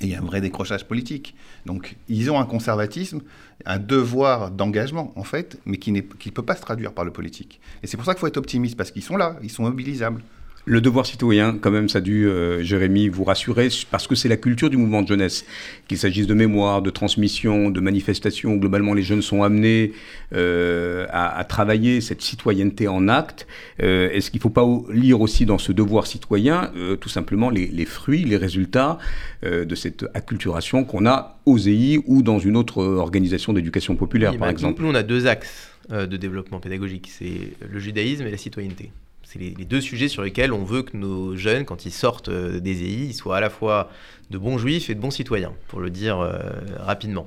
Et 0.00 0.04
il 0.04 0.10
y 0.10 0.14
a 0.14 0.20
un 0.20 0.24
vrai 0.24 0.40
décrochage 0.40 0.86
politique. 0.86 1.34
Donc, 1.66 1.96
ils 2.08 2.30
ont 2.30 2.38
un 2.38 2.44
conservatisme, 2.44 3.22
un 3.66 3.78
devoir 3.78 4.52
d'engagement, 4.52 5.12
en 5.16 5.24
fait, 5.24 5.58
mais 5.66 5.78
qui 5.78 5.90
ne 5.90 6.00
peut 6.00 6.44
pas 6.44 6.54
se 6.54 6.62
traduire 6.62 6.92
par 6.92 7.04
le 7.04 7.10
politique. 7.10 7.60
Et 7.82 7.88
c'est 7.88 7.96
pour 7.96 8.06
ça 8.06 8.14
qu'il 8.14 8.20
faut 8.20 8.28
être 8.28 8.36
optimiste, 8.36 8.76
parce 8.76 8.92
qu'ils 8.92 9.02
sont 9.02 9.16
là, 9.16 9.36
ils 9.42 9.50
sont 9.50 9.64
mobilisables. 9.64 10.22
Le 10.68 10.82
devoir 10.82 11.06
citoyen, 11.06 11.56
quand 11.58 11.70
même, 11.70 11.88
ça 11.88 11.96
a 11.96 12.00
dû, 12.02 12.26
euh, 12.26 12.62
Jérémy, 12.62 13.08
vous 13.08 13.24
rassurer, 13.24 13.70
parce 13.90 14.06
que 14.06 14.14
c'est 14.14 14.28
la 14.28 14.36
culture 14.36 14.68
du 14.68 14.76
mouvement 14.76 15.00
de 15.00 15.08
jeunesse. 15.08 15.46
Qu'il 15.88 15.96
s'agisse 15.96 16.26
de 16.26 16.34
mémoire, 16.34 16.82
de 16.82 16.90
transmission, 16.90 17.70
de 17.70 17.80
manifestation, 17.80 18.54
globalement, 18.54 18.92
les 18.92 19.00
jeunes 19.02 19.22
sont 19.22 19.42
amenés 19.42 19.92
euh, 20.34 21.06
à, 21.08 21.38
à, 21.38 21.44
travailler 21.44 22.02
cette 22.02 22.20
citoyenneté 22.20 22.86
en 22.86 23.08
acte. 23.08 23.46
Euh, 23.82 24.10
Est-ce 24.10 24.30
qu'il 24.30 24.40
ne 24.40 24.42
faut 24.42 24.50
pas 24.50 24.66
lire 24.92 25.22
aussi 25.22 25.46
dans 25.46 25.56
ce 25.56 25.72
devoir 25.72 26.06
citoyen, 26.06 26.70
tout 27.00 27.08
simplement, 27.08 27.48
les, 27.48 27.68
les, 27.68 27.86
fruits, 27.86 28.24
les 28.24 28.36
résultats 28.36 28.98
de 29.42 29.74
cette 29.74 30.04
acculturation 30.12 30.84
qu'on 30.84 31.06
a 31.06 31.38
aux 31.46 31.58
EI 31.58 31.98
ou 32.06 32.22
dans 32.22 32.38
une 32.38 32.58
autre 32.58 32.84
organisation 32.84 33.54
d'éducation 33.54 33.96
populaire, 33.96 34.32
oui, 34.32 34.38
par 34.38 34.48
bah, 34.48 34.52
exemple? 34.52 34.82
Nous, 34.82 34.88
on 34.88 34.94
a 34.94 35.02
deux 35.02 35.26
axes 35.26 35.70
de 35.90 36.16
développement 36.18 36.60
pédagogique, 36.60 37.08
c'est 37.10 37.54
le 37.66 37.78
judaïsme 37.78 38.26
et 38.26 38.30
la 38.30 38.36
citoyenneté. 38.36 38.90
C'est 39.30 39.38
les, 39.38 39.50
deux 39.50 39.82
sujets 39.82 40.08
sur 40.08 40.22
lesquels 40.22 40.54
on 40.54 40.64
veut 40.64 40.80
que 40.80 40.96
nos 40.96 41.36
jeunes, 41.36 41.66
quand 41.66 41.84
ils 41.84 41.92
sortent 41.92 42.30
euh, 42.30 42.60
des 42.60 42.82
EI, 42.82 43.12
soient 43.12 43.36
à 43.36 43.40
la 43.40 43.50
fois 43.50 43.90
de 44.30 44.38
bons 44.38 44.56
juifs 44.56 44.88
et 44.88 44.94
de 44.94 45.00
bons 45.00 45.10
citoyens, 45.10 45.52
pour 45.68 45.80
le 45.80 45.90
dire 45.90 46.18
euh, 46.18 46.38
rapidement. 46.78 47.26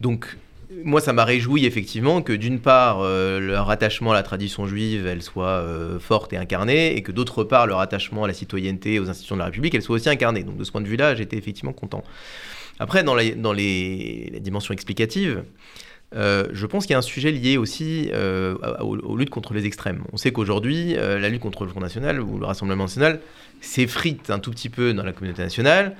Donc, 0.00 0.36
moi, 0.84 1.00
ça 1.00 1.12
m'a 1.12 1.24
réjoui 1.24 1.66
effectivement 1.66 2.22
que 2.22 2.32
d'une 2.32 2.60
part, 2.60 3.00
euh, 3.00 3.40
leur 3.40 3.68
attachement 3.68 4.12
à 4.12 4.14
la 4.14 4.22
tradition 4.22 4.68
juive, 4.68 5.08
elle 5.08 5.22
soit 5.22 5.66
forte 5.98 6.32
et 6.32 6.36
incarnée, 6.36 6.96
et 6.96 7.02
que 7.02 7.10
d'autre 7.10 7.42
part, 7.42 7.66
leur 7.66 7.80
attachement 7.80 8.22
à 8.22 8.28
la 8.28 8.34
citoyenneté, 8.34 9.00
aux 9.00 9.10
institutions 9.10 9.34
de 9.34 9.40
la 9.40 9.46
République, 9.46 9.74
elle 9.74 9.82
soit 9.82 9.96
aussi 9.96 10.08
incarnée. 10.08 10.44
Donc, 10.44 10.56
de 10.56 10.62
ce 10.62 10.70
point 10.70 10.82
de 10.82 10.86
vue-là, 10.86 11.16
j'étais 11.16 11.36
effectivement 11.36 11.72
content. 11.72 12.04
Après, 12.78 13.02
dans, 13.02 13.16
la, 13.16 13.24
les, 13.24 14.30
les 14.32 14.40
dimensions 14.40 14.72
explicatives, 14.72 15.42
euh, 16.14 16.46
je 16.52 16.66
pense 16.66 16.84
qu'il 16.86 16.92
y 16.92 16.94
a 16.94 16.98
un 16.98 17.02
sujet 17.02 17.32
lié 17.32 17.56
aussi 17.56 18.10
euh, 18.12 18.54
aux, 18.80 18.96
aux, 18.98 19.16
luttes 19.16 19.30
contre 19.30 19.52
les 19.52 19.66
extrêmes. 19.66 20.04
On 20.12 20.16
sait 20.16 20.32
qu'aujourd'hui, 20.32 20.96
euh, 20.96 21.18
la 21.18 21.28
lutte 21.28 21.40
contre 21.40 21.64
le 21.64 21.70
Front 21.70 21.80
National 21.80 22.20
ou 22.20 22.38
le 22.38 22.46
Rassemblement 22.46 22.84
National 22.84 23.20
s'effrite 23.60 24.30
un 24.30 24.38
tout 24.38 24.50
petit 24.50 24.68
peu 24.68 24.92
dans 24.94 25.02
la 25.02 25.12
communauté 25.12 25.42
nationale. 25.42 25.96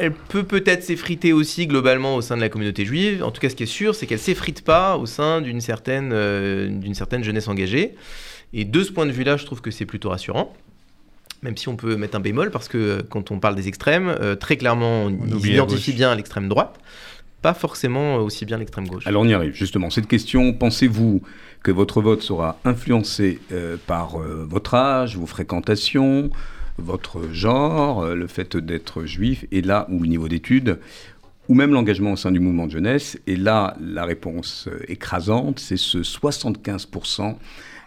Elle 0.00 0.12
peut 0.12 0.42
peut-être 0.42 0.82
s'effriter 0.82 1.32
aussi 1.32 1.66
globalement 1.66 2.16
au 2.16 2.22
sein 2.22 2.36
de 2.36 2.40
la 2.40 2.48
communauté 2.48 2.84
juive. 2.84 3.22
En 3.22 3.30
tout 3.30 3.40
cas, 3.40 3.48
ce 3.48 3.54
qui 3.54 3.64
est 3.64 3.66
sûr, 3.66 3.94
c'est 3.94 4.06
qu'elle 4.06 4.18
s'effrite 4.18 4.62
pas 4.62 4.96
au 4.96 5.06
sein 5.06 5.40
d'une 5.40 5.60
certaine, 5.60 6.10
euh, 6.12 6.68
d'une 6.68 6.94
certaine 6.94 7.22
jeunesse 7.22 7.46
engagée. 7.46 7.94
Et 8.52 8.64
de 8.64 8.82
ce 8.82 8.90
point 8.90 9.06
de 9.06 9.12
vue-là, 9.12 9.36
je 9.36 9.44
trouve 9.44 9.60
que 9.60 9.70
c'est 9.70 9.86
plutôt 9.86 10.10
rassurant 10.10 10.52
même 11.42 11.56
si 11.56 11.68
on 11.68 11.76
peut 11.76 11.96
mettre 11.96 12.18
un 12.18 12.20
bémol, 12.20 12.50
parce 12.50 12.68
que 12.68 13.00
quand 13.00 13.30
on 13.30 13.40
parle 13.40 13.54
des 13.54 13.66
extrêmes, 13.66 14.08
euh, 14.08 14.36
très 14.36 14.58
clairement, 14.58 15.04
on, 15.04 15.18
on 15.32 15.38
identifie 15.38 15.94
bien 15.94 16.14
l'extrême 16.14 16.50
droite 16.50 16.78
pas 17.42 17.54
forcément 17.54 18.16
aussi 18.16 18.44
bien 18.44 18.58
l'extrême 18.58 18.86
gauche. 18.86 19.06
Alors 19.06 19.22
on 19.22 19.28
y 19.28 19.34
arrive 19.34 19.54
justement. 19.54 19.90
Cette 19.90 20.06
question, 20.06 20.52
pensez-vous 20.52 21.22
que 21.62 21.70
votre 21.70 22.00
vote 22.00 22.22
sera 22.22 22.58
influencé 22.64 23.38
euh, 23.52 23.76
par 23.86 24.20
euh, 24.20 24.46
votre 24.48 24.74
âge, 24.74 25.16
vos 25.16 25.26
fréquentations, 25.26 26.30
votre 26.78 27.32
genre, 27.32 28.02
euh, 28.02 28.14
le 28.14 28.26
fait 28.26 28.56
d'être 28.56 29.04
juif, 29.04 29.44
et 29.52 29.62
là, 29.62 29.86
ou 29.90 30.00
le 30.00 30.08
niveau 30.08 30.28
d'études, 30.28 30.78
ou 31.48 31.54
même 31.54 31.72
l'engagement 31.72 32.12
au 32.12 32.16
sein 32.16 32.30
du 32.30 32.40
mouvement 32.40 32.66
de 32.66 32.72
jeunesse? 32.72 33.18
Et 33.26 33.36
là, 33.36 33.76
la 33.80 34.04
réponse 34.04 34.68
écrasante, 34.88 35.58
c'est 35.58 35.76
ce 35.76 35.98
75% 35.98 37.36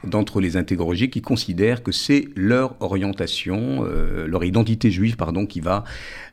d'entre 0.04 0.42
les 0.42 0.58
interrogés 0.58 1.10
qui 1.10 1.22
considèrent 1.22 1.84
que 1.84 1.92
c'est 1.92 2.28
leur 2.36 2.76
orientation, 2.82 3.86
euh, 3.86 4.28
leur 4.28 4.44
identité 4.44 4.92
juive, 4.92 5.16
pardon, 5.16 5.46
qui 5.46 5.60
va 5.60 5.84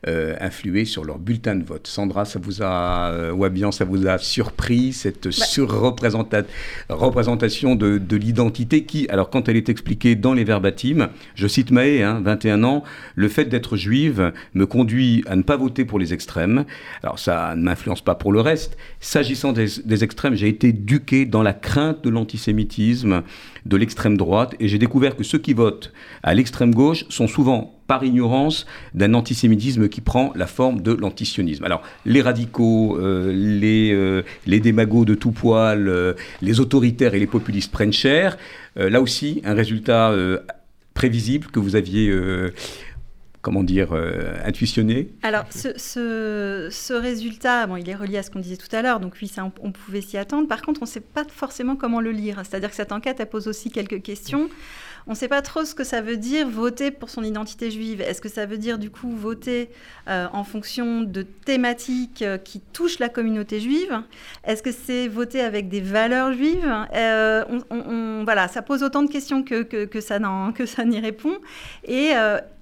euh, 0.09 0.35
influer 0.41 0.85
sur 0.85 1.05
leur 1.05 1.19
bulletin 1.19 1.57
de 1.57 1.65
vote. 1.65 1.87
Sandra, 1.87 2.25
ça 2.25 2.39
vous 2.43 2.63
a, 2.63 3.11
euh, 3.11 3.33
ou 3.33 3.49
bien 3.49 3.71
ça 3.71 3.85
vous 3.85 4.07
a 4.07 4.19
surpris 4.19 4.93
cette 4.93 5.25
bah. 5.25 5.33
surreprésentation 5.33 7.75
de, 7.75 7.99
de 7.99 8.17
l'identité 8.17 8.85
qui, 8.85 9.09
alors 9.09 9.31
quand 9.31 9.49
elle 9.49 9.57
est 9.57 9.69
expliquée 9.69 10.15
dans 10.15 10.35
les 10.35 10.45
verbatims, 10.45 11.09
je 11.35 11.47
cite 11.47 11.71
Maé, 11.71 12.03
hein, 12.03 12.21
21 12.25 12.65
ans, 12.65 12.83
le 13.15 13.29
fait 13.29 13.45
d'être 13.45 13.77
juive 13.77 14.33
me 14.55 14.67
conduit 14.67 15.23
à 15.27 15.37
ne 15.37 15.43
pas 15.43 15.57
voter 15.57 15.85
pour 15.85 15.99
les 15.99 16.13
extrêmes. 16.13 16.65
Alors 17.03 17.19
ça 17.19 17.55
ne 17.57 17.63
m'influence 17.63 18.03
pas 18.03 18.15
pour 18.15 18.33
le 18.33 18.41
reste. 18.41 18.77
S'agissant 19.01 19.53
des, 19.53 19.67
des 19.85 20.05
extrêmes, 20.05 20.35
j'ai 20.35 20.49
été 20.49 20.69
éduqué 20.69 21.27
dans 21.27 21.43
la 21.43 21.53
crainte 21.53 22.03
de 22.03 22.11
l'antisémitisme 22.11 23.23
de 23.66 23.77
l'extrême 23.77 24.16
droite. 24.16 24.55
Et 24.61 24.68
j'ai 24.68 24.79
découvert 24.79 25.16
que 25.16 25.25
ceux 25.25 25.38
qui 25.38 25.53
votent 25.53 25.92
à 26.23 26.35
l'extrême 26.35 26.75
gauche 26.75 27.05
sont 27.09 27.26
souvent 27.26 27.74
par 27.87 28.05
ignorance 28.05 28.66
d'un 28.95 29.14
antisémitisme 29.14 29.89
qui 29.89 30.01
prend 30.01 30.32
la 30.37 30.47
forme 30.47 30.80
de 30.80 30.93
l'antisionisme. 30.93 31.64
Alors, 31.64 31.82
les 32.07 32.22
radicaux, 32.22 32.97
euh, 33.01 33.32
les, 33.35 33.91
euh, 33.93 34.22
les 34.47 34.61
démagos 34.61 35.05
de 35.05 35.16
tout 35.16 35.32
poil, 35.32 35.89
euh, 35.89 36.14
les 36.41 36.61
autoritaires 36.61 37.14
et 37.14 37.18
les 37.18 37.26
populistes 37.26 37.72
prennent 37.72 37.93
cher. 37.93 38.39
là 38.76 39.01
aussi, 39.01 39.43
un 39.45 39.55
résultat 39.55 40.14
prévisible 40.95 41.49
que 41.49 41.59
vous 41.59 41.74
aviez 41.74 42.09
comment 43.43 43.62
dire, 43.62 43.93
euh, 43.93 44.34
intuitionné 44.45 45.11
Alors, 45.22 45.45
ce, 45.51 46.93
résultat, 46.93 47.66
bon, 47.66 47.76
il 47.76 47.88
est 47.88 47.95
relié 47.95 48.18
à 48.18 48.22
ce 48.22 48.30
qu'on 48.30 48.41
disait 48.41 48.57
tout 48.57 48.74
à 48.74 48.82
l'heure, 48.82 49.01
donc 49.01 49.14
oui, 49.22 49.28
ça, 49.28 49.51
on, 49.62 49.72
pouvait 49.72 50.03
s'y 50.03 50.18
attendre. 50.18 50.47
Par 50.47 50.62
contre, 50.62 50.82
on 50.82 50.84
ne 50.84 50.91
sait 50.91 51.01
pas 51.01 51.24
forcément 51.28 51.76
comment 51.76 52.01
le 52.01 52.11
lire. 52.11 52.43
C'est-à-dire 52.45 52.70
que 52.70 52.76
cette 52.76 52.93
enquête, 52.93 53.18
elle 53.20 53.28
pose 53.28 53.49
aussi 53.49 53.70
quelques 53.70 54.03
questions. 54.03 54.51
On 55.07 55.12
ne 55.12 55.16
sait 55.16 55.28
pas 55.28 55.41
trop 55.41 55.64
ce 55.64 55.74
que 55.74 55.82
ça 55.82 56.03
veut 56.03 56.18
dire 56.18 56.47
voter 56.47 56.91
pour 56.91 57.09
son 57.09 57.24
identité 57.24 57.70
juive. 57.70 58.03
Est-ce 58.03 58.20
que 58.20 58.28
ça 58.28 58.45
veut 58.45 58.59
dire 58.59 58.78
du 58.78 58.91
coup 58.91 59.11
voter 59.11 59.70
euh, 60.09 60.26
en 60.32 60.45
fonction 60.45 61.01
de 61.01 61.22
thématiques 61.22 62.20
euh, 62.20 62.36
qui 62.36 62.61
touchent 62.61 62.99
la 62.99 63.09
communauté 63.09 63.61
juive? 63.61 64.03
Est-ce 64.45 64.62
que 64.62 64.70
c'est 64.70 65.09
voter 65.09 65.41
avec 65.41 65.70
des 65.70 65.80
valeurs 65.80 66.34
juives? 66.34 66.70
On, 67.70 68.24
Voilà, 68.24 68.49
ça 68.49 68.61
pose 68.61 68.82
autant 68.82 69.03
de 69.03 69.11
questions 69.11 69.43
que, 69.43 69.62
que, 69.62 69.86
que 69.86 70.01
ça 70.01 70.84
n'y 70.84 71.01
répond. 71.01 71.38
Et, 71.88 72.12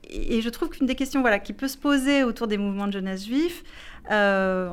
et 0.09 0.41
je 0.41 0.49
trouve 0.49 0.69
qu'une 0.69 0.87
des 0.87 0.95
questions 0.95 1.21
voilà, 1.21 1.39
qui 1.39 1.53
peut 1.53 1.69
se 1.69 1.77
poser 1.77 2.25
autour 2.25 2.47
des 2.47 2.59
mouvements 2.59 2.87
de 2.87 2.93
jeunesse 2.93 3.27
juifs, 3.27 3.63
euh, 4.11 4.71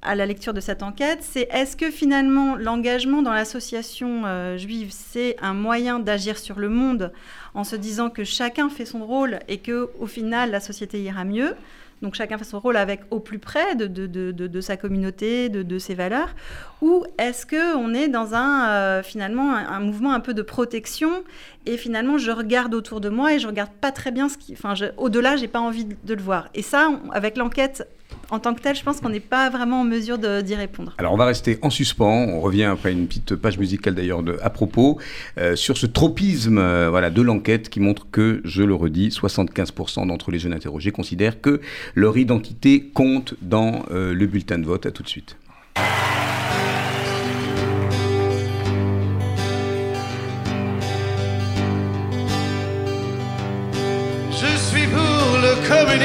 à 0.00 0.14
la 0.14 0.26
lecture 0.26 0.54
de 0.54 0.60
cette 0.60 0.82
enquête, 0.82 1.18
c'est 1.22 1.48
est-ce 1.50 1.76
que 1.76 1.90
finalement 1.90 2.54
l'engagement 2.54 3.20
dans 3.20 3.32
l'association 3.32 4.22
euh, 4.26 4.56
juive, 4.56 4.90
c'est 4.92 5.36
un 5.42 5.54
moyen 5.54 5.98
d'agir 5.98 6.38
sur 6.38 6.58
le 6.58 6.68
monde 6.68 7.12
en 7.54 7.64
se 7.64 7.74
disant 7.74 8.08
que 8.08 8.22
chacun 8.22 8.68
fait 8.68 8.84
son 8.84 9.04
rôle 9.04 9.40
et 9.48 9.58
que 9.58 9.90
au 9.98 10.06
final 10.06 10.50
la 10.50 10.60
société 10.60 11.02
ira 11.02 11.24
mieux? 11.24 11.54
Donc 12.02 12.14
chacun 12.14 12.38
fait 12.38 12.44
son 12.44 12.60
rôle 12.60 12.76
avec 12.76 13.00
au 13.10 13.20
plus 13.20 13.38
près 13.38 13.74
de, 13.74 13.86
de, 13.86 14.06
de, 14.06 14.32
de 14.32 14.60
sa 14.60 14.76
communauté, 14.76 15.48
de, 15.48 15.78
ses 15.78 15.94
valeurs, 15.94 16.34
ou 16.80 17.04
est-ce 17.18 17.46
qu'on 17.46 17.94
est 17.94 18.08
dans 18.08 18.34
un 18.34 18.68
euh, 18.68 19.02
finalement 19.02 19.54
un, 19.54 19.80
mouvement 19.80 20.12
un 20.12 20.20
peu 20.20 20.34
de 20.34 20.42
protection 20.42 21.24
et 21.66 21.76
finalement 21.76 22.18
je 22.18 22.30
regarde 22.30 22.74
autour 22.74 23.00
de 23.00 23.08
moi 23.08 23.34
et 23.34 23.38
je 23.38 23.46
regarde 23.46 23.70
pas 23.80 23.92
très 23.92 24.10
bien 24.10 24.28
ce 24.28 24.38
qui, 24.38 24.52
enfin 24.52 24.74
au-delà 24.96 25.36
j'ai 25.36 25.48
pas 25.48 25.60
envie 25.60 25.84
de, 25.84 26.14
le 26.14 26.22
voir. 26.22 26.48
Et 26.54 26.62
ça, 26.62 26.90
avec 27.12 27.36
l'enquête 27.36 27.86
en 28.30 28.38
tant 28.40 28.54
que 28.54 28.60
tel, 28.60 28.76
je 28.76 28.82
pense 28.82 29.00
qu'on 29.00 29.08
n'est 29.08 29.20
pas 29.20 29.48
vraiment 29.50 29.80
en 29.80 29.84
mesure 29.84 30.18
d'y 30.18 30.54
répondre. 30.54 30.94
Alors 30.98 31.12
on 31.12 31.16
va 31.16 31.24
rester 31.24 31.58
en 31.62 31.70
suspens, 31.70 32.26
on 32.28 32.40
revient 32.40 32.64
après 32.64 32.92
une 32.92 33.06
petite 33.06 33.34
page 33.36 33.58
musicale 33.58 33.94
d'ailleurs 33.94 34.22
à 34.42 34.50
propos, 34.50 34.98
euh, 35.38 35.56
sur 35.56 35.78
ce 35.78 35.86
tropisme 35.86 36.58
euh, 36.58 36.90
voilà, 36.90 37.10
de 37.10 37.22
l'enquête 37.22 37.68
qui 37.68 37.80
montre 37.80 38.06
que, 38.10 38.40
je 38.44 38.62
le 38.62 38.74
redis, 38.74 39.08
75% 39.08 40.06
d'entre 40.06 40.30
les 40.30 40.38
jeunes 40.38 40.52
interrogés 40.52 40.90
considèrent 40.90 41.40
que 41.40 41.60
leur 41.94 42.18
identité 42.18 42.90
compte 42.92 43.34
dans 43.40 43.84
euh, 43.90 44.12
le 44.12 44.26
bulletin 44.26 44.58
de 44.58 44.66
vote. 44.66 44.86
À 44.86 44.90
tout 44.90 45.02
de 45.02 45.08
suite. 45.08 45.36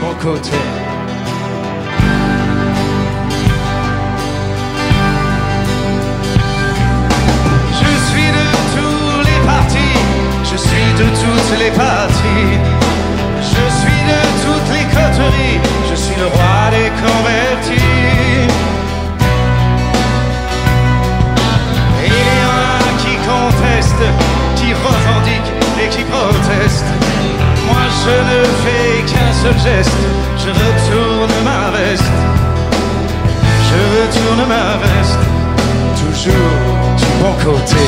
bon 0.00 0.14
côté. 0.22 0.50
Je 7.80 7.92
suis 8.08 8.30
de 8.38 8.46
tous 8.74 9.18
les 9.28 9.40
partis, 9.46 9.98
je 10.50 10.56
suis 10.56 10.92
de 10.98 11.06
toutes 11.22 11.58
les 11.58 11.70
parties. 11.70 12.84
Je 13.40 13.64
suis 13.80 14.02
de 14.12 14.20
toutes 14.42 14.70
les 14.74 14.84
coteries, 14.84 15.60
je 15.90 15.94
suis 15.94 16.14
le 16.16 16.26
roi 16.26 16.70
des 16.70 16.90
convertis. 17.02 18.48
Il 22.06 22.12
y 22.12 22.42
en 22.46 22.64
a 22.72 22.90
qui 23.02 23.14
contestent, 23.28 24.08
qui 24.56 24.72
revendiquent 24.72 25.52
et 25.82 25.88
qui 25.88 26.02
protestent. 26.04 27.43
Moi 27.66 27.84
je 28.02 28.16
ne 28.30 28.40
fais 28.62 29.02
qu'un 29.10 29.32
seul 29.42 29.58
geste, 29.66 29.96
je 30.38 30.50
retourne 30.50 31.34
ma 31.44 31.70
veste. 31.76 32.12
Je 33.68 33.78
retourne 33.96 34.48
ma 34.48 34.76
veste, 34.84 35.22
toujours 36.00 36.58
du 36.96 37.08
bon 37.20 37.34
côté. 37.44 37.84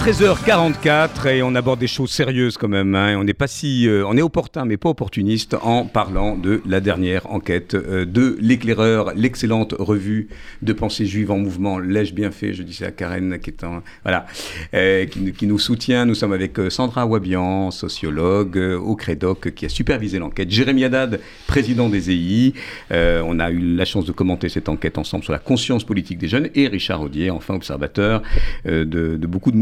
13h44 0.00 1.28
et 1.28 1.42
on 1.42 1.54
aborde 1.54 1.80
des 1.80 1.86
choses 1.86 2.10
sérieuses 2.10 2.58
quand 2.58 2.68
même. 2.68 2.94
hein. 2.94 3.16
On 3.18 3.24
n'est 3.24 3.32
pas 3.32 3.46
si, 3.46 3.88
euh, 3.88 4.04
on 4.06 4.14
est 4.18 4.22
opportun 4.22 4.66
mais 4.66 4.76
pas 4.76 4.90
opportuniste 4.90 5.56
en 5.62 5.86
parlant 5.86 6.36
de 6.36 6.60
la 6.66 6.80
dernière 6.80 7.30
enquête 7.32 7.74
euh, 7.74 8.04
de 8.04 8.36
l'éclaireur, 8.38 9.12
l'excellente 9.16 9.74
revue 9.78 10.28
de 10.60 10.72
pensée 10.74 11.06
juive 11.06 11.30
en 11.30 11.38
mouvement. 11.38 11.78
L'ai-je 11.78 12.12
bien 12.12 12.30
fait? 12.32 12.52
Je 12.52 12.62
dis 12.62 12.74
ça 12.74 12.86
à 12.86 12.90
Karen 12.90 13.38
qui 13.38 13.48
est 13.48 13.64
en, 13.64 13.82
voilà, 14.02 14.26
euh, 14.74 15.06
qui, 15.06 15.20
nous- 15.20 15.32
qui 15.32 15.46
nous 15.46 15.58
soutient. 15.58 16.04
Nous 16.04 16.14
sommes 16.14 16.34
avec 16.34 16.58
Sandra 16.68 17.06
Wabian, 17.06 17.70
sociologue 17.70 18.58
au 18.58 18.96
Crédoc, 18.96 19.52
qui 19.54 19.64
a 19.64 19.68
supervisé 19.70 20.18
l'enquête. 20.18 20.50
Jérémy 20.50 20.84
Haddad, 20.84 21.18
président 21.46 21.88
des 21.88 22.10
EI. 22.10 22.52
On 22.90 23.38
a 23.40 23.50
eu 23.50 23.58
la 23.74 23.86
chance 23.86 24.04
de 24.04 24.12
commenter 24.12 24.50
cette 24.50 24.68
enquête 24.68 24.98
ensemble 24.98 25.24
sur 25.24 25.32
la 25.32 25.38
conscience 25.38 25.82
politique 25.84 26.18
des 26.18 26.28
jeunes 26.28 26.50
et 26.54 26.68
Richard 26.68 27.00
Audier, 27.00 27.30
enfin 27.30 27.54
observateur 27.54 28.22
de, 28.66 29.16
beaucoup 29.26 29.50
de 29.50 29.56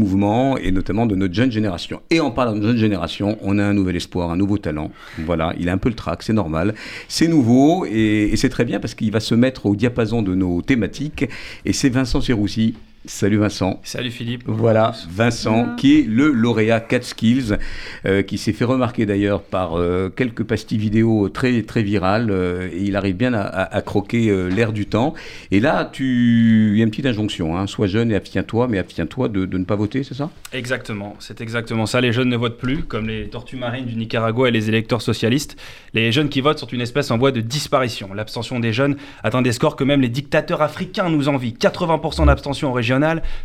et 0.57 0.71
notamment 0.71 1.05
de 1.05 1.15
notre 1.15 1.33
jeune 1.33 1.51
génération. 1.51 2.01
Et 2.09 2.19
en 2.19 2.31
parlant 2.31 2.55
de 2.55 2.61
jeune 2.61 2.77
génération, 2.77 3.37
on 3.41 3.57
a 3.59 3.63
un 3.63 3.73
nouvel 3.73 3.95
espoir, 3.95 4.31
un 4.31 4.37
nouveau 4.37 4.57
talent. 4.57 4.91
Voilà, 5.19 5.53
il 5.59 5.69
a 5.69 5.73
un 5.73 5.77
peu 5.77 5.89
le 5.89 5.95
trac, 5.95 6.23
c'est 6.23 6.33
normal. 6.33 6.73
C'est 7.07 7.27
nouveau 7.27 7.85
et, 7.85 8.29
et 8.31 8.35
c'est 8.35 8.49
très 8.49 8.65
bien 8.65 8.79
parce 8.79 8.95
qu'il 8.95 9.11
va 9.11 9.19
se 9.19 9.35
mettre 9.35 9.65
au 9.65 9.75
diapason 9.75 10.21
de 10.21 10.35
nos 10.35 10.61
thématiques. 10.61 11.25
Et 11.65 11.73
c'est 11.73 11.89
Vincent 11.89 12.21
Siroussi 12.21 12.75
Salut 13.05 13.35
Vincent. 13.35 13.81
Salut 13.83 14.11
Philippe. 14.11 14.43
Voilà, 14.45 14.93
Vincent, 15.09 15.75
qui 15.75 15.99
est 15.99 16.07
le 16.07 16.31
lauréat 16.31 16.79
4 16.79 17.03
Skills, 17.03 17.57
euh, 18.05 18.21
qui 18.21 18.37
s'est 18.37 18.53
fait 18.53 18.63
remarquer 18.63 19.05
d'ailleurs 19.05 19.41
par 19.41 19.77
euh, 19.77 20.07
quelques 20.07 20.43
pastilles 20.43 20.77
vidéo 20.77 21.27
très, 21.27 21.63
très 21.63 21.83
virales, 21.83 22.31
euh, 22.31 22.69
et 22.71 22.83
il 22.83 22.95
arrive 22.95 23.17
bien 23.17 23.33
à, 23.33 23.81
croquer 23.81 24.33
l'air 24.49 24.71
du 24.71 24.85
temps. 24.85 25.13
Et 25.51 25.59
là, 25.59 25.89
tu... 25.91 26.69
il 26.71 26.77
y 26.77 26.81
a 26.81 26.85
une 26.85 26.91
petite 26.91 27.05
injonction, 27.05 27.57
hein. 27.57 27.67
sois 27.67 27.87
jeune 27.87 28.09
et 28.09 28.15
abstiens-toi, 28.15 28.69
mais 28.69 28.77
abstiens-toi 28.79 29.27
de, 29.27 29.45
de, 29.45 29.57
ne 29.57 29.65
pas 29.65 29.75
voter, 29.75 30.03
c'est 30.03 30.13
ça? 30.13 30.29
Exactement, 30.53 31.15
c'est 31.19 31.41
exactement 31.41 31.85
ça. 31.85 31.99
Les 31.99 32.13
jeunes 32.13 32.29
ne 32.29 32.37
votent 32.37 32.57
plus, 32.57 32.83
comme 32.83 33.09
les 33.09 33.27
tortues 33.27 33.57
marines 33.57 33.85
du 33.85 33.97
Nicaragua 33.97 34.47
et 34.47 34.51
les 34.51 34.69
électeurs 34.69 35.01
socialistes. 35.01 35.57
Les 35.93 36.13
jeunes 36.13 36.29
qui 36.29 36.39
votent 36.39 36.59
sont 36.59 36.67
une 36.67 36.81
espèce 36.81 37.11
en 37.11 37.17
voie 37.17 37.31
de 37.31 37.41
disparition. 37.41 38.13
L'abstention 38.13 38.61
des 38.61 38.71
jeunes 38.71 38.95
atteint 39.23 39.41
des 39.41 39.51
scores 39.51 39.75
que 39.75 39.83
même 39.83 39.99
les 39.99 40.09
dictateurs 40.09 40.61
africains 40.61 41.09
nous 41.09 41.27
envient. 41.27 41.53
80% 41.53 42.27
d'abstention 42.27 42.69
en 42.69 42.73
région 42.73 42.92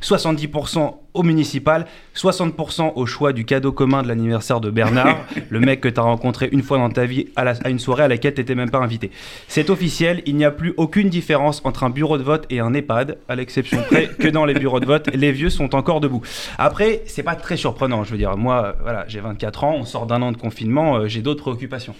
70% 0.03 0.95
au 1.15 1.23
municipal, 1.23 1.87
60% 2.15 2.93
au 2.95 3.07
choix 3.07 3.33
du 3.33 3.45
cadeau 3.45 3.73
commun 3.73 4.03
de 4.03 4.09
l'anniversaire 4.09 4.61
de 4.61 4.71
Bernard, 4.71 5.19
le 5.51 5.61
mec 5.61 5.81
que 5.81 5.89
tu 5.89 5.99
as 5.99 6.03
rencontré 6.03 6.49
une 6.53 6.63
fois 6.63 6.79
dans 6.79 6.91
ta 6.91 7.07
vie 7.07 7.27
à, 7.35 7.69
une 7.69 7.79
soirée 7.79 8.05
à 8.05 8.09
laquelle 8.09 8.35
tu 8.35 8.41
n'étais 8.41 8.55
même 8.55 8.71
pas 8.71 8.79
invité. 8.79 9.11
C'est 9.49 9.71
officiel, 9.71 10.23
il 10.27 10.37
n'y 10.37 10.45
a 10.45 10.51
plus 10.51 10.75
aucune 10.77 11.09
différence 11.09 11.61
entre 11.65 11.85
un 11.85 11.91
bureau 11.91 12.19
de 12.19 12.23
vote 12.23 12.47
et 12.51 12.61
un 12.61 12.73
EHPAD, 12.73 13.19
à 13.29 13.35
l'exception 13.35 13.83
près 13.83 14.09
que 14.19 14.29
dans 14.29 14.45
les 14.45 14.55
bureaux 14.55 14.81
de 14.81 14.87
vote, 14.87 15.09
les 15.15 15.33
vieux 15.33 15.51
sont 15.51 15.75
encore 15.75 16.01
debout. 16.01 16.23
Après, 16.57 17.03
c'est 17.07 17.23
pas 17.23 17.35
très 17.35 17.57
surprenant, 17.57 18.05
je 18.05 18.13
veux 18.13 18.19
dire, 18.19 18.37
moi, 18.37 18.77
voilà, 18.83 19.05
j'ai 19.09 19.21
24 19.21 19.65
ans, 19.65 19.75
on 19.79 19.85
sort 19.85 20.07
d'un 20.07 20.23
an 20.23 20.33
de 20.33 20.37
confinement, 20.37 20.97
euh, 20.97 21.09
j'ai 21.09 21.23
d'autres 21.23 21.43
préoccupations. 21.43 21.95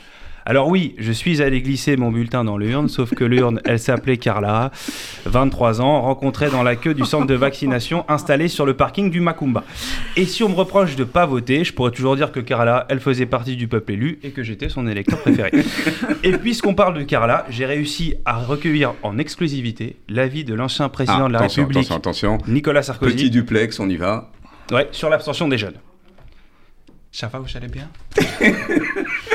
Alors 0.49 0.69
oui, 0.69 0.95
je 0.97 1.13
suis 1.13 1.43
allé 1.43 1.61
glisser 1.61 1.99
mon 1.99 2.11
bulletin 2.11 2.43
dans 2.43 2.57
l'urne, 2.57 2.89
sauf 2.89 3.15
que 3.15 3.23
l'urne, 3.23 3.61
elle 3.67 3.79
s'appelait 3.79 4.17
Carla, 4.17 4.71
23 5.27 5.83
ans, 5.83 6.01
rencontrée 6.01 6.49
dans 6.49 6.63
la 6.63 6.75
queue 6.75 6.95
du 6.95 7.05
centre 7.05 7.27
de 7.27 7.35
vaccination 7.35 8.07
installé 8.09 8.49
sur 8.49 8.65
le 8.65 8.73
parking 8.73 9.11
du 9.11 9.21
Macumba. 9.21 9.63
Et 10.17 10.25
si 10.25 10.43
on 10.43 10.49
me 10.49 10.55
reproche 10.55 10.97
de 10.97 11.05
pas 11.05 11.27
voter, 11.27 11.65
je 11.65 11.75
pourrais 11.75 11.91
toujours 11.91 12.17
dire 12.17 12.33
que 12.33 12.41
Carla, 12.41 12.87
elle 12.89 13.01
faisait 13.01 13.27
partie 13.27 13.57
du 13.57 13.69
peuple 13.69 13.93
élu 13.93 14.21
et 14.23 14.31
que 14.31 14.43
j'étais 14.43 14.71
son 14.71 14.87
électeur 14.87 15.21
préféré. 15.21 15.51
Et 16.23 16.33
puisqu'on 16.33 16.75
parle 16.75 16.97
de 16.97 17.03
Carla, 17.03 17.45
j'ai 17.51 17.67
réussi 17.67 18.15
à 18.25 18.39
recueillir 18.39 18.95
en 19.03 19.19
exclusivité 19.19 19.97
l'avis 20.09 20.45
de 20.45 20.55
l'ancien 20.55 20.89
président 20.89 21.27
ah, 21.27 21.29
de 21.29 21.33
la 21.35 21.41
République, 21.41 21.91
attention, 21.91 22.39
Nicolas 22.49 22.83
Sarkozy. 22.83 23.15
Petit 23.15 23.31
duplex, 23.31 23.79
on 23.81 23.89
y 23.91 23.97
va. 23.97 24.31
Ouais, 24.73 24.89
sur 24.93 25.11
l'abstention 25.11 25.47
des 25.47 25.59
jeunes. 25.59 25.77
Ça 27.11 27.27
va, 27.27 27.39
vous 27.39 27.57
allez 27.57 27.69
bien? 27.69 27.89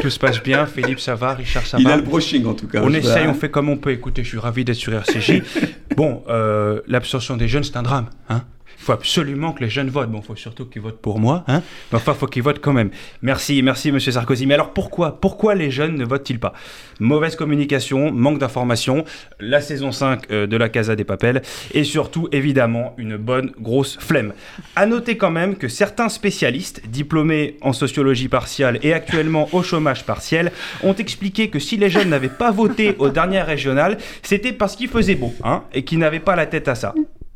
Tout 0.02 0.10
se 0.10 0.20
passe 0.20 0.42
bien, 0.42 0.66
Philippe, 0.66 1.00
ça 1.00 1.16
va, 1.16 1.34
Richard, 1.34 1.66
ça 1.66 1.78
va? 1.78 1.84
Il 1.84 1.88
a 1.88 1.98
le 1.98 2.04
brushing 2.04 2.46
en 2.46 2.54
tout 2.54 2.68
cas. 2.68 2.82
On 2.84 2.94
essaye, 2.94 3.28
on 3.28 3.34
fait 3.34 3.50
comme 3.50 3.70
on 3.70 3.78
peut. 3.78 3.92
Écoutez, 3.92 4.24
je 4.24 4.30
suis 4.30 4.38
ravi 4.38 4.64
d'être 4.64 4.78
sur 4.78 4.94
RCJ. 4.94 5.42
bon, 5.98 6.24
euh, 6.30 6.82
l'absorption 6.88 7.36
des 7.36 7.48
jeunes, 7.48 7.64
c'est 7.64 7.78
un 7.78 7.84
drame. 7.84 8.10
Hein? 8.30 8.44
Faut 8.84 8.92
absolument 8.92 9.52
que 9.54 9.64
les 9.64 9.70
jeunes 9.70 9.90
votent. 9.90 10.12
Bon, 10.12 10.20
il 10.20 10.26
faut 10.26 10.36
surtout 10.36 10.66
qu'ils 10.66 10.82
votent 10.82 11.02
pour 11.02 11.20
moi, 11.20 11.44
hein 11.48 11.62
mais 11.92 11.98
enfin, 11.98 12.14
il 12.14 12.20
faut 12.20 12.28
qu'ils 12.28 12.44
votent 12.44 12.62
quand 12.62 12.74
même. 12.74 12.90
Merci, 13.22 13.62
merci, 13.62 13.92
monsieur 13.92 14.12
Sarkozy. 14.12 14.46
Mais 14.46 14.54
alors, 14.54 14.74
pourquoi 14.74 15.20
Pourquoi 15.20 15.56
les 15.56 15.72
jeunes 15.72 15.96
ne 15.96 16.06
votent-ils 16.06 16.40
pas? 16.40 16.54
Mauvaise 17.00 17.36
communication, 17.36 18.12
manque 18.12 18.40
d'information, 18.40 19.06
la 19.40 19.62
saison 19.62 19.92
5 19.92 20.32
euh, 20.32 20.48
de 20.48 20.58
la 20.58 20.70
Casa 20.70 20.96
des 20.96 21.04
Papels, 21.04 21.42
et 21.74 21.84
surtout, 21.84 22.28
évidemment, 22.32 22.94
une 22.98 23.18
bonne 23.18 23.52
grosse 23.60 23.98
flemme. 24.00 24.34
À 24.76 24.86
noter 24.86 25.18
quand 25.18 25.32
même 25.32 25.56
que 25.56 25.68
certains 25.68 26.10
spécialistes, 26.10 26.82
diplômés 26.88 27.58
en 27.62 27.74
sociologie 27.74 28.28
partielle 28.28 28.80
et 28.84 28.94
actuellement 28.94 29.50
au 29.54 29.64
chômage 29.64 30.06
partiel, 30.06 30.52
ont 30.84 30.94
expliqué 30.94 31.50
que 31.50 31.60
si 31.60 31.78
les 31.78 31.90
jeunes 31.90 32.10
n'avaient 32.10 32.30
pas 32.30 32.52
voté 32.52 32.96
aux 33.00 33.10
dernières 33.10 33.48
régionales, 33.48 33.98
c'était 34.22 34.54
parce 34.54 34.76
qu'il 34.76 34.88
faisait 34.90 35.16
beau, 35.16 35.34
hein, 35.44 35.64
et 35.74 35.84
qu'ils 35.84 36.00
n'avaient 36.00 36.20
pas 36.20 36.36
la 36.36 36.46
tête 36.46 36.68
à 36.68 36.76
ça 36.76 36.94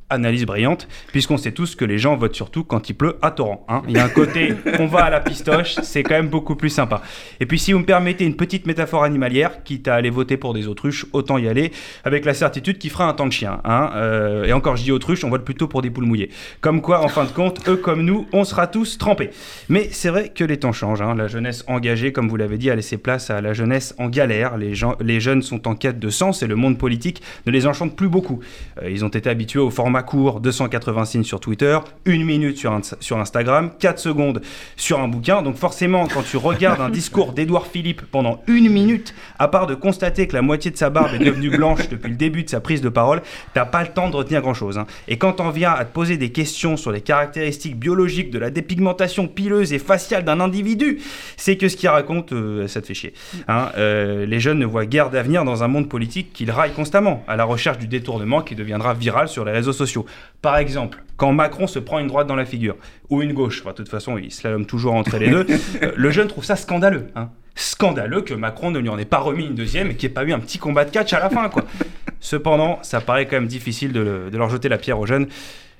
analyse 0.09 0.45
brillante, 0.45 0.87
puisqu'on 1.11 1.37
sait 1.37 1.51
tous 1.51 1.75
que 1.75 1.83
les 1.83 1.97
gens 1.97 2.15
votent 2.15 2.35
surtout 2.35 2.63
quand 2.63 2.89
il 2.89 2.93
pleut 2.93 3.17
à 3.21 3.31
torrent. 3.31 3.65
Hein. 3.67 3.81
Il 3.87 3.95
y 3.95 3.99
a 3.99 4.05
un 4.05 4.09
côté, 4.09 4.53
on 4.79 4.87
va 4.87 5.05
à 5.05 5.09
la 5.09 5.19
pistoche, 5.19 5.75
c'est 5.83 6.03
quand 6.03 6.15
même 6.15 6.29
beaucoup 6.29 6.55
plus 6.55 6.69
sympa. 6.69 7.01
Et 7.39 7.45
puis 7.45 7.59
si 7.59 7.73
vous 7.73 7.79
me 7.79 7.85
permettez 7.85 8.25
une 8.25 8.35
petite 8.35 8.67
métaphore 8.67 9.03
animalière, 9.03 9.63
quitte 9.63 9.87
à 9.87 9.95
aller 9.95 10.09
voter 10.09 10.37
pour 10.37 10.53
des 10.53 10.67
autruches, 10.67 11.05
autant 11.11 11.37
y 11.37 11.47
aller, 11.47 11.71
avec 12.05 12.23
la 12.23 12.33
certitude 12.33 12.77
qu'il 12.77 12.89
fera 12.89 13.07
un 13.07 13.13
temps 13.13 13.27
de 13.27 13.33
chien. 13.33 13.59
Hein. 13.65 13.91
Euh, 13.95 14.45
et 14.45 14.53
encore 14.53 14.77
je 14.77 14.83
dis 14.83 14.91
autruche, 14.91 15.23
on 15.25 15.29
vote 15.29 15.43
plutôt 15.43 15.67
pour 15.67 15.81
des 15.81 15.89
poules 15.89 16.05
mouillées. 16.05 16.29
Comme 16.61 16.81
quoi, 16.81 17.03
en 17.03 17.09
fin 17.09 17.25
de 17.25 17.31
compte, 17.31 17.67
eux 17.67 17.75
comme 17.75 18.03
nous, 18.03 18.27
on 18.31 18.45
sera 18.45 18.67
tous 18.67 18.97
trempés. 18.97 19.31
Mais 19.67 19.89
c'est 19.91 20.09
vrai 20.09 20.29
que 20.29 20.43
les 20.43 20.57
temps 20.57 20.71
changent. 20.71 21.01
Hein. 21.01 21.15
La 21.15 21.27
jeunesse 21.27 21.65
engagée, 21.67 22.13
comme 22.13 22.29
vous 22.29 22.37
l'avez 22.37 22.57
dit, 22.57 22.69
a 22.69 22.75
laissé 22.75 22.97
place 22.97 23.29
à 23.29 23.41
la 23.41 23.53
jeunesse 23.53 23.93
en 23.97 24.07
galère. 24.07 24.57
Les, 24.57 24.73
gens, 24.73 24.95
les 25.01 25.19
jeunes 25.19 25.41
sont 25.41 25.67
en 25.67 25.75
quête 25.75 25.99
de 25.99 26.09
sens 26.09 26.43
et 26.43 26.47
le 26.47 26.55
monde 26.55 26.77
politique 26.77 27.21
ne 27.45 27.51
les 27.51 27.67
enchante 27.67 27.95
plus 27.95 28.07
beaucoup. 28.07 28.39
Euh, 28.81 28.89
ils 28.89 29.03
ont 29.03 29.09
été 29.09 29.29
habitués 29.29 29.59
au 29.59 29.69
format 29.69 29.96
court, 30.03 30.39
280 30.39 31.05
signes 31.05 31.23
sur 31.23 31.39
Twitter, 31.39 31.77
une 32.05 32.25
minute 32.25 32.57
sur, 32.57 32.79
sur 32.99 33.17
Instagram, 33.17 33.71
4 33.79 33.99
secondes 33.99 34.41
sur 34.75 34.99
un 34.99 35.07
bouquin. 35.07 35.41
Donc 35.41 35.55
forcément, 35.55 36.07
quand 36.07 36.23
tu 36.23 36.37
regardes 36.37 36.81
un 36.81 36.89
discours 36.89 37.33
d'Edouard 37.33 37.67
Philippe 37.67 38.01
pendant 38.11 38.41
une 38.47 38.69
minute, 38.69 39.13
à 39.39 39.47
part 39.47 39.67
de 39.67 39.75
constater 39.75 40.27
que 40.27 40.33
la 40.33 40.41
moitié 40.41 40.71
de 40.71 40.77
sa 40.77 40.89
barbe 40.89 41.13
est 41.13 41.23
devenue 41.23 41.49
blanche 41.49 41.89
depuis 41.89 42.09
le 42.09 42.17
début 42.17 42.43
de 42.43 42.49
sa 42.49 42.59
prise 42.59 42.81
de 42.81 42.89
parole, 42.89 43.21
t'as 43.53 43.65
pas 43.65 43.83
le 43.83 43.89
temps 43.89 44.09
de 44.09 44.15
retenir 44.15 44.41
grand-chose. 44.41 44.77
Hein. 44.77 44.87
Et 45.07 45.17
quand 45.17 45.41
on 45.41 45.49
vient 45.49 45.71
à 45.71 45.85
te 45.85 45.93
poser 45.93 46.17
des 46.17 46.31
questions 46.31 46.77
sur 46.77 46.91
les 46.91 47.01
caractéristiques 47.01 47.77
biologiques 47.77 48.31
de 48.31 48.39
la 48.39 48.49
dépigmentation 48.49 49.27
pileuse 49.27 49.73
et 49.73 49.79
faciale 49.79 50.23
d'un 50.23 50.39
individu, 50.39 50.99
c'est 51.37 51.57
que 51.57 51.69
ce 51.69 51.77
qu'il 51.77 51.89
raconte, 51.89 52.33
euh, 52.33 52.67
ça 52.67 52.81
te 52.81 52.87
fait 52.87 52.93
chier. 52.93 53.13
Hein. 53.47 53.69
Euh, 53.77 54.25
les 54.25 54.39
jeunes 54.39 54.59
ne 54.59 54.65
voient 54.65 54.85
guère 54.85 55.09
d'avenir 55.09 55.43
dans 55.43 55.63
un 55.63 55.67
monde 55.67 55.89
politique 55.89 56.33
qu'ils 56.33 56.51
raillent 56.51 56.73
constamment, 56.73 57.23
à 57.27 57.35
la 57.35 57.43
recherche 57.43 57.77
du 57.77 57.87
détournement 57.87 58.41
qui 58.41 58.55
deviendra 58.55 58.93
viral 58.93 59.27
sur 59.27 59.45
les 59.45 59.51
réseaux 59.51 59.73
sociaux. 59.73 59.86
Par 60.41 60.57
exemple, 60.57 61.03
quand 61.17 61.31
Macron 61.33 61.67
se 61.67 61.79
prend 61.79 61.99
une 61.99 62.07
droite 62.07 62.27
dans 62.27 62.35
la 62.35 62.45
figure, 62.45 62.75
ou 63.09 63.21
une 63.21 63.33
gauche, 63.33 63.61
enfin, 63.61 63.71
de 63.71 63.77
toute 63.77 63.89
façon, 63.89 64.17
il 64.17 64.31
slalome 64.31 64.65
toujours 64.65 64.93
entre 64.93 65.17
les 65.17 65.29
deux, 65.29 65.45
euh, 65.83 65.91
le 65.95 66.11
jeune 66.11 66.27
trouve 66.27 66.45
ça 66.45 66.55
scandaleux. 66.55 67.07
Hein. 67.15 67.29
Scandaleux 67.55 68.21
que 68.21 68.33
Macron 68.33 68.69
ne 68.69 68.79
lui 68.79 68.89
en 68.89 68.99
ait 68.99 69.05
pas 69.05 69.17
remis 69.17 69.45
une 69.45 69.55
deuxième 69.55 69.89
et 69.89 69.95
qu'il 69.95 70.07
n'y 70.07 70.11
ait 70.11 70.15
pas 70.15 70.23
eu 70.23 70.31
un 70.31 70.39
petit 70.39 70.59
combat 70.59 70.85
de 70.85 70.91
catch 70.91 71.11
à 71.13 71.19
la 71.19 71.29
fin. 71.29 71.49
Quoi. 71.49 71.63
Cependant, 72.19 72.79
ça 72.83 73.01
paraît 73.01 73.25
quand 73.25 73.37
même 73.37 73.47
difficile 73.47 73.93
de, 73.93 74.29
de 74.31 74.37
leur 74.37 74.49
jeter 74.49 74.69
la 74.69 74.77
pierre 74.77 74.99
aux 74.99 75.07
jeunes. 75.07 75.27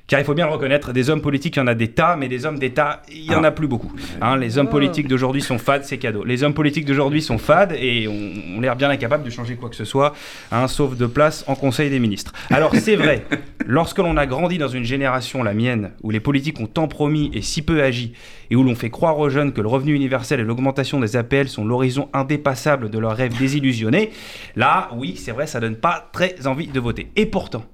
Car 0.07 0.21
il 0.21 0.25
faut 0.25 0.33
bien 0.33 0.45
le 0.45 0.53
reconnaître, 0.53 0.93
des 0.93 1.09
hommes 1.09 1.19
politiques, 1.19 1.57
il 1.57 1.59
y 1.59 1.61
en 1.61 1.67
a 1.67 1.75
des 1.75 1.89
tas, 1.89 2.15
mais 2.15 2.29
des 2.29 2.45
hommes 2.45 2.59
d'État, 2.59 3.01
il 3.11 3.27
n'y 3.27 3.35
en 3.35 3.43
a 3.43 3.51
plus 3.51 3.67
beaucoup. 3.67 3.91
Hein, 4.21 4.37
les 4.37 4.57
hommes 4.57 4.69
politiques 4.69 5.09
d'aujourd'hui 5.09 5.41
sont 5.41 5.57
fades, 5.57 5.83
c'est 5.83 5.97
cadeau. 5.97 6.23
Les 6.23 6.43
hommes 6.43 6.53
politiques 6.53 6.85
d'aujourd'hui 6.85 7.21
sont 7.21 7.37
fades 7.37 7.73
et 7.77 8.07
ont, 8.07 8.61
l'air 8.61 8.77
bien 8.77 8.89
incapables 8.89 9.25
de 9.25 9.29
changer 9.29 9.57
quoi 9.57 9.69
que 9.69 9.75
ce 9.75 9.83
soit, 9.83 10.13
hein, 10.53 10.69
sauf 10.69 10.95
de 10.95 11.07
place 11.07 11.43
en 11.47 11.55
Conseil 11.55 11.89
des 11.89 11.99
ministres. 11.99 12.31
Alors 12.51 12.73
c'est 12.73 12.95
vrai, 12.95 13.25
lorsque 13.65 13.97
l'on 13.97 14.15
a 14.15 14.25
grandi 14.25 14.57
dans 14.57 14.69
une 14.69 14.85
génération, 14.85 15.43
la 15.43 15.53
mienne, 15.53 15.91
où 16.03 16.09
les 16.09 16.21
politiques 16.21 16.61
ont 16.61 16.67
tant 16.67 16.87
promis 16.87 17.29
et 17.33 17.41
si 17.41 17.61
peu 17.61 17.83
agi, 17.83 18.13
et 18.49 18.55
où 18.55 18.63
l'on 18.63 18.75
fait 18.75 18.89
croire 18.89 19.19
aux 19.19 19.27
jeunes 19.27 19.51
que 19.51 19.59
le 19.59 19.67
revenu 19.67 19.93
universel 19.93 20.39
et 20.39 20.43
l'augmentation 20.43 21.01
des 21.01 21.17
APL 21.17 21.49
sont 21.49 21.65
l'horizon 21.65 22.07
indépassable 22.13 22.89
de 22.89 22.97
leurs 22.97 23.17
rêves 23.17 23.37
désillusionnés, 23.37 24.11
là, 24.55 24.89
oui, 24.95 25.17
c'est 25.17 25.33
vrai, 25.33 25.47
ça 25.47 25.59
donne 25.59 25.75
pas 25.75 26.09
très 26.13 26.47
envie 26.47 26.67
de 26.67 26.79
voter. 26.79 27.11
Et 27.17 27.25
pourtant, 27.25 27.65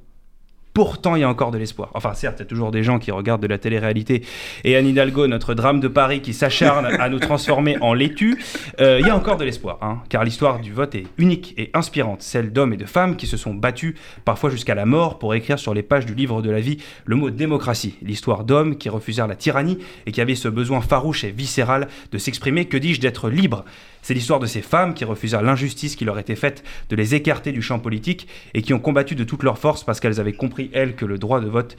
Pourtant, 0.74 1.16
il 1.16 1.22
y 1.22 1.24
a 1.24 1.30
encore 1.30 1.52
de 1.52 1.60
l'espoir. 1.60 1.92
Enfin, 1.94 2.16
certes, 2.16 2.40
il 2.40 2.42
y 2.42 2.46
a 2.46 2.48
toujours 2.48 2.72
des 2.72 2.82
gens 2.82 2.98
qui 2.98 3.12
regardent 3.12 3.44
de 3.44 3.48
la 3.48 3.60
télé-réalité 3.60 4.24
et 4.64 4.76
Anne 4.76 4.88
Hidalgo, 4.88 5.28
notre 5.28 5.54
drame 5.54 5.80
de 5.80 5.88
Paris, 5.88 6.22
qui 6.22 6.34
s'acharne 6.34 6.88
à 6.88 7.10
nous 7.10 7.20
transformer 7.20 7.78
en 7.82 7.94
laitue. 7.94 8.40
Euh, 8.80 8.98
il 9.00 9.06
y 9.06 9.10
a 9.10 9.16
encore 9.16 9.38
de 9.38 9.44
l'espoir, 9.44 9.78
hein, 9.82 10.02
car 10.10 10.24
l'histoire 10.24 10.60
du 10.60 10.74
vote 10.74 10.96
est 10.96 11.06
unique 11.20 11.54
et 11.58 11.70
inspirante. 11.76 12.24
Celle 12.24 12.52
d'hommes 12.52 12.74
et 12.74 12.78
de 12.78 12.86
femmes 12.86 13.16
qui 13.16 13.28
se 13.28 13.38
sont 13.38 13.54
battus, 13.54 13.94
parfois 14.26 14.50
jusqu'à 14.50 14.74
la 14.74 14.86
mort, 14.86 15.20
pour 15.20 15.36
écrire 15.36 15.60
sur 15.60 15.76
les 15.76 15.84
pages 15.84 16.08
du 16.08 16.16
livre 16.16 16.42
de 16.42 16.50
la 16.50 16.60
vie 16.60 16.78
le 17.06 17.16
mot 17.16 17.30
démocratie. 17.30 17.96
L'histoire 18.02 18.44
d'hommes 18.44 18.76
qui 18.78 18.90
refusèrent 18.90 19.28
la 19.28 19.36
tyrannie 19.36 19.78
et 20.08 20.12
qui 20.12 20.22
avaient 20.22 20.34
ce 20.34 20.48
besoin 20.48 20.82
farouche 20.82 21.24
et 21.24 21.32
viscéral 21.32 21.88
de 22.12 22.18
s'exprimer, 22.18 22.66
que 22.66 22.78
dis-je, 22.78 23.00
d'être 23.00 23.30
libres. 23.30 23.64
C'est 24.04 24.14
l'histoire 24.14 24.40
de 24.40 24.46
ces 24.46 24.62
femmes 24.62 24.94
qui 24.94 25.06
refusèrent 25.06 25.42
l'injustice 25.42 25.96
qui 25.96 26.04
leur 26.06 26.20
était 26.20 26.36
faite 26.36 26.64
de 26.90 26.96
les 26.96 27.16
écarter 27.16 27.54
du 27.54 27.62
champ 27.62 27.80
politique 27.80 28.28
et 28.54 28.62
qui 28.62 28.74
ont 28.74 28.80
combattu 28.80 29.16
de 29.16 29.24
toutes 29.24 29.44
leurs 29.44 29.58
forces 29.58 29.84
parce 29.84 30.00
qu'elles 30.00 30.20
avaient 30.20 30.34
compris, 30.34 30.70
elles, 30.74 30.96
que 30.96 31.06
le 31.06 31.18
droit 31.18 31.40
de 31.40 31.48
vote 31.48 31.78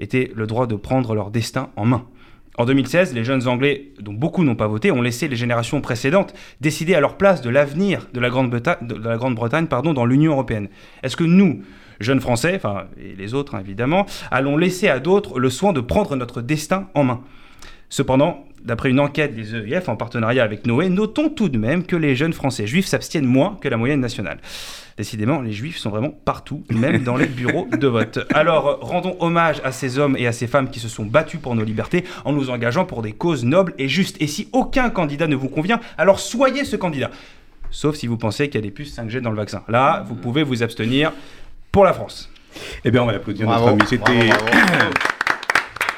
était 0.00 0.32
le 0.34 0.46
droit 0.46 0.66
de 0.66 0.74
prendre 0.74 1.14
leur 1.14 1.30
destin 1.30 1.68
en 1.76 1.84
main. 1.84 2.06
En 2.58 2.64
2016, 2.64 3.12
les 3.12 3.24
jeunes 3.24 3.46
Anglais, 3.46 3.88
dont 4.00 4.14
beaucoup 4.14 4.42
n'ont 4.42 4.56
pas 4.56 4.66
voté, 4.66 4.90
ont 4.90 5.02
laissé 5.02 5.28
les 5.28 5.36
générations 5.36 5.82
précédentes 5.82 6.32
décider 6.62 6.94
à 6.94 7.00
leur 7.00 7.18
place 7.18 7.42
de 7.42 7.50
l'avenir 7.50 8.08
de 8.14 8.20
la 8.20 8.30
Grande-Bretagne 8.30 9.66
dans 9.68 10.06
l'Union 10.06 10.32
européenne. 10.32 10.70
Est-ce 11.02 11.18
que 11.18 11.24
nous, 11.24 11.62
jeunes 12.00 12.20
Français, 12.22 12.54
enfin, 12.56 12.84
et 12.98 13.14
les 13.14 13.34
autres 13.34 13.54
hein, 13.54 13.60
évidemment, 13.60 14.06
allons 14.30 14.56
laisser 14.56 14.88
à 14.88 14.98
d'autres 14.98 15.38
le 15.38 15.50
soin 15.50 15.74
de 15.74 15.82
prendre 15.82 16.16
notre 16.16 16.40
destin 16.40 16.88
en 16.94 17.04
main? 17.04 17.20
Cependant, 17.90 18.45
d'après 18.64 18.90
une 18.90 19.00
enquête 19.00 19.34
des 19.34 19.54
EIF 19.54 19.88
en 19.88 19.96
partenariat 19.96 20.42
avec 20.42 20.66
Noé, 20.66 20.88
notons 20.88 21.28
tout 21.28 21.48
de 21.48 21.58
même 21.58 21.84
que 21.84 21.96
les 21.96 22.16
jeunes 22.16 22.32
Français 22.32 22.66
juifs 22.66 22.86
s'abstiennent 22.86 23.26
moins 23.26 23.58
que 23.60 23.68
la 23.68 23.76
moyenne 23.76 24.00
nationale. 24.00 24.38
Décidément, 24.96 25.42
les 25.42 25.52
juifs 25.52 25.76
sont 25.76 25.90
vraiment 25.90 26.10
partout, 26.24 26.64
même 26.70 27.02
dans 27.02 27.16
les 27.16 27.26
bureaux 27.26 27.68
de 27.70 27.86
vote. 27.86 28.18
Alors, 28.34 28.78
rendons 28.80 29.16
hommage 29.20 29.60
à 29.62 29.70
ces 29.70 29.98
hommes 29.98 30.16
et 30.18 30.26
à 30.26 30.32
ces 30.32 30.46
femmes 30.46 30.70
qui 30.70 30.80
se 30.80 30.88
sont 30.88 31.04
battus 31.04 31.38
pour 31.38 31.54
nos 31.54 31.64
libertés 31.64 32.04
en 32.24 32.32
nous 32.32 32.48
engageant 32.48 32.86
pour 32.86 33.02
des 33.02 33.12
causes 33.12 33.44
nobles 33.44 33.74
et 33.78 33.88
justes. 33.88 34.16
Et 34.20 34.26
si 34.26 34.48
aucun 34.52 34.88
candidat 34.88 35.26
ne 35.26 35.36
vous 35.36 35.50
convient, 35.50 35.80
alors 35.98 36.18
soyez 36.18 36.64
ce 36.64 36.76
candidat. 36.76 37.10
Sauf 37.70 37.96
si 37.96 38.06
vous 38.06 38.16
pensez 38.16 38.48
qu'il 38.48 38.54
y 38.54 38.64
a 38.64 38.66
des 38.66 38.70
puces 38.70 38.96
5G 38.96 39.20
dans 39.20 39.30
le 39.30 39.36
vaccin. 39.36 39.62
Là, 39.68 40.02
vous 40.08 40.14
pouvez 40.14 40.42
vous 40.42 40.62
abstenir 40.62 41.12
pour 41.72 41.84
la 41.84 41.92
France. 41.92 42.30
Eh 42.84 42.90
bien, 42.90 43.02
on 43.02 43.06
va 43.06 43.12
applaudir 43.12 43.46
Bravo, 43.46 43.76
notre 43.76 43.82
ami. 43.82 43.88
C'était. 43.90 44.30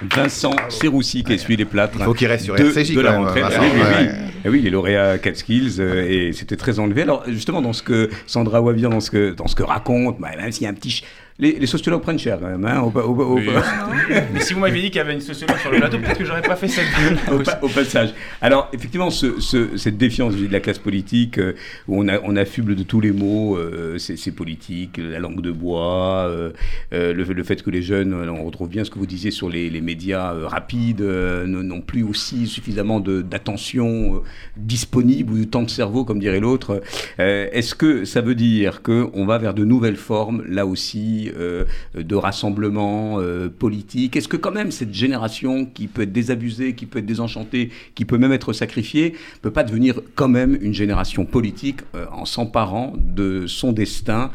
Vincent 0.03 0.55
Serroussi 0.69 1.25
qui 1.25 1.33
essuie 1.35 1.57
les 1.57 1.65
plâtres. 1.65 1.95
Il 1.99 2.05
faut 2.05 2.15
qu'il 2.15 2.29
reste 2.29 2.45
sur 2.45 2.55
de, 2.55 2.65
RCJ 2.65 2.95
de 2.95 3.01
la 3.01 3.13
quand 3.13 3.35
même, 3.35 3.45
rentrée. 3.45 3.59
Oui. 3.61 3.81
ouais. 3.81 4.11
Eh 4.49 4.51
oui, 4.51 4.61
il 4.63 4.67
est 4.67 4.71
lauréat 4.71 5.19
Catskills 5.19 5.75
euh, 5.79 6.07
et 6.09 6.33
c'était 6.33 6.57
très 6.57 6.79
enlevé. 6.79 7.03
Alors 7.03 7.23
justement, 7.29 7.61
dans 7.61 7.75
ce 7.75 7.83
que 7.83 8.09
Sandra 8.27 8.63
Wavir, 8.63 8.89
dans 8.89 9.01
ce 9.01 9.11
que, 9.11 9.33
dans 9.35 9.47
ce 9.47 9.55
que 9.55 9.63
raconte, 9.63 10.19
bah, 10.19 10.31
même 10.39 10.51
s'il 10.53 10.63
y 10.63 10.67
a 10.67 10.71
un 10.71 10.75
petit... 10.75 11.05
Les, 11.41 11.53
les 11.53 11.67
sociologues 11.69 12.03
prennent 12.03 12.19
cher 12.19 12.41
quand 12.41 12.49
même. 12.49 12.65
Hein, 12.65 12.81
au, 12.81 12.87
au- 12.99 13.01
au- 13.15 13.37
au- 13.37 13.41
Mais 14.35 14.41
si 14.41 14.55
vous 14.55 14.59
m'aviez 14.61 14.83
dit 14.83 14.89
qu'il 14.89 14.97
y 14.97 15.01
avait 15.01 15.13
une 15.15 15.21
sociologue 15.21 15.59
sur 15.59 15.71
le 15.71 15.77
plateau, 15.79 15.99
peut-être 15.99 16.19
que 16.19 16.25
j'aurais 16.25 16.43
pas 16.43 16.57
fait 16.57 16.67
cette 16.67 16.85
au, 17.33 17.39
pa- 17.39 17.61
au 17.63 17.69
passage. 17.69 18.13
Alors, 18.41 18.69
effectivement, 18.73 19.09
ce- 19.11 19.39
ce- 19.39 19.77
cette 19.77 19.97
défiance 19.97 20.33
vis-à-vis 20.33 20.49
de 20.49 20.53
la 20.53 20.59
classe 20.59 20.81
politique, 20.81 21.39
euh, 21.39 21.53
où 21.87 22.03
on, 22.03 22.09
a, 22.09 22.19
on 22.25 22.35
affuble 22.35 22.75
de 22.75 22.83
tous 22.83 23.01
les 23.01 23.13
mots, 23.13 23.57
euh, 23.57 23.99
c'est 23.99 24.33
politique, 24.35 24.99
la 25.01 25.21
langue 25.21 25.41
de 25.41 25.53
bois, 25.53 26.25
euh, 26.29 26.51
euh, 26.93 27.13
le, 27.15 27.23
le 27.23 27.45
fait 27.45 27.63
que 27.63 27.71
les 27.71 27.83
jeunes, 27.83 28.15
on 28.29 28.43
retrouve 28.45 28.69
bien 28.69 28.83
ce 28.83 28.91
que 28.91 28.99
vous 28.99 29.07
disiez 29.07 29.31
sur 29.31 29.49
les, 29.49 29.71
les 29.71 29.81
médias 29.81 30.35
euh, 30.35 30.49
rapides, 30.49 31.03
euh, 31.03 31.47
n'ont 31.47 31.83
plus 31.83 32.03
aussi 32.03 32.49
suffisamment 32.49 32.99
d'attention 32.99 34.17
euh, 34.17 34.19
disponible 34.57 35.33
ou 35.33 35.39
de 35.39 35.45
temps 35.45 35.63
de 35.63 35.71
cerveau, 35.71 36.05
comme 36.05 36.19
dirait 36.19 36.41
l'autre. 36.41 36.83
Euh, 37.21 37.49
Est-ce 37.53 37.75
que 37.75 38.05
ça 38.05 38.21
veut 38.21 38.35
dire 38.35 38.83
qu'on 38.83 39.27
va 39.27 39.39
vers 39.39 39.55
de 39.55 39.65
nouvelles 39.65 39.97
formes, 39.97 40.43
là 40.47 40.67
aussi, 40.67 41.31
euh, 41.37 41.65
de 41.95 42.15
rassemblement 42.15 43.21
euh, 43.21 43.49
politique? 43.49 44.17
Est-ce 44.17 44.29
que 44.29 44.37
quand 44.37 44.53
même 44.53 44.71
cette 44.71 44.95
génération 44.95 45.67
qui 45.67 45.87
peut 45.87 46.03
être 46.03 46.13
désabusée, 46.13 46.75
qui 46.75 46.87
peut 46.87 46.99
être 46.99 47.07
désenchantée, 47.07 47.71
qui 47.95 48.05
peut 48.05 48.19
même 48.19 48.33
être 48.33 48.53
sacrifiée, 48.53 49.15
peut 49.43 49.51
pas 49.51 49.65
devenir 49.65 50.01
quand 50.15 50.29
même 50.29 50.59
une 50.61 50.75
génération 50.75 51.25
politique 51.25 51.81
en 52.13 52.25
s'emparant 52.25 52.95
de 52.97 53.47
son 53.47 53.73
destin, 53.73 54.31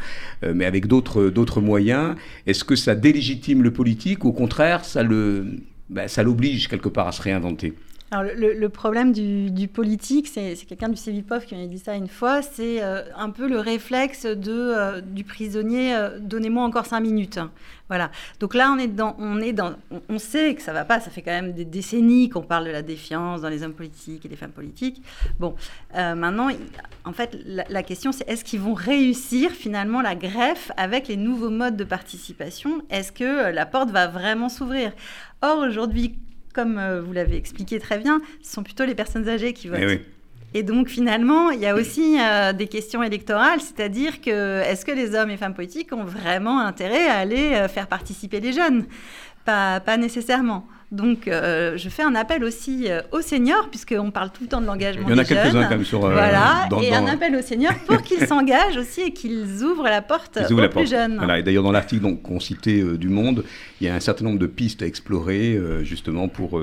mais 0.53 0.65
avec 0.65 0.87
d'autres 0.87 1.29
d'autres 1.29 1.61
moyens? 1.61 2.15
Est-ce 2.47 2.63
que 2.63 2.75
ça 2.75 2.95
délégitime 2.95 3.63
le 3.63 3.71
politique? 3.71 4.23
Ou 4.25 4.29
au 4.29 4.33
contraire 4.33 4.85
ça 4.85 5.03
le 5.03 5.45
ben, 5.89 6.07
ça 6.07 6.23
l'oblige 6.23 6.67
quelque 6.67 6.89
part 6.89 7.07
à 7.07 7.11
se 7.11 7.21
réinventer 7.21 7.73
Alors, 8.13 8.31
le- 8.35 8.69
problème 8.69 9.11
du, 9.11 9.67
politique, 9.67 10.27
c'est 10.27 10.55
quelqu'un 10.67 10.89
du 10.89 10.97
CEVIPOF 10.97 11.47
qui 11.47 11.55
m'a 11.55 11.65
dit 11.65 11.79
ça 11.79 11.95
une 11.95 12.07
fois, 12.07 12.43
c'est 12.43 12.83
euh, 12.83 13.01
un 13.17 13.31
peu 13.31 13.47
le 13.47 13.59
réflexe 13.59 14.27
euh, 14.27 15.01
du 15.01 15.23
prisonnier 15.23 15.95
euh, 15.95 16.19
donnez-moi 16.19 16.63
encore 16.63 16.85
cinq 16.85 16.99
minutes. 16.99 17.39
Voilà. 17.87 18.11
Donc 18.39 18.53
là, 18.53 18.71
on 18.71 18.77
est 18.77 18.87
dans, 18.87 19.15
on 19.17 19.41
est 19.41 19.51
dans, 19.51 19.73
on, 20.09 20.19
sait 20.19 20.53
que 20.53 20.61
ça 20.61 20.73
va 20.73 20.85
pas. 20.85 20.99
Ça 20.99 21.09
fait 21.09 21.23
quand 21.23 21.31
même 21.31 21.53
des 21.53 21.65
décennies 21.65 22.29
qu'on 22.29 22.43
parle 22.43 22.65
de 22.65 22.71
la 22.71 22.83
défiance 22.83 23.41
dans 23.41 23.49
les 23.49 23.63
hommes 23.63 23.73
politiques 23.73 24.25
et 24.25 24.29
les 24.29 24.35
femmes 24.35 24.51
politiques. 24.51 25.01
Bon, 25.39 25.55
maintenant, 25.93 26.49
en 27.05 27.13
fait, 27.13 27.37
la, 27.45 27.83
question 27.83 28.11
c'est 28.11 28.27
est-ce 28.29 28.43
qu'ils 28.43 28.61
vont 28.61 28.73
réussir 28.73 29.51
finalement 29.51 30.01
la 30.01 30.15
greffe 30.15 30.71
avec 30.77 31.07
les 31.07 31.17
nouveaux 31.17 31.49
modes 31.49 31.77
de 31.77 31.83
participation? 31.83 32.81
Est-ce 32.89 33.11
que 33.11 33.51
la 33.51 33.65
porte 33.65 33.89
va 33.89 34.07
vraiment 34.07 34.49
s'ouvrir? 34.49 34.91
Or 35.41 35.59
aujourd'hui, 35.59 36.15
comme 36.53 36.77
euh, 36.77 37.01
vous 37.01 37.13
l'avez 37.13 37.35
expliqué 37.35 37.79
très 37.79 37.97
bien, 37.97 38.21
ce 38.41 38.53
sont 38.53 38.63
plutôt 38.63 38.85
les 38.85 38.95
personnes 38.95 39.27
âgées 39.27 39.53
qui 39.53 39.67
votent. 39.67 39.79
Eh 39.81 39.85
oui. 39.85 40.01
Et 40.55 40.61
donc 40.61 40.87
finalement, 40.87 41.49
il 41.49 41.59
y 41.59 41.65
a 41.65 41.73
aussi 41.73 42.17
euh, 42.19 42.53
des 42.53 42.67
questions 42.67 43.01
électorales, 43.01 43.59
c'est-à-dire 43.59 44.21
que 44.21 44.61
est-ce 44.61 44.85
que 44.85 44.91
les 44.91 45.15
hommes 45.15 45.31
et 45.31 45.37
femmes 45.37 45.55
politiques 45.55 45.91
ont 45.93 46.03
vraiment 46.05 46.59
intérêt 46.59 47.07
à 47.07 47.17
aller 47.17 47.53
euh, 47.53 47.67
faire 47.67 47.87
participer 47.87 48.39
les 48.39 48.53
jeunes? 48.53 48.85
Pas, 49.45 49.79
pas 49.79 49.97
nécessairement. 49.97 50.67
Donc 50.93 51.27
euh, 51.27 51.75
je 51.75 51.89
fais 51.89 52.03
un 52.03 52.13
appel 52.13 52.43
aussi 52.43 52.85
euh, 52.87 53.01
aux 53.11 53.21
seniors, 53.21 53.67
puisqu'on 53.71 54.11
parle 54.11 54.29
tout 54.29 54.43
le 54.43 54.47
temps 54.47 54.61
de 54.61 54.67
l'engagement 54.67 55.05
Il 55.07 55.11
y 55.11 55.13
en 55.15 55.17
a 55.17 55.25
quelques-uns 55.25 55.63
quand 55.63 55.69
même 55.71 55.83
sur. 55.85 56.05
euh, 56.05 56.11
Voilà, 56.13 56.67
dans- 56.69 56.79
et 56.81 56.91
dans- 56.91 56.97
un 56.97 57.07
appel 57.07 57.35
aux 57.35 57.41
seniors 57.41 57.73
pour 57.87 57.99
qu'ils 58.03 58.27
s'engagent 58.27 58.77
aussi 58.77 59.01
et 59.01 59.11
qu'ils 59.11 59.63
ouvrent 59.63 59.85
la 59.89 60.03
porte 60.03 60.37
Ils 60.39 60.45
aux 60.45 60.51
ouvrent 60.51 60.61
la 60.61 60.67
plus 60.69 60.75
porte. 60.81 60.87
jeunes. 60.89 61.17
Voilà. 61.17 61.39
Et 61.39 61.43
d'ailleurs, 61.43 61.63
dans 61.63 61.71
l'article 61.71 62.03
donc, 62.03 62.21
qu'on 62.21 62.39
citait 62.39 62.79
euh, 62.81 62.95
du 62.95 63.09
Monde, 63.09 63.43
il 63.81 63.87
y 63.87 63.89
a 63.89 63.95
un 63.95 63.99
certain 63.99 64.23
nombre 64.25 64.37
de 64.37 64.45
pistes 64.45 64.83
à 64.83 64.85
explorer, 64.85 65.55
euh, 65.55 65.83
justement, 65.83 66.27
pour, 66.27 66.61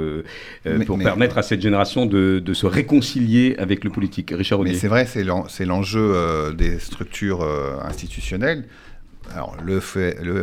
Mais- 0.64 0.84
pour 0.84 0.96
mais- 0.96 1.04
permettre 1.04 1.36
à 1.36 1.42
cette 1.42 1.60
génération 1.60 2.06
de, 2.06 2.38
de 2.38 2.54
se 2.54 2.66
réconcilier 2.66 3.56
avec 3.58 3.82
le 3.82 3.90
politique. 3.90 4.32
Richard 4.32 4.60
Mais 4.60 4.70
Audier. 4.70 4.78
c'est 4.78 4.86
vrai, 4.88 5.06
c'est 5.06 5.24
l'en- 5.24 5.48
c'est 5.48 5.64
l'enjeu 5.64 6.12
euh, 6.14 6.52
des 6.52 6.78
structures 6.78 7.42
euh, 7.42 7.78
institutionnelles. 7.84 8.64
Alors, 9.32 9.56
le, 9.64 9.80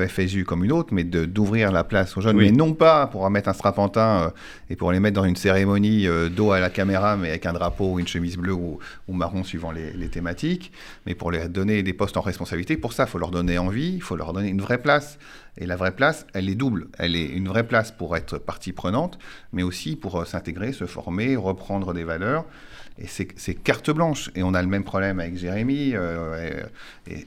FSU 0.07 0.45
comme 0.45 0.63
une 0.63 0.71
autre, 0.71 0.93
mais 0.93 1.03
d'ouvrir 1.03 1.71
la 1.73 1.83
place 1.83 2.15
aux 2.15 2.21
jeunes, 2.21 2.37
Oui. 2.37 2.45
mais 2.45 2.51
non 2.57 2.73
pas 2.73 3.07
pour 3.07 3.29
mettre 3.29 3.49
un 3.49 3.53
strapantin 3.53 4.21
euh, 4.27 4.29
et 4.69 4.75
pour 4.77 4.91
les 4.93 4.99
mettre 5.01 5.15
dans 5.15 5.25
une 5.25 5.35
cérémonie 5.35 6.07
euh, 6.07 6.29
dos 6.29 6.51
à 6.51 6.59
la 6.61 6.69
caméra, 6.69 7.17
mais 7.17 7.29
avec 7.29 7.45
un 7.45 7.53
drapeau 7.53 7.93
ou 7.93 7.99
une 7.99 8.07
chemise 8.07 8.37
bleue 8.37 8.53
ou, 8.53 8.79
ou 9.09 9.13
marron 9.13 9.43
suivant 9.43 9.71
les, 9.71 9.91
les 9.91 10.07
thématiques, 10.07 10.71
mais 11.05 11.15
pour 11.15 11.31
leur 11.31 11.49
donner 11.49 11.83
des 11.83 11.91
postes 11.93 12.15
en 12.15 12.21
responsabilité. 12.21 12.77
Pour 12.77 12.93
ça, 12.93 13.03
il 13.03 13.09
faut 13.09 13.19
leur 13.19 13.31
donner 13.31 13.57
envie, 13.57 13.93
il 13.95 14.01
faut 14.01 14.15
leur 14.15 14.31
donner 14.31 14.49
une 14.49 14.61
vraie 14.61 14.77
place. 14.81 15.19
Et 15.59 15.65
la 15.65 15.75
vraie 15.75 15.91
place, 15.95 16.25
elle 16.33 16.49
est 16.49 16.55
double. 16.55 16.87
Elle 16.99 17.15
est 17.15 17.25
une 17.25 17.47
vraie 17.47 17.65
place 17.67 17.91
pour 17.91 18.15
être 18.15 18.37
partie 18.37 18.71
prenante, 18.73 19.17
mais 19.51 19.63
aussi 19.63 19.95
pour 19.95 20.21
euh, 20.21 20.25
s'intégrer, 20.25 20.71
se 20.71 20.85
former, 20.85 21.35
reprendre 21.35 21.93
des 21.93 22.03
valeurs. 22.03 22.45
Et 22.99 23.05
c'est 23.07 23.53
carte 23.53 23.91
blanche. 23.91 24.31
Et 24.35 24.41
on 24.43 24.53
a 24.55 24.61
le 24.61 24.67
même 24.67 24.83
problème 24.83 25.19
avec 25.19 25.37
Jérémy. 25.37 25.93
et 25.93 25.93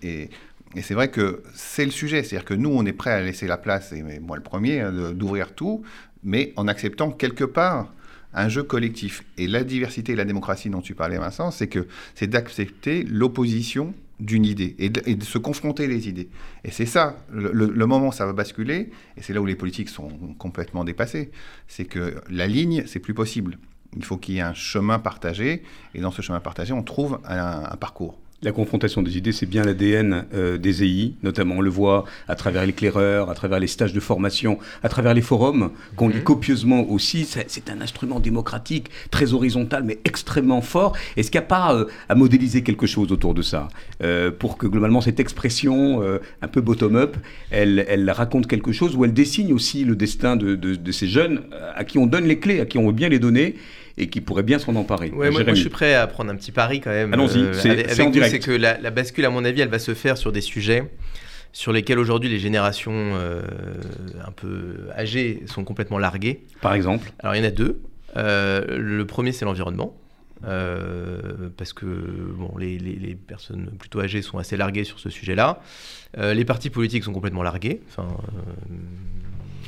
et- 0.03 0.31
et 0.77 0.83
c'est 0.83 0.95
vrai 0.95 1.11
que 1.11 1.43
c'est 1.55 1.85
le 1.85 1.91
sujet. 1.91 2.23
C'est-à-dire 2.23 2.45
que 2.45 2.55
nous, 2.55 2.71
on 2.71 2.87
est 2.87 2.93
prêt 2.93 3.11
à 3.11 3.21
laisser 3.21 3.47
la 3.47 3.59
place, 3.59 3.93
et 3.93 4.03
moi 4.21 4.37
le 4.37 4.43
premier, 4.43 4.81
hein, 4.81 5.13
d'ouvrir 5.13 5.55
tout, 5.55 5.83
mais 6.23 6.53
en 6.57 6.69
acceptant 6.69 7.11
quelque 7.11 7.45
part 7.45 7.93
un 8.33 8.49
jeu 8.49 8.63
collectif. 8.63 9.25
Et 9.39 9.49
la 9.49 9.65
diversité 9.65 10.13
et 10.13 10.17
la 10.17 10.25
démocratie 10.25 10.71
dont 10.71 10.81
tu 10.81 10.95
parlais, 10.95 11.19
Vincent, 11.19 11.51
c'est 11.51 11.67
que 11.67 11.89
c'est 12.15 12.29
d'accepter 12.29 13.03
l'opposition 13.03 13.95
d'une 14.21 14.45
idée 14.45 14.77
et 14.79 14.91
de, 14.91 15.25
se 15.25 15.39
confronter 15.39 15.89
les 15.89 16.09
idées. 16.09 16.29
Et 16.63 16.71
c'est 16.71 16.87
ça, 16.87 17.17
le, 17.33 17.87
moment 17.87 18.09
où 18.09 18.13
ça 18.13 18.27
va 18.27 18.33
basculer, 18.35 18.91
et 19.17 19.23
c'est 19.23 19.33
là 19.33 19.41
où 19.41 19.47
les 19.47 19.57
politiques 19.57 19.89
sont 19.89 20.11
complètement 20.39 20.85
dépassés, 20.85 21.31
c'est 21.67 21.87
que 21.87 22.23
la 22.29 22.47
ligne, 22.47 22.85
c'est 22.87 23.01
plus 23.01 23.15
possible. 23.15 23.59
Il 23.97 24.05
faut 24.05 24.19
qu'il 24.19 24.35
y 24.35 24.39
ait 24.39 24.43
un 24.43 24.55
chemin 24.55 24.99
partagé, 24.99 25.63
et 25.95 26.01
dans 26.01 26.11
ce 26.11 26.23
chemin 26.23 26.39
partagé, 26.39 26.73
on 26.73 26.83
trouve 26.83 27.19
un 27.25 27.77
parcours. 27.77 28.21
La 28.43 28.53
confrontation 28.53 29.03
des 29.03 29.19
idées, 29.19 29.33
c'est 29.33 29.45
bien 29.45 29.63
l'ADN 29.65 30.25
euh, 30.33 30.57
des 30.57 30.83
EI, 30.83 31.13
notamment 31.23 31.57
on 31.57 31.61
le 31.61 31.69
voit 31.69 32.07
à 32.27 32.35
travers 32.35 32.65
l'éclaireur, 32.65 33.29
à 33.29 33.35
travers 33.35 33.61
les 33.61 33.67
stages 33.67 33.93
de 33.93 34.01
formation, 34.01 34.59
à 34.83 34.89
travers 34.89 35.13
les 35.13 35.21
forums, 35.21 35.73
qu'on 35.97 36.09
lit 36.09 36.23
copieusement 36.23 36.89
aussi. 36.89 37.27
C'est 37.27 37.51
c'est 37.51 37.69
un 37.69 37.83
instrument 37.83 38.19
démocratique, 38.19 38.89
très 39.11 39.35
horizontal, 39.35 39.83
mais 39.85 39.99
extrêmement 40.07 40.63
fort. 40.63 40.97
Est-ce 41.19 41.31
qu'il 41.31 41.39
n'y 41.39 41.45
a 41.45 41.49
pas 41.49 41.75
euh, 41.75 41.85
à 42.09 42.15
modéliser 42.15 42.63
quelque 42.63 42.87
chose 42.87 43.13
autour 43.13 43.35
de 43.35 43.43
ça 43.43 43.69
euh, 44.03 44.31
pour 44.31 44.57
que 44.57 44.67
globalement 44.67 45.03
cette 45.03 45.21
expression 45.21 46.03
euh, 46.03 46.19
un 46.41 46.49
peu 46.49 46.63
bottom-up, 46.63 47.19
elle, 47.51 47.85
elle 47.89 48.11
raconte 48.11 48.47
quelque 48.47 48.73
chose 48.73 48.97
ou 48.97 49.05
elle 49.05 49.13
dessine 49.13 49.53
aussi 49.53 49.85
le 49.85 49.97
destin 49.97 50.37
de, 50.37 50.55
de- 50.55 50.77
de 50.77 50.93
ces 50.93 51.09
jeunes 51.09 51.43
euh, 51.53 51.73
à 51.77 51.85
qui 51.85 51.99
on 51.99 52.07
donne 52.07 52.25
les 52.25 52.39
clés, 52.39 52.61
à 52.61 52.65
qui 52.65 52.79
on 52.79 52.87
veut 52.87 52.93
bien 52.95 53.11
les 53.11 53.19
donner 53.19 53.57
et 53.99 54.09
qui 54.09 54.21
pourraient 54.21 54.43
bien 54.43 54.59
s'en 54.59 54.75
emparer 54.77 55.11
Ouais, 55.11 55.31
moi, 55.31 55.43
moi, 55.45 55.55
je 55.55 55.61
suis 55.61 55.69
prêt 55.71 55.95
à 55.95 56.07
prendre 56.07 56.31
un 56.31 56.37
petit 56.37 56.53
pari 56.53 56.81
quand 56.81 56.91
même. 56.91 57.13
Allons-y, 57.15 57.55
c'est- 57.55 57.71
avec, 57.71 58.25
c'est 58.31 58.39
que 58.39 58.51
la, 58.53 58.79
la 58.79 58.91
bascule, 58.91 59.25
à 59.25 59.31
mon 59.31 59.45
avis, 59.45 59.61
elle 59.61 59.69
va 59.69 59.79
se 59.79 59.95
faire 59.95 60.17
sur 60.17 60.33
des 60.33 60.41
sujets 60.41 60.91
sur 61.53 61.73
lesquels 61.73 61.99
aujourd'hui 61.99 62.31
les 62.31 62.39
générations 62.39 62.93
euh, 62.95 63.43
un 64.25 64.31
peu 64.31 64.89
âgées 64.97 65.43
sont 65.47 65.65
complètement 65.65 65.99
larguées. 65.99 66.45
Par 66.61 66.75
exemple 66.75 67.13
Alors 67.19 67.35
il 67.35 67.39
y 67.39 67.43
en 67.45 67.49
a 67.49 67.51
deux. 67.51 67.81
Euh, 68.17 68.79
le 68.79 69.05
premier, 69.05 69.33
c'est 69.33 69.45
l'environnement. 69.45 69.97
Euh, 70.47 71.51
parce 71.57 71.73
que 71.73 71.85
bon, 71.87 72.57
les, 72.59 72.79
les- 72.79 72.95
les 72.97 73.15
personnes 73.15 73.71
plutôt 73.79 74.01
âgées 74.01 74.23
sont 74.23 74.39
assez 74.39 74.57
larguées 74.57 74.85
sur 74.85 74.99
ce 74.99 75.11
sujet-là. 75.11 75.61
Euh, 76.19 76.33
les 76.35 76.45
partis 76.45 76.71
politiques 76.71 77.05
sont 77.05 77.13
complètement 77.13 77.43
largués. 77.43 77.81
Enfin, 77.89 78.09
euh, 78.09 78.75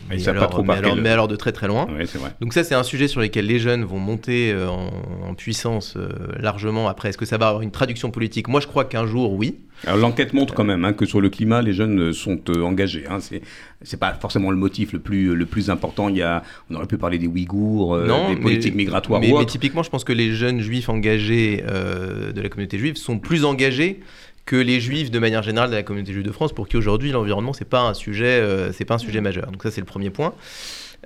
Mais 0.08 0.16
mais 0.16 0.22
ça 0.22 0.30
a 0.30 0.34
pas 0.34 0.40
alors- 0.40 0.50
trop 0.50 0.62
mais 0.64 0.74
alors- 0.74 0.94
le- 0.96 1.00
mais 1.02 1.08
alors 1.08 1.28
de 1.28 1.36
très 1.36 1.52
très 1.52 1.68
loin. 1.68 1.86
Ouais, 1.86 2.06
c'est 2.06 2.18
vrai. 2.18 2.30
Donc 2.40 2.52
ça, 2.52 2.64
c'est 2.64 2.74
un 2.74 2.82
sujet 2.82 3.08
sur 3.08 3.20
lequel 3.20 3.46
les 3.46 3.58
jeunes 3.58 3.84
vont 3.84 3.98
monter 3.98 4.52
euh, 4.52 4.68
en, 4.68 4.90
en 5.30 5.34
puissance 5.34 5.94
euh, 5.96 6.08
largement. 6.38 6.88
Après, 6.88 7.08
est-ce 7.10 7.18
que 7.18 7.24
ça 7.24 7.38
va 7.38 7.48
avoir 7.48 7.62
une 7.62 7.70
traduction 7.70 8.10
politique? 8.10 8.48
Moi, 8.48 8.60
je 8.60 8.66
crois 8.66 8.84
qu'un 8.84 9.06
jour, 9.06 9.32
oui. 9.32 9.58
Alors 9.86 9.98
l'enquête 9.98 10.32
montre 10.32 10.54
quand 10.54 10.62
même 10.64 10.84
hein, 10.84 10.92
que 10.92 11.06
sur 11.06 11.20
le 11.20 11.28
climat, 11.28 11.60
les 11.62 11.72
jeunes 11.72 11.98
euh, 12.00 12.12
sont 12.12 12.40
euh, 12.50 12.62
engagés. 12.62 13.04
Hein. 13.08 13.18
C'est 13.20 13.42
c'est 13.82 13.98
pas 13.98 14.12
forcément 14.14 14.50
le 14.50 14.56
motif 14.56 14.92
le 14.92 14.98
plus 15.00 15.34
le 15.34 15.46
plus 15.46 15.70
important. 15.70 16.08
Il 16.08 16.16
y 16.16 16.22
a, 16.22 16.42
on 16.70 16.74
aurait 16.76 16.86
pu 16.86 16.98
parler 16.98 17.18
des 17.18 17.26
Ouïghours, 17.26 17.94
euh, 17.94 18.06
des 18.28 18.34
mais- 18.36 18.40
politiques 18.40 18.74
migratoires 18.76 19.20
mais, 19.20 19.28
ou 19.28 19.34
mais 19.34 19.36
autres. 19.38 19.50
typiquement, 19.50 19.82
je 19.82 19.90
pense 19.90 20.04
que 20.04 20.12
les 20.12 20.32
jeunes 20.32 20.60
juifs 20.60 20.88
engagés 20.88 21.62
de 21.66 22.40
la 22.40 22.48
communauté 22.48 22.78
juive 22.78 22.96
sont 22.96 23.18
plus 23.18 23.44
engagés 23.44 24.00
que 24.44 24.56
les 24.56 24.80
juifs 24.80 25.10
de 25.10 25.18
manière 25.18 25.42
générale 25.42 25.70
de 25.70 25.74
la 25.76 25.82
communauté 25.82 26.12
juive 26.12 26.24
de 26.24 26.32
France, 26.32 26.52
pour 26.52 26.68
qui 26.68 26.76
aujourd'hui 26.76 27.12
l'environnement 27.12 27.52
c'est 27.52 27.64
pas 27.68 27.82
un 27.82 27.94
sujet, 27.94 28.26
euh, 28.40 28.72
c'est 28.72 28.84
pas 28.84 28.94
un 28.94 28.98
sujet 28.98 29.20
majeur. 29.20 29.50
Donc 29.52 29.62
ça 29.62 29.70
c'est 29.70 29.80
le 29.80 29.86
premier 29.86 30.10
point. 30.10 30.34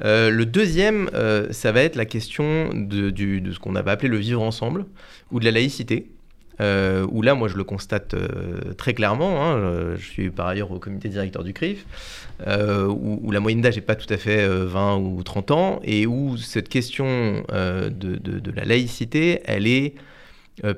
le 0.03 0.45
deuxième, 0.45 1.11
ça 1.51 1.72
va 1.72 1.82
être 1.82 1.97
la 1.97 2.05
question 2.07 2.70
de, 2.74 3.11
du- 3.11 3.41
de 3.41 3.53
ce 3.53 3.59
qu'on 3.59 3.76
avait 3.76 3.91
appelé 3.91 4.09
le 4.09 4.18
vivre 4.18 4.43
ensemble 4.43 4.87
ou 5.30 5.41
de 5.41 5.45
la 5.45 5.51
laïcité. 5.51 6.07
euh, 6.62 7.07
où 7.11 7.20
là, 7.20 7.34
moi, 7.34 7.49
je 7.49 7.57
le 7.59 7.64
constate 7.64 8.14
euh, 8.14 8.72
très 8.78 8.95
clairement. 8.95 9.45
hein, 9.45 9.59
je, 9.97 10.01
je 10.01 10.07
suis 10.11 10.30
par 10.30 10.47
ailleurs 10.47 10.70
au 10.72 10.78
comité 10.78 11.11
directeur 11.11 11.45
du 11.45 11.53
CRIF, 11.53 11.84
euh, 12.47 12.87
où, 12.87 13.20
où 13.22 13.30
la 13.30 13.41
moyenne 13.41 13.61
d'âge 13.61 13.76
n'est 13.76 13.82
pas 13.82 13.95
tout 13.95 14.11
à 14.11 14.16
fait 14.16 14.39
euh, 14.41 14.64
20 14.64 14.97
ou 14.97 15.22
30 15.22 15.51
ans, 15.51 15.80
et 15.84 16.07
où 16.07 16.39
cette 16.39 16.70
question 16.70 17.43
euh, 17.53 17.91
de, 17.91 18.16
de- 18.16 18.39
de 18.39 18.51
la 18.53 18.64
laïcité, 18.64 19.41
elle 19.45 19.66
est 19.66 19.93
euh, 19.97 20.01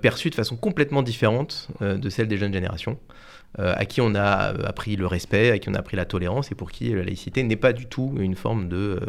perçue 0.02 0.30
de 0.30 0.34
façon 0.34 0.56
complètement 0.56 1.02
différente 1.02 1.68
euh, 1.82 1.96
de 1.96 2.08
celle 2.08 2.28
des 2.28 2.36
jeunes 2.36 2.52
générations, 2.52 2.98
euh, 3.58 3.74
à 3.76 3.84
qui 3.84 4.00
on 4.00 4.14
a 4.14 4.52
euh, 4.52 4.66
appris 4.66 4.96
le 4.96 5.06
respect, 5.06 5.50
à 5.50 5.58
qui 5.58 5.68
on 5.68 5.74
a 5.74 5.78
appris 5.78 5.96
la 5.96 6.04
tolérance, 6.04 6.52
et 6.52 6.54
pour 6.54 6.70
qui 6.70 6.90
la 6.90 7.02
laïcité 7.02 7.42
n'est 7.42 7.56
pas 7.56 7.72
du 7.72 7.86
tout 7.86 8.14
une 8.18 8.34
forme 8.34 8.68
de... 8.68 9.00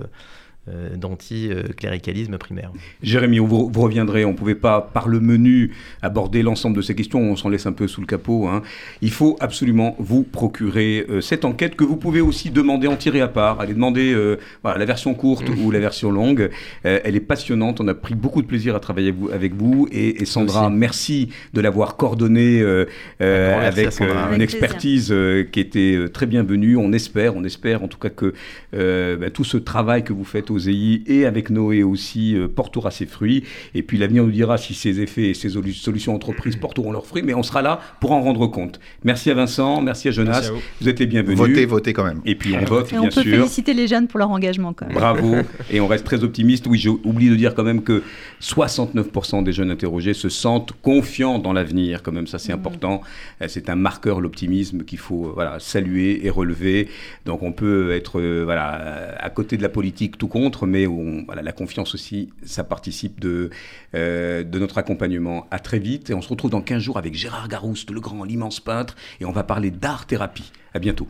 euh, 0.68 0.95
d'anti-cléricalisme 0.95 2.38
primaire. 2.38 2.72
Jérémy, 3.01 3.39
on 3.39 3.45
vous, 3.45 3.70
vous 3.72 3.82
reviendrez. 3.82 4.26
On 4.26 4.32
ne 4.32 4.38
pouvait 4.38 4.55
pas, 4.55 4.82
par 4.93 5.07
le 5.07 5.20
menu, 5.20 5.72
aborder 6.01 6.41
l'ensemble 6.43 6.76
de 6.78 6.82
ces 6.82 6.95
questions. 6.95 7.20
On 7.22 7.36
s'en 7.36 7.49
laisse 7.49 7.66
un 7.66 7.72
peu 7.72 7.88
sous 7.88 8.01
le 8.01 8.07
capot. 8.07 8.47
hein. 8.47 8.62
Il 9.01 9.12
faut 9.12 9.38
absolument 9.39 9.95
vous 9.99 10.24
procurer 10.24 11.05
euh, 11.10 11.22
cette 11.22 11.45
enquête 11.45 11.76
que 11.76 11.84
vous 11.84 11.95
pouvez 11.97 12.22
aussi 12.22 12.49
demander 12.49 12.88
en 12.88 12.95
tirer 12.95 13.22
à 13.22 13.28
part. 13.28 13.60
Allez 13.62 13.74
demander 13.74 14.14
euh, 14.14 14.38
voilà, 14.64 14.78
la 14.78 14.86
version 14.86 15.14
courte 15.14 15.45
ou 15.49 15.72
la 15.72 15.80
version 15.80 16.12
longue. 16.12 16.49
Euh, 16.86 16.99
elle 17.03 17.16
est 17.16 17.20
passionnante. 17.22 17.82
On 17.82 17.88
a 17.88 17.93
pris 17.95 18.16
beaucoup 18.16 18.41
de 18.41 18.47
plaisir 18.47 18.76
à 18.76 18.80
travailler 18.80 19.10
avec 19.10 19.20
vous. 19.20 19.30
Avec 19.32 19.53
vous. 19.55 19.88
Et, 19.91 20.22
et 20.22 20.26
Sandra, 20.26 20.68
Aussi. 20.68 20.76
merci 20.76 21.30
de 21.53 21.62
l'avoir 21.62 21.95
coordonné 21.97 22.62
euh, 22.62 22.86
euh, 23.22 23.47
Un 23.49 23.51
grand 23.51 23.62
merci 23.62 24.03
à 24.03 24.05
avec 24.05 24.32
euh, 24.32 24.36
une 24.36 24.41
expertise 24.41 25.12
euh, 25.12 25.43
qui 25.43 25.60
était 25.60 25.95
euh, 25.95 26.10
très 26.10 26.26
bienvenue. 26.26 26.78
On 26.78 26.91
espère, 26.93 27.36
on 27.36 27.43
espère 27.43 27.84
en 27.84 27.88
tout 27.88 27.97
cas 27.97 28.10
que 28.10 28.34
euh, 28.74 29.18
bah, 29.18 29.30
tout 29.30 29.43
ce 29.43 29.57
travail 29.57 30.03
que 30.03 30.14
vous 30.14 30.24
faites 30.26 30.49
aux 30.52 30.60
EI 30.60 31.02
et 31.08 31.26
avec 31.26 31.50
Noé 31.50 31.84
aussi 31.84 32.36
euh, 32.36 32.47
portera 32.47 32.91
ses 32.91 33.06
fruits. 33.06 33.43
Et 33.76 33.84
puis 33.84 33.97
l'avenir 33.97 34.24
nous 34.24 34.32
dira 34.32 34.58
si 34.58 34.74
ces 34.74 35.00
effets 35.02 35.30
et 35.30 35.34
ces 35.34 35.50
solu- 35.50 35.74
solutions 35.74 36.16
entreprises 36.16 36.56
porteront 36.62 36.91
leurs 36.91 37.06
fruits, 37.06 37.24
mais 37.24 37.34
on 37.34 37.43
sera 37.43 37.62
là 37.62 37.80
pour 38.00 38.12
en 38.12 38.22
rendre 38.22 38.47
compte. 38.47 38.80
Merci 39.04 39.30
à 39.32 39.34
Vincent, 39.34 39.82
merci 39.82 40.08
à 40.08 40.12
Jonas. 40.12 40.32
Merci 40.32 40.50
à 40.50 40.54
vous. 40.54 40.60
vous. 40.82 40.89
êtes 40.89 41.00
les 41.00 41.06
bienvenus. 41.08 41.38
Votez, 41.38 41.66
votez 41.66 41.93
quand 41.93 42.04
même. 42.06 42.22
Et 42.26 42.36
puis 42.36 42.56
on 42.60 42.66
vote, 42.66 42.91
Et 42.93 42.97
on 42.97 43.02
bien 43.02 43.10
peut 43.10 43.22
sûr. 43.22 43.32
féliciter 43.38 43.74
les 43.74 43.88
jeunes 43.88 44.08
pour 44.08 44.20
leur 44.20 44.30
engagement 44.32 44.74
quand 44.74 44.86
même. 44.88 44.95
Bravo. 44.95 45.36
Et 45.72 45.80
on 45.82 45.88
reste 45.88 46.06
très 46.06 46.24
optimiste. 46.24 46.66
Oui, 46.68 46.78
j'ai 46.78 46.89
oublié 46.89 47.30
de 47.30 47.36
dire 47.36 47.56
quand 47.56 47.64
même 47.64 47.82
que 47.84 48.04
69% 48.41 49.43
des 49.43 49.52
jeunes 49.54 49.72
interrogés 49.72 50.14
se 50.14 50.30
sentent 50.30 50.74
confiants 50.82 51.39
dans 51.39 51.54
l'avenir. 51.54 52.02
Quand 52.04 52.12
même, 52.12 52.28
ça 52.28 52.39
c'est 52.39 52.52
important. 52.54 53.02
Euh, 53.41 53.45
C'est 53.47 53.70
un 53.70 53.76
marqueur, 53.76 54.22
l'optimisme, 54.22 54.84
qu'il 54.84 54.97
faut 55.00 55.28
euh, 55.28 55.32
voilà, 55.34 55.60
saluer 55.60 56.26
et 56.26 56.30
relever. 56.30 56.88
Donc 57.26 57.43
on 57.43 57.52
peut 57.52 57.91
être 57.91 58.20
voilà, 58.43 59.16
à 59.20 59.30
côté 59.30 59.58
de 59.58 59.62
la 59.64 59.70
politique 59.70 60.18
tout 60.18 60.28
mais 60.66 60.88
on- 60.88 61.26
la 61.30 61.52
confiance 61.52 61.94
aussi, 61.94 62.30
ça 62.44 62.64
participe 62.64 63.20
de, 63.20 63.50
euh, 63.96 64.44
de 64.44 64.60
notre 64.60 64.78
accompagnement. 64.78 65.48
À 65.52 65.60
très 65.60 65.80
vite. 65.80 66.10
Et 66.10 66.14
on 66.14 66.22
se 66.22 66.30
retrouve 66.30 66.52
dans 66.52 66.62
15 66.62 66.82
jours 66.82 66.98
avec 66.98 67.14
Gérard 67.14 67.48
Garouste, 67.48 67.92
le 67.92 68.00
grand, 68.00 68.24
l'immense 68.24 68.60
peintre. 68.60 68.96
Et 69.20 69.26
on 69.26 69.32
va 69.32 69.44
parler 69.44 69.72
d'art-thérapie. 69.72 70.52
À 70.74 70.80
bientôt. 70.80 71.08